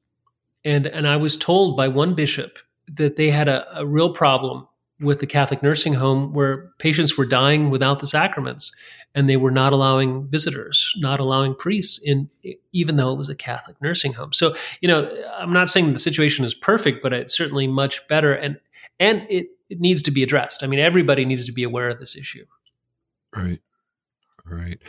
and 0.65 0.87
and 0.87 1.07
I 1.07 1.17
was 1.17 1.37
told 1.37 1.77
by 1.77 1.89
one 1.89 2.15
bishop 2.15 2.59
that 2.97 3.17
they 3.17 3.31
had 3.31 3.49
a, 3.49 3.67
a 3.79 3.87
real 3.87 4.13
problem 4.13 4.67
with 5.01 5.19
the 5.19 5.27
Catholic 5.27 5.63
nursing 5.63 5.95
home 5.95 6.33
where 6.33 6.71
patients 6.79 7.17
were 7.17 7.27
dying 7.27 7.71
without 7.71 8.01
the 8.01 8.07
sacraments 8.07 8.75
and 9.15 9.29
they 9.29 9.37
were 9.37 9.51
not 9.51 9.73
allowing 9.73 10.27
visitors, 10.29 10.93
not 10.99 11.21
allowing 11.21 11.55
priests 11.55 12.01
in, 12.03 12.29
even 12.73 12.97
though 12.97 13.13
it 13.13 13.19
was 13.19 13.29
a 13.29 13.35
Catholic 13.35 13.81
nursing 13.81 14.13
home. 14.13 14.33
So, 14.33 14.55
you 14.81 14.89
know, 14.89 15.09
I'm 15.39 15.53
not 15.53 15.69
saying 15.69 15.93
the 15.93 15.99
situation 15.99 16.45
is 16.45 16.55
perfect, 16.55 17.03
but 17.03 17.13
it's 17.13 17.37
certainly 17.37 17.67
much 17.67 18.07
better, 18.09 18.33
and 18.33 18.59
and 19.01 19.27
it, 19.29 19.49
it 19.69 19.81
needs 19.81 20.03
to 20.03 20.11
be 20.11 20.23
addressed. 20.23 20.63
I 20.63 20.67
mean, 20.67 20.81
everybody 20.81 21.25
needs 21.25 21.47
to 21.47 21.53
be 21.53 21.65
aware 21.65 21.89
of 21.89 21.99
this 21.99 22.17
issue. 22.17 22.45
Right, 23.35 23.61
right. 24.45 24.81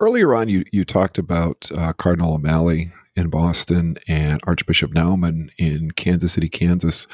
Earlier 0.00 0.34
on, 0.34 0.48
you 0.48 0.64
you 0.72 0.84
talked 0.84 1.18
about 1.18 1.70
uh, 1.74 1.92
Cardinal 1.92 2.34
O'Malley 2.34 2.92
in 3.16 3.30
Boston 3.30 3.96
and 4.08 4.40
Archbishop 4.44 4.92
Naumann 4.92 5.50
in 5.58 5.92
Kansas 5.92 6.32
City, 6.32 6.48
Kansas. 6.48 7.06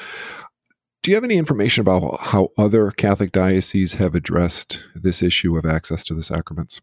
Do 1.03 1.11
you 1.11 1.15
have 1.15 1.23
any 1.23 1.37
information 1.37 1.81
about 1.81 2.19
how 2.19 2.49
other 2.57 2.91
Catholic 2.91 3.31
dioceses 3.31 3.93
have 3.93 4.13
addressed 4.13 4.83
this 4.93 5.23
issue 5.23 5.57
of 5.57 5.65
access 5.65 6.03
to 6.05 6.13
the 6.13 6.21
sacraments? 6.21 6.79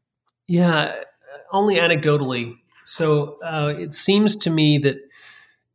Yeah, 0.49 0.95
only 1.53 1.77
anecdotally. 1.77 2.57
So 2.85 3.39
uh, 3.45 3.75
it 3.79 3.93
seems 3.93 4.35
to 4.37 4.51
me 4.51 4.79
that 4.79 4.97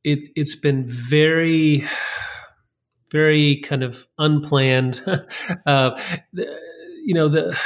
it, 0.04 0.30
it's 0.36 0.56
been 0.56 0.86
very, 0.86 1.88
very 3.12 3.62
kind 3.62 3.84
of 3.84 4.08
unplanned. 4.18 5.02
uh, 5.66 5.98
you 6.34 7.14
know, 7.14 7.30
the, 7.30 7.58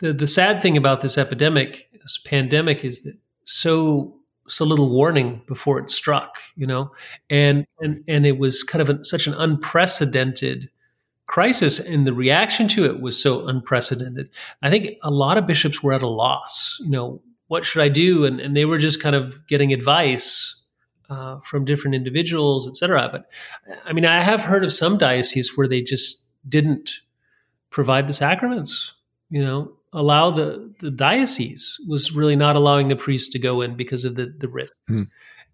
the 0.00 0.12
the 0.12 0.26
sad 0.26 0.62
thing 0.62 0.76
about 0.76 1.00
this 1.00 1.18
epidemic, 1.18 1.88
this 1.92 2.18
pandemic, 2.24 2.84
is 2.84 3.02
that 3.02 3.16
so 3.44 4.16
so 4.48 4.64
little 4.64 4.90
warning 4.90 5.40
before 5.46 5.78
it 5.78 5.90
struck, 5.90 6.36
you 6.56 6.66
know, 6.66 6.90
and 7.30 7.66
and 7.80 8.02
and 8.08 8.26
it 8.26 8.38
was 8.38 8.62
kind 8.64 8.82
of 8.82 8.90
a, 8.90 9.04
such 9.04 9.26
an 9.26 9.34
unprecedented 9.34 10.68
crisis, 11.26 11.78
and 11.78 12.06
the 12.06 12.12
reaction 12.12 12.68
to 12.68 12.84
it 12.84 13.00
was 13.00 13.20
so 13.20 13.46
unprecedented. 13.46 14.28
I 14.62 14.70
think 14.70 14.98
a 15.02 15.10
lot 15.10 15.38
of 15.38 15.46
bishops 15.46 15.82
were 15.82 15.92
at 15.92 16.02
a 16.02 16.08
loss. 16.08 16.78
You 16.82 16.90
know, 16.90 17.22
what 17.46 17.64
should 17.64 17.82
I 17.82 17.88
do? 17.88 18.24
And 18.24 18.40
and 18.40 18.56
they 18.56 18.64
were 18.64 18.78
just 18.78 19.02
kind 19.02 19.14
of 19.14 19.46
getting 19.46 19.72
advice 19.72 20.62
uh, 21.08 21.38
from 21.40 21.64
different 21.64 21.94
individuals, 21.94 22.68
et 22.68 22.76
cetera. 22.76 23.08
But 23.10 23.26
I 23.84 23.92
mean, 23.92 24.04
I 24.04 24.22
have 24.22 24.42
heard 24.42 24.64
of 24.64 24.72
some 24.72 24.98
dioceses 24.98 25.56
where 25.56 25.68
they 25.68 25.82
just 25.82 26.26
didn't 26.48 26.90
provide 27.70 28.08
the 28.08 28.12
sacraments. 28.12 28.92
You 29.30 29.42
know, 29.42 29.72
allow 29.92 30.30
the, 30.30 30.72
the 30.80 30.90
diocese 30.90 31.78
was 31.88 32.12
really 32.12 32.36
not 32.36 32.56
allowing 32.56 32.88
the 32.88 32.96
priests 32.96 33.28
to 33.32 33.38
go 33.38 33.60
in 33.60 33.76
because 33.76 34.04
of 34.04 34.14
the 34.14 34.34
the 34.38 34.48
risks. 34.48 34.78
Mm, 34.90 35.08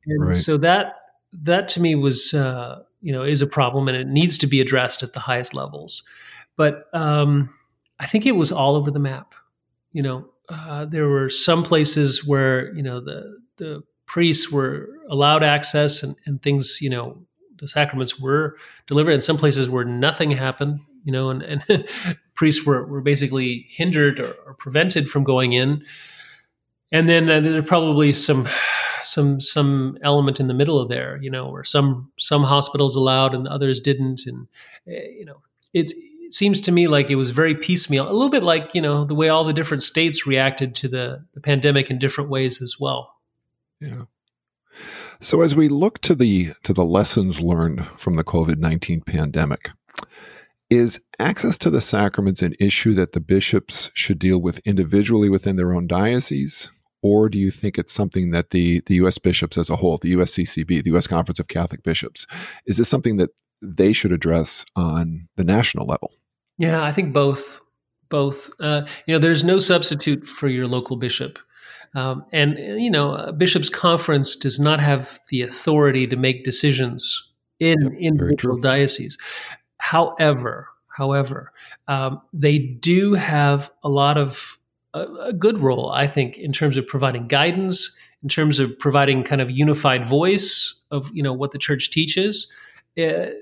and 0.07 0.27
right. 0.27 0.37
so 0.37 0.57
that 0.59 0.97
that 1.33 1.69
to 1.69 1.81
me 1.81 1.95
was 1.95 2.35
uh, 2.35 2.83
you 3.01 3.13
know 3.13 3.23
is 3.23 3.43
a 3.43 3.47
problem 3.47 3.89
and 3.89 3.97
it 3.97 4.07
needs 4.07 4.39
to 4.39 4.47
be 4.47 4.61
addressed 4.61 5.03
at 5.03 5.13
the 5.13 5.21
highest 5.21 5.55
levels. 5.55 6.03
But 6.57 6.87
um, 6.93 7.55
I 8.01 8.07
think 8.07 8.27
it 8.27 8.33
was 8.33 8.53
all 8.53 8.77
over 8.77 8.91
the 8.91 8.99
map. 8.99 9.35
You 9.93 10.03
know, 10.03 10.29
uh, 10.49 10.85
there 10.85 11.09
were 11.09 11.31
some 11.31 11.63
places 11.63 12.27
where 12.27 12.73
you 12.75 12.83
know 12.83 13.01
the 13.01 13.39
the 13.57 13.83
priests 14.07 14.51
were 14.51 14.89
allowed 15.11 15.43
access 15.43 16.03
and, 16.03 16.17
and 16.27 16.43
things 16.43 16.79
you 16.81 16.91
know 16.91 17.19
the 17.57 17.69
sacraments 17.69 18.21
were 18.21 18.57
delivered 18.87 19.11
in 19.11 19.21
some 19.21 19.37
places 19.37 19.69
where 19.69 19.85
nothing 19.85 20.31
happened 20.31 20.79
you 21.09 21.13
know, 21.13 21.31
and, 21.31 21.43
and 21.43 21.89
priests 22.39 22.65
were, 22.65 22.87
were 22.87 23.03
basically 23.03 23.67
hindered 23.69 24.21
or, 24.21 24.35
or, 24.47 24.55
prevented 24.55 25.11
from 25.11 25.25
going 25.25 25.53
in. 25.53 25.85
And 26.93 27.09
then 27.09 27.29
uh, 27.29 27.41
there's 27.41 27.67
probably 27.67 28.13
some 28.13 28.49
some 29.03 29.41
some 29.41 29.99
element 30.03 30.41
in 30.41 30.47
the 30.47 30.55
middle 30.55 30.79
of 30.79 30.89
there, 30.89 31.19
you 31.21 31.31
know, 31.31 31.51
where 31.51 31.65
some 31.65 32.11
some 32.19 32.45
hospitals 32.45 32.97
allowed 32.97 33.35
and 33.35 33.47
others 33.47 33.81
didn't, 33.81 34.23
and 34.25 34.47
uh, 34.89 34.93
you 35.19 35.27
know, 35.27 35.43
it, 35.75 35.93
seems 36.31 36.61
to 36.61 36.73
me 36.73 36.89
like 36.89 37.09
it 37.09 37.15
was 37.17 37.31
very 37.31 37.55
piecemeal, 37.55 38.05
a 38.05 38.13
little 38.13 38.29
bit 38.29 38.43
like 38.43 38.75
you 38.75 38.83
know 38.83 39.05
the 39.05 39.15
way 39.15 39.29
all 39.29 39.45
the 39.45 39.53
different 39.53 39.83
states 39.83 40.27
reacted 40.27 40.75
to 40.75 40.89
the, 40.89 41.25
the 41.33 41.41
pandemic 41.41 41.91
in 41.91 41.99
different 41.99 42.29
ways 42.29 42.61
as 42.61 42.77
well. 42.79 43.15
Yeah. 43.81 44.03
So 45.21 45.41
as 45.41 45.57
we 45.57 45.69
look 45.69 46.01
to 46.03 46.15
the 46.15 46.53
to 46.63 46.73
the 46.73 46.85
lessons 46.85 47.41
learned 47.41 47.87
from 47.97 48.17
the 48.17 48.25
COVID 48.25 48.59
nineteen 48.59 49.01
pandemic, 49.01 49.71
is 50.71 51.01
access 51.19 51.57
to 51.59 51.71
the 51.71 51.81
sacraments 51.81 52.43
an 52.43 52.55
issue 52.61 52.95
that 52.95 53.13
the 53.13 53.21
bishops 53.21 53.91
should 53.95 54.19
deal 54.19 54.39
with 54.39 54.59
individually 54.61 55.29
within 55.29 55.57
their 55.57 55.75
own 55.75 55.87
diocese? 55.87 56.71
Or 57.03 57.29
do 57.29 57.39
you 57.39 57.51
think 57.51 57.79
it's 57.79 57.93
something 57.93 58.33
that 58.33 58.51
the, 58.51 58.81
the 58.87 58.97
U.S. 58.97 59.19
bishops 59.19 59.57
as 59.57 59.71
a 59.71 59.77
whole, 59.77 59.99
the 59.99 60.15
USCCB, 60.15 60.83
the 60.83 60.91
U.S. 60.91 61.07
Conference 61.07 61.39
of 61.39 61.49
Catholic 61.49 61.83
Bishops, 61.83 62.27
is 62.67 62.77
this 62.77 62.89
something 62.89 63.19
that 63.19 63.31
they 63.63 63.93
should 63.93 64.13
address 64.13 64.67
on 64.77 65.29
the 65.37 65.45
national 65.45 65.87
level? 65.87 66.13
Yeah, 66.59 66.83
I 66.83 66.93
think 66.93 67.13
both. 67.13 67.61
Both. 68.09 68.51
Uh, 68.59 68.83
you 69.07 69.15
know, 69.15 69.21
there's 69.21 69.45
no 69.45 69.59
substitute 69.59 70.27
for 70.27 70.49
your 70.49 70.67
local 70.67 70.97
bishop. 70.97 71.39
Um, 71.95 72.25
and, 72.33 72.59
you 72.59 72.91
know, 72.91 73.15
a 73.15 73.33
bishop's 73.33 73.69
conference 73.69 74.37
does 74.37 74.59
not 74.59 74.81
have 74.81 75.21
the 75.31 75.43
authority 75.43 76.07
to 76.07 76.17
make 76.17 76.45
decisions 76.45 77.33
in 77.61 77.97
individual 77.99 78.59
dioceses. 78.59 79.17
However, 79.89 80.69
however, 80.89 81.51
um, 81.87 82.21
they 82.35 82.59
do 82.59 83.15
have 83.15 83.71
a 83.83 83.89
lot 83.89 84.19
of 84.19 84.59
a, 84.93 85.01
a, 85.31 85.33
good 85.33 85.59
role, 85.59 85.91
I 85.91 86.07
think, 86.07 86.37
in 86.37 86.53
terms 86.53 86.77
of 86.77 86.87
providing 86.87 87.27
guidance, 87.27 87.97
in 88.23 88.29
terms 88.29 88.59
of 88.59 88.79
providing 88.79 89.25
kind 89.25 89.41
of 89.41 89.51
unified 89.51 90.07
voice 90.07 90.75
of 90.91 91.11
you 91.15 91.23
know 91.23 91.33
what 91.33 91.53
the 91.53 91.59
church 91.59 91.91
teaches. 91.91 92.53
Uh, 92.99 93.33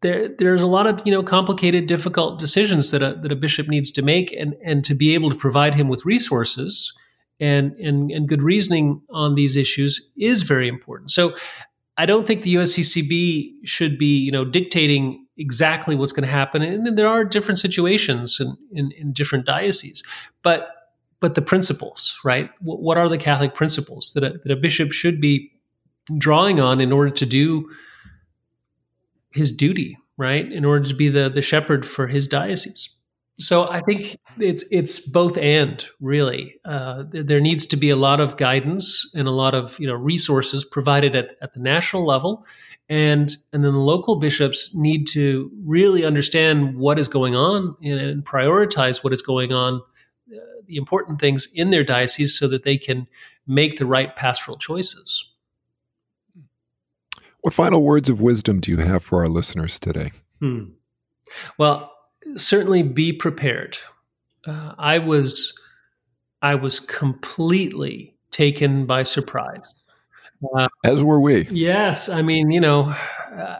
there, 0.00 0.30
there's 0.38 0.62
a 0.62 0.66
lot 0.66 0.86
of 0.86 1.02
you 1.04 1.12
know 1.12 1.22
complicated, 1.22 1.86
difficult 1.86 2.38
decisions 2.38 2.90
that 2.92 3.02
a, 3.02 3.16
that 3.16 3.30
a 3.30 3.36
bishop 3.36 3.68
needs 3.68 3.90
to 3.90 4.00
make, 4.00 4.32
and 4.32 4.54
and 4.64 4.82
to 4.84 4.94
be 4.94 5.12
able 5.12 5.28
to 5.28 5.36
provide 5.36 5.74
him 5.74 5.88
with 5.88 6.06
resources 6.06 6.90
and 7.38 7.72
and 7.72 8.10
and 8.10 8.28
good 8.28 8.42
reasoning 8.42 9.02
on 9.10 9.34
these 9.34 9.56
issues 9.56 10.10
is 10.16 10.42
very 10.42 10.68
important. 10.68 11.10
So 11.10 11.34
I 12.00 12.06
don't 12.06 12.26
think 12.26 12.42
the 12.42 12.54
USCCB 12.54 13.56
should 13.64 13.98
be, 13.98 14.06
you 14.06 14.32
know, 14.32 14.42
dictating 14.42 15.26
exactly 15.36 15.94
what's 15.96 16.12
going 16.12 16.24
to 16.24 16.32
happen. 16.32 16.62
And 16.62 16.96
there 16.96 17.06
are 17.06 17.26
different 17.26 17.58
situations 17.58 18.40
in, 18.40 18.56
in, 18.72 18.90
in 18.92 19.12
different 19.12 19.44
dioceses, 19.44 20.02
but 20.42 20.68
but 21.20 21.34
the 21.34 21.42
principles, 21.42 22.18
right? 22.24 22.48
What 22.62 22.96
are 22.96 23.06
the 23.06 23.18
Catholic 23.18 23.54
principles 23.54 24.12
that 24.14 24.24
a, 24.24 24.40
that 24.42 24.50
a 24.50 24.56
bishop 24.56 24.92
should 24.92 25.20
be 25.20 25.52
drawing 26.16 26.58
on 26.58 26.80
in 26.80 26.90
order 26.90 27.10
to 27.10 27.26
do 27.26 27.68
his 29.32 29.52
duty, 29.52 29.98
right, 30.16 30.50
in 30.50 30.64
order 30.64 30.86
to 30.86 30.94
be 30.94 31.10
the 31.10 31.28
the 31.28 31.42
shepherd 31.42 31.86
for 31.86 32.06
his 32.06 32.26
diocese. 32.26 32.88
So 33.40 33.70
I 33.70 33.80
think 33.80 34.18
it's 34.38 34.64
it's 34.70 35.00
both 35.00 35.38
and 35.38 35.84
really. 35.98 36.60
Uh, 36.66 37.04
there 37.10 37.40
needs 37.40 37.64
to 37.66 37.76
be 37.76 37.88
a 37.88 37.96
lot 37.96 38.20
of 38.20 38.36
guidance 38.36 39.10
and 39.14 39.26
a 39.26 39.30
lot 39.30 39.54
of 39.54 39.78
you 39.80 39.86
know 39.86 39.94
resources 39.94 40.62
provided 40.64 41.16
at, 41.16 41.34
at 41.40 41.54
the 41.54 41.60
national 41.60 42.04
level, 42.04 42.44
and 42.90 43.34
and 43.52 43.64
then 43.64 43.72
the 43.72 43.78
local 43.78 44.16
bishops 44.16 44.74
need 44.76 45.06
to 45.08 45.50
really 45.64 46.04
understand 46.04 46.76
what 46.76 46.98
is 46.98 47.08
going 47.08 47.34
on 47.34 47.74
and, 47.82 47.98
and 47.98 48.24
prioritize 48.24 49.02
what 49.02 49.12
is 49.12 49.22
going 49.22 49.54
on, 49.54 49.80
uh, 50.30 50.36
the 50.66 50.76
important 50.76 51.18
things 51.18 51.48
in 51.54 51.70
their 51.70 51.84
diocese, 51.84 52.38
so 52.38 52.46
that 52.46 52.64
they 52.64 52.76
can 52.76 53.08
make 53.46 53.78
the 53.78 53.86
right 53.86 54.14
pastoral 54.16 54.58
choices. 54.58 55.32
What 57.40 57.54
final 57.54 57.82
words 57.82 58.10
of 58.10 58.20
wisdom 58.20 58.60
do 58.60 58.70
you 58.70 58.76
have 58.78 59.02
for 59.02 59.20
our 59.20 59.28
listeners 59.28 59.80
today? 59.80 60.12
Hmm. 60.40 60.64
Well, 61.56 61.90
certainly 62.36 62.82
be 62.82 63.12
prepared. 63.12 63.78
Uh, 64.46 64.74
I 64.78 64.98
was 64.98 65.58
I 66.42 66.54
was 66.54 66.80
completely 66.80 68.14
taken 68.30 68.86
by 68.86 69.02
surprise. 69.02 69.74
Uh, 70.56 70.68
As 70.84 71.04
were 71.04 71.20
we. 71.20 71.46
Yes, 71.50 72.08
I 72.08 72.22
mean, 72.22 72.50
you 72.50 72.60
know, 72.60 72.84
uh, 72.84 73.58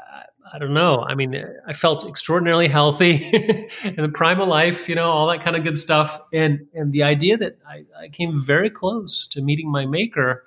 I 0.52 0.58
don't 0.58 0.72
know. 0.72 1.04
I 1.06 1.14
mean, 1.14 1.44
I 1.66 1.72
felt 1.72 2.08
extraordinarily 2.08 2.68
healthy 2.68 3.14
in 3.84 3.96
the 3.96 4.08
prime 4.08 4.40
of 4.40 4.48
life, 4.48 4.88
you 4.88 4.94
know, 4.94 5.10
all 5.10 5.26
that 5.28 5.42
kind 5.42 5.56
of 5.56 5.62
good 5.62 5.76
stuff, 5.76 6.18
and 6.32 6.66
and 6.74 6.92
the 6.92 7.02
idea 7.02 7.36
that 7.36 7.58
I, 7.68 7.84
I 8.00 8.08
came 8.08 8.38
very 8.38 8.70
close 8.70 9.26
to 9.28 9.42
meeting 9.42 9.70
my 9.70 9.86
maker. 9.86 10.44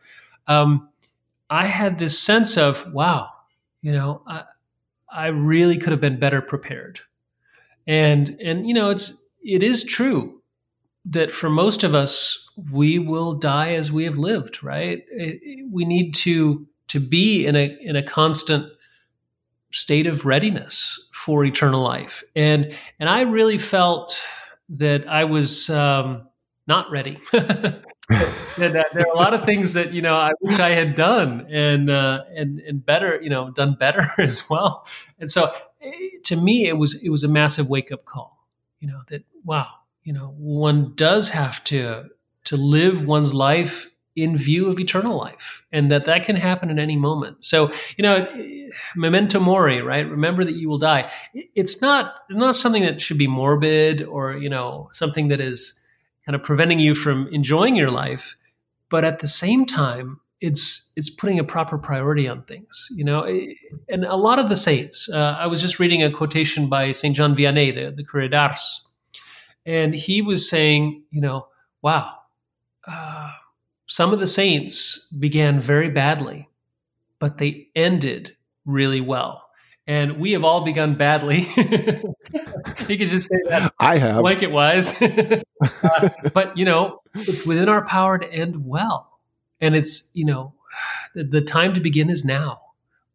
Um, 0.48 0.90
I 1.50 1.68
had 1.68 2.00
this 2.00 2.20
sense 2.20 2.58
of, 2.58 2.92
wow, 2.94 3.30
you 3.82 3.92
know, 3.92 4.24
I, 4.26 4.44
I 5.12 5.28
really 5.28 5.78
could 5.78 5.92
have 5.92 6.02
been 6.02 6.20
better 6.20 6.42
prepared 6.42 7.00
and 7.88 8.38
and 8.44 8.68
you 8.68 8.74
know 8.74 8.90
it's 8.90 9.28
it 9.42 9.64
is 9.64 9.84
true 9.84 10.42
that 11.06 11.34
for 11.34 11.50
most 11.50 11.84
of 11.84 11.94
us 11.94 12.50
we 12.72 12.98
will 12.98 13.34
die 13.34 13.74
as 13.74 13.92
we 13.92 14.04
have 14.06 14.18
lived 14.18 14.64
right? 14.64 15.04
We 15.72 15.86
need 15.86 16.14
to 16.16 16.66
to 16.90 17.00
be 17.00 17.46
in 17.46 17.56
a 17.56 17.78
in 17.82 17.96
a 17.96 18.04
constant 18.04 18.72
state 19.72 20.06
of 20.06 20.26
readiness 20.26 21.10
for 21.14 21.44
eternal 21.44 21.82
life. 21.82 22.24
And 22.36 22.74
and 23.00 23.10
i 23.10 23.22
really 23.22 23.58
felt 23.58 24.22
that 24.70 25.08
i 25.08 25.24
was 25.24 25.70
um, 25.70 26.28
not 26.68 26.90
ready. 26.92 27.20
And, 28.58 28.76
uh, 28.76 28.84
there 28.94 29.08
are 29.08 29.14
a 29.14 29.18
lot 29.18 29.34
of 29.34 29.46
things 29.46 29.74
that 29.74 29.94
you 29.94 30.02
know 30.02 30.16
I 30.16 30.32
wish 30.42 30.60
I 30.60 30.72
had 30.72 30.94
done 30.94 31.48
and 31.50 31.90
uh, 31.90 32.24
and 32.36 32.60
and 32.60 32.86
better 32.86 33.20
you 33.22 33.30
know 33.30 33.50
done 33.52 33.76
better 33.80 34.12
as 34.18 34.50
well. 34.50 34.86
And 35.20 35.32
so 35.32 35.52
to 36.24 36.36
me 36.36 36.68
it 36.68 36.78
was 36.78 37.04
it 37.04 37.10
was 37.10 37.24
a 37.24 37.28
massive 37.28 37.70
wake 37.70 37.92
up 37.92 38.06
call. 38.06 38.38
You 38.80 38.88
know 38.90 39.02
that 39.10 39.24
wow 39.44 39.68
you 40.04 40.14
know 40.14 40.34
one 40.38 40.94
does 40.96 41.30
have 41.30 41.64
to 41.66 42.06
to 42.46 42.58
live 42.58 43.06
one's 43.06 43.34
life 43.34 43.90
in 44.16 44.38
view 44.38 44.70
of 44.70 44.80
eternal 44.80 45.18
life 45.18 45.66
and 45.72 45.92
that 45.92 46.06
that 46.06 46.24
can 46.24 46.36
happen 46.36 46.70
at 46.70 46.78
any 46.78 46.96
moment 46.96 47.44
so 47.44 47.72
you 47.98 48.04
know 48.04 48.28
memento 48.96 49.40
mori 49.40 49.82
right 49.82 50.08
remember 50.08 50.44
that 50.44 50.56
you 50.56 50.70
will 50.70 50.78
die 50.78 51.10
it's 51.34 51.82
not 51.82 52.20
it's 52.30 52.38
not 52.38 52.56
something 52.56 52.84
that 52.84 53.02
should 53.02 53.18
be 53.18 53.28
morbid 53.28 54.04
or 54.04 54.34
you 54.38 54.50
know 54.50 54.88
something 54.92 55.30
that 55.30 55.42
is 55.42 55.80
kind 56.26 56.36
of 56.36 56.44
preventing 56.44 56.80
you 56.80 56.94
from 56.94 57.28
enjoying 57.32 57.76
your 57.76 57.90
life 57.90 58.36
but 58.90 59.04
at 59.04 59.20
the 59.20 59.28
same 59.28 59.66
time 59.66 60.20
it's 60.44 60.92
it's 60.98 61.10
putting 61.10 61.40
a 61.40 61.44
proper 61.44 61.78
priority 61.78 62.28
on 62.28 62.44
things 62.44 62.90
you 62.92 63.04
know 63.04 63.24
and 63.88 64.04
a 64.04 64.16
lot 64.16 64.40
of 64.40 64.50
the 64.50 64.56
saints 64.58 65.10
uh, 65.10 65.38
i 65.40 65.48
was 65.48 65.62
just 65.62 65.80
reading 65.80 66.04
a 66.04 66.12
quotation 66.12 66.68
by 66.68 66.92
saint 66.92 67.16
john 67.16 67.34
vianney 67.34 67.74
the, 67.74 67.96
the 67.96 68.04
curé 68.04 68.30
d'Ars 68.30 68.86
and 69.66 69.96
he 69.96 70.22
was 70.22 70.48
saying 70.50 71.02
you 71.12 71.22
know 71.22 71.48
wow 71.82 72.14
uh, 72.86 73.32
some 73.88 74.12
of 74.12 74.20
the 74.20 74.28
saints 74.28 75.08
began 75.18 75.62
very 75.62 75.90
badly 75.90 76.50
but 77.20 77.38
they 77.38 77.70
ended 77.74 78.36
really 78.66 79.00
well 79.00 79.40
and 79.88 80.18
we 80.18 80.32
have 80.32 80.46
all 80.46 80.64
begun 80.64 80.96
badly. 80.96 81.40
you 81.58 82.98
could 82.98 83.10
just 83.10 83.28
say 83.28 83.36
that. 83.50 83.74
I 83.82 83.98
have 83.98 84.22
blanket 84.22 84.50
wise, 84.50 85.02
uh, 85.02 86.10
but 86.34 86.58
you 86.58 86.64
know, 86.64 87.02
it's 87.14 87.46
within 87.46 87.68
our 87.68 87.86
power 87.86 88.18
to 88.18 88.26
end 88.32 88.66
well, 88.66 89.13
and 89.64 89.76
it's 89.76 90.12
you 90.14 90.26
know, 90.26 90.54
the, 91.16 91.42
time 91.42 91.74
to 91.74 91.80
begin 91.80 92.10
is 92.10 92.26
now. 92.26 92.62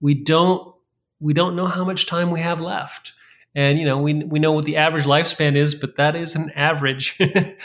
We 0.00 0.14
don't 0.14 0.74
we 1.20 1.34
don't 1.34 1.56
know 1.56 1.66
how 1.66 1.84
much 1.84 2.06
time 2.06 2.30
we 2.30 2.40
have 2.40 2.60
left, 2.60 3.12
and 3.54 3.78
you 3.78 3.84
know, 3.84 3.98
we 3.98 4.14
we 4.14 4.38
know 4.38 4.52
what 4.52 4.64
the 4.64 4.76
average 4.76 5.04
lifespan 5.04 5.56
is, 5.56 5.74
but 5.74 5.96
that 5.96 6.16
is 6.16 6.34
an 6.34 6.50
average. 6.56 7.18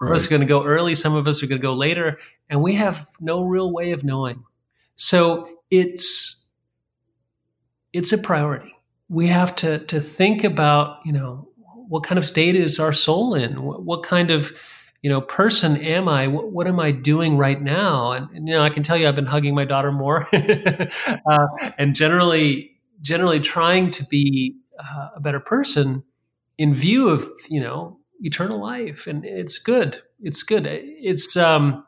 Some 0.00 0.08
of 0.08 0.14
us 0.14 0.26
are 0.26 0.30
going 0.30 0.42
to 0.42 0.46
go 0.46 0.64
early, 0.64 0.94
some 0.94 1.16
of 1.16 1.26
us 1.26 1.42
are 1.42 1.48
going 1.48 1.60
to 1.60 1.66
go 1.66 1.74
later, 1.74 2.20
and 2.48 2.62
we 2.62 2.74
have 2.74 3.08
no 3.20 3.42
real 3.42 3.72
way 3.72 3.90
of 3.90 4.04
knowing. 4.04 4.44
So 4.94 5.48
it's 5.72 6.46
it's 7.92 8.12
a 8.12 8.18
priority. 8.18 8.72
We 9.08 9.26
have 9.26 9.56
to 9.56 9.80
to 9.86 10.00
think 10.00 10.44
about 10.44 11.00
you 11.04 11.12
know 11.12 11.48
what 11.88 12.04
kind 12.04 12.16
of 12.16 12.26
state 12.26 12.54
is 12.54 12.78
our 12.78 12.92
soul 12.92 13.34
in? 13.34 13.62
What, 13.64 13.82
what 13.82 14.02
kind 14.04 14.30
of 14.30 14.52
you 15.02 15.10
know 15.10 15.20
person 15.20 15.76
am 15.76 16.08
I? 16.08 16.26
What, 16.26 16.52
what, 16.52 16.66
am 16.66 16.80
I 16.80 16.90
doing 16.90 17.36
right 17.36 17.60
now? 17.60 18.12
And, 18.12 18.28
and, 18.30 18.48
you 18.48 18.54
know 18.54 18.62
I 18.62 18.70
can 18.70 18.82
tell 18.82 18.96
you 18.96 19.08
I've 19.08 19.16
been 19.16 19.26
hugging 19.26 19.54
my 19.54 19.64
daughter 19.64 19.92
more, 19.92 20.26
uh, 20.32 21.46
and 21.78 21.94
generally 21.94 22.72
generally 23.00 23.40
trying 23.40 23.90
to 23.92 24.04
be 24.04 24.56
uh, 24.78 25.08
a 25.16 25.20
better 25.20 25.40
person 25.40 26.02
in 26.58 26.74
view 26.74 27.08
of 27.08 27.28
you 27.48 27.60
know 27.60 27.98
eternal 28.20 28.60
life. 28.60 29.06
And 29.06 29.24
it's 29.24 29.58
good. 29.58 30.00
It's 30.20 30.42
good. 30.42 30.66
It's 30.66 31.36
um 31.36 31.84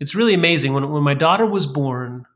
it's 0.00 0.14
really 0.14 0.34
amazing 0.34 0.72
when 0.72 0.90
when 0.90 1.02
my 1.02 1.14
daughter 1.14 1.46
was 1.46 1.66
born 1.66 2.26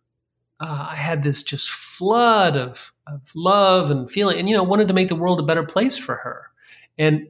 uh, 0.62 0.86
I 0.90 0.96
had 0.96 1.24
this 1.24 1.42
just 1.42 1.70
flood 1.70 2.56
of, 2.56 2.92
of 3.08 3.20
love 3.34 3.90
and 3.90 4.08
feeling, 4.08 4.38
and 4.38 4.48
you 4.48 4.56
know, 4.56 4.62
wanted 4.62 4.86
to 4.88 4.94
make 4.94 5.08
the 5.08 5.16
world 5.16 5.40
a 5.40 5.42
better 5.42 5.64
place 5.64 5.98
for 5.98 6.14
her. 6.16 6.50
And 6.98 7.26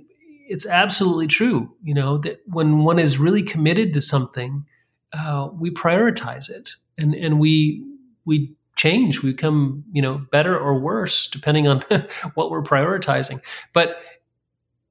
it's 0.53 0.67
absolutely 0.67 1.27
true, 1.27 1.75
you 1.83 1.95
know, 1.95 2.19
that 2.19 2.43
when 2.47 2.85
one 2.85 2.99
is 2.99 3.19
really 3.19 3.43
committed 3.43 3.93
to 3.95 4.03
something, 4.03 4.67
uh, 5.13 5.49
we 5.53 5.71
prioritize 5.71 6.51
it, 6.51 6.75
and 6.99 7.15
and 7.15 7.41
we 7.41 7.83
we 8.25 8.55
change. 8.77 9.23
We 9.23 9.33
become, 9.33 9.85
you 9.93 10.03
know, 10.03 10.25
better 10.31 10.59
or 10.59 10.79
worse 10.79 11.27
depending 11.27 11.69
on 11.69 11.83
what 12.35 12.51
we're 12.51 12.63
prioritizing. 12.63 13.41
But 13.73 13.97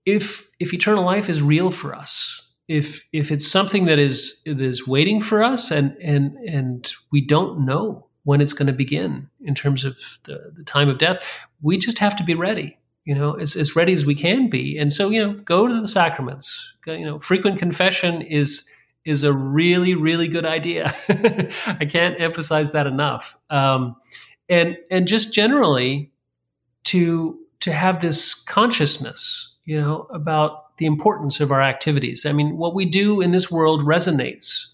if 0.05 0.47
if 0.59 0.74
eternal 0.74 1.03
life 1.03 1.30
is 1.30 1.41
real 1.41 1.72
for 1.72 1.95
us, 1.95 2.41
if 2.68 3.03
if 3.14 3.32
it's 3.32 3.47
something 3.47 3.86
that 3.86 3.99
is 3.99 4.41
is 4.45 4.88
waiting 4.88 5.22
for 5.22 5.43
us, 5.43 5.70
and 5.70 5.95
and 6.01 6.36
and 6.47 6.91
we 7.12 7.22
don't 7.22 7.66
know 7.66 8.07
when 8.24 8.41
it's 8.41 8.53
going 8.53 8.68
to 8.68 8.74
begin 8.74 9.28
in 9.43 9.55
terms 9.55 9.84
of 9.84 9.95
the, 10.24 10.51
the 10.55 10.64
time 10.64 10.89
of 10.89 10.97
death. 10.97 11.24
We 11.62 11.78
just 11.78 11.97
have 11.97 12.16
to 12.18 12.24
be 12.24 12.36
ready, 12.36 12.78
you 13.05 13.15
know, 13.15 13.33
as, 13.33 13.55
as 13.55 13.75
ready 13.75 13.93
as 13.93 14.05
we 14.05 14.15
can 14.15 14.49
be. 14.49 14.77
And 14.77 14.93
so, 14.93 15.09
you 15.09 15.25
know, 15.25 15.33
go 15.33 15.67
to 15.67 15.81
the 15.81 15.87
sacraments. 15.87 16.73
You 16.85 17.05
know, 17.05 17.19
frequent 17.19 17.59
confession 17.59 18.21
is 18.21 18.67
is 19.03 19.23
a 19.23 19.33
really, 19.33 19.95
really 19.95 20.27
good 20.27 20.45
idea. 20.45 20.93
I 21.65 21.85
can't 21.89 22.19
emphasize 22.21 22.71
that 22.71 22.85
enough. 22.85 23.37
Um, 23.49 23.95
and 24.49 24.77
and 24.91 25.07
just 25.07 25.33
generally 25.33 26.11
to 26.85 27.39
to 27.61 27.71
have 27.71 28.01
this 28.01 28.35
consciousness, 28.35 29.55
you 29.65 29.79
know, 29.79 30.07
about 30.13 30.77
the 30.77 30.85
importance 30.85 31.39
of 31.39 31.51
our 31.51 31.61
activities. 31.61 32.25
I 32.25 32.33
mean, 32.33 32.57
what 32.57 32.73
we 32.73 32.85
do 32.85 33.21
in 33.21 33.31
this 33.31 33.51
world 33.51 33.83
resonates 33.83 34.67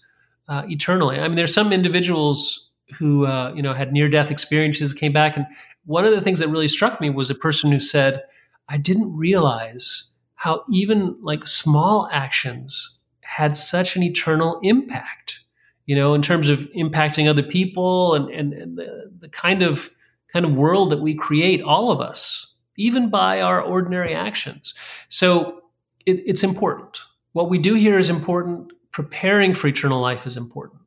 uh, 0.48 0.62
eternally. 0.68 1.18
I 1.18 1.28
mean, 1.28 1.36
there's 1.36 1.52
some 1.52 1.72
individuals 1.72 2.70
who 2.98 3.26
uh, 3.26 3.52
you 3.54 3.62
know 3.62 3.74
had 3.74 3.92
near 3.92 4.08
death 4.08 4.30
experiences 4.30 4.92
came 4.94 5.12
back 5.12 5.36
and 5.36 5.46
one 5.88 6.04
of 6.04 6.14
the 6.14 6.20
things 6.20 6.38
that 6.38 6.48
really 6.48 6.68
struck 6.68 7.00
me 7.00 7.10
was 7.10 7.30
a 7.30 7.34
person 7.34 7.72
who 7.72 7.80
said 7.80 8.22
i 8.68 8.76
didn't 8.76 9.14
realize 9.16 10.10
how 10.34 10.62
even 10.70 11.16
like 11.20 11.46
small 11.46 12.08
actions 12.12 13.00
had 13.22 13.56
such 13.56 13.96
an 13.96 14.02
eternal 14.02 14.60
impact 14.62 15.40
you 15.86 15.96
know 15.96 16.14
in 16.14 16.22
terms 16.22 16.48
of 16.48 16.60
impacting 16.76 17.28
other 17.28 17.42
people 17.42 18.14
and, 18.14 18.28
and, 18.30 18.52
and 18.52 18.78
the, 18.78 19.10
the 19.20 19.28
kind 19.28 19.62
of 19.62 19.90
kind 20.32 20.44
of 20.44 20.54
world 20.54 20.90
that 20.90 21.00
we 21.00 21.14
create 21.14 21.62
all 21.62 21.90
of 21.90 22.00
us 22.00 22.54
even 22.78 23.10
by 23.10 23.40
our 23.42 23.60
ordinary 23.60 24.14
actions. 24.14 24.72
So 25.08 25.60
it, 26.06 26.22
it's 26.24 26.42
important. 26.42 27.00
What 27.32 27.50
we 27.50 27.58
do 27.58 27.74
here 27.74 27.98
is 27.98 28.08
important. 28.08 28.72
Preparing 28.92 29.52
for 29.52 29.66
eternal 29.66 30.00
life 30.00 30.26
is 30.26 30.36
important. 30.36 30.80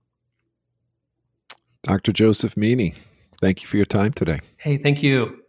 Dr. 1.83 2.11
Joseph 2.11 2.55
Meaney, 2.55 2.95
thank 3.41 3.61
you 3.61 3.67
for 3.67 3.77
your 3.77 3.85
time 3.85 4.13
today. 4.13 4.39
Hey, 4.57 4.77
thank 4.77 5.03
you. 5.03 5.41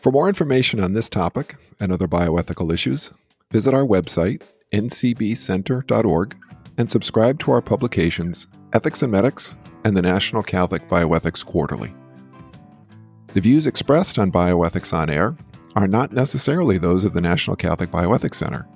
For 0.00 0.10
more 0.12 0.28
information 0.28 0.80
on 0.80 0.92
this 0.92 1.08
topic 1.08 1.56
and 1.80 1.92
other 1.92 2.08
bioethical 2.08 2.72
issues, 2.72 3.12
visit 3.50 3.74
our 3.74 3.84
website, 3.84 4.42
ncbcenter.org, 4.72 6.36
and 6.78 6.90
subscribe 6.90 7.38
to 7.40 7.50
our 7.52 7.62
publications, 7.62 8.46
Ethics 8.72 9.02
and 9.02 9.12
Medics 9.12 9.56
and 9.84 9.96
the 9.96 10.02
National 10.02 10.42
Catholic 10.42 10.88
Bioethics 10.88 11.44
Quarterly. 11.44 11.94
The 13.34 13.40
views 13.40 13.66
expressed 13.66 14.18
on 14.18 14.32
Bioethics 14.32 14.92
on 14.92 15.10
Air 15.10 15.36
are 15.74 15.86
not 15.86 16.12
necessarily 16.12 16.78
those 16.78 17.04
of 17.04 17.12
the 17.12 17.20
National 17.20 17.54
Catholic 17.54 17.90
Bioethics 17.90 18.36
Center. 18.36 18.66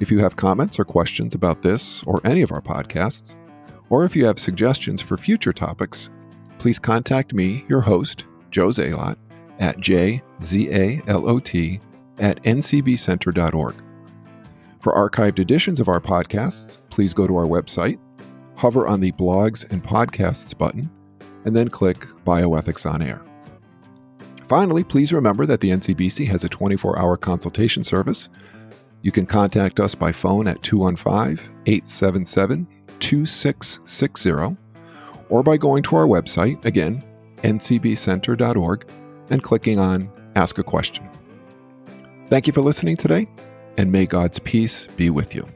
If 0.00 0.10
you 0.10 0.20
have 0.20 0.36
comments 0.36 0.78
or 0.78 0.84
questions 0.84 1.34
about 1.34 1.62
this 1.62 2.02
or 2.04 2.20
any 2.24 2.42
of 2.42 2.52
our 2.52 2.60
podcasts, 2.60 3.34
or 3.90 4.04
if 4.04 4.14
you 4.14 4.24
have 4.26 4.38
suggestions 4.38 5.02
for 5.02 5.16
future 5.16 5.52
topics, 5.52 6.10
please 6.58 6.78
contact 6.78 7.32
me, 7.32 7.64
your 7.68 7.80
host, 7.80 8.24
Joe 8.50 8.68
Zalot, 8.68 9.16
at 9.58 9.78
jzalot 9.78 11.80
at 12.18 12.42
ncbcenter.org. 12.42 13.74
For 14.80 14.92
archived 14.92 15.38
editions 15.38 15.80
of 15.80 15.88
our 15.88 16.00
podcasts, 16.00 16.78
please 16.90 17.14
go 17.14 17.26
to 17.26 17.36
our 17.36 17.46
website, 17.46 17.98
hover 18.56 18.86
on 18.86 19.00
the 19.00 19.12
Blogs 19.12 19.70
and 19.70 19.82
Podcasts 19.82 20.56
button, 20.56 20.90
and 21.44 21.54
then 21.54 21.68
click 21.68 22.06
Bioethics 22.24 22.88
on 22.88 23.02
Air. 23.02 23.22
Finally, 24.48 24.84
please 24.84 25.12
remember 25.12 25.46
that 25.46 25.60
the 25.60 25.70
NCBC 25.70 26.28
has 26.28 26.44
a 26.44 26.48
24 26.48 26.98
hour 26.98 27.16
consultation 27.16 27.84
service. 27.84 28.28
You 29.02 29.12
can 29.12 29.26
contact 29.26 29.78
us 29.78 29.94
by 29.94 30.10
phone 30.10 30.48
at 30.48 30.62
215 30.62 31.46
877 31.66 32.66
2660 32.98 34.56
or 35.28 35.42
by 35.42 35.56
going 35.56 35.82
to 35.84 35.96
our 35.96 36.06
website, 36.06 36.64
again, 36.64 37.02
ncbcenter.org, 37.42 38.88
and 39.30 39.42
clicking 39.42 39.78
on 39.78 40.10
Ask 40.34 40.58
a 40.58 40.62
Question. 40.62 41.08
Thank 42.28 42.46
you 42.46 42.52
for 42.52 42.60
listening 42.60 42.96
today, 42.96 43.26
and 43.76 43.90
may 43.90 44.06
God's 44.06 44.38
peace 44.38 44.86
be 44.96 45.10
with 45.10 45.34
you. 45.34 45.46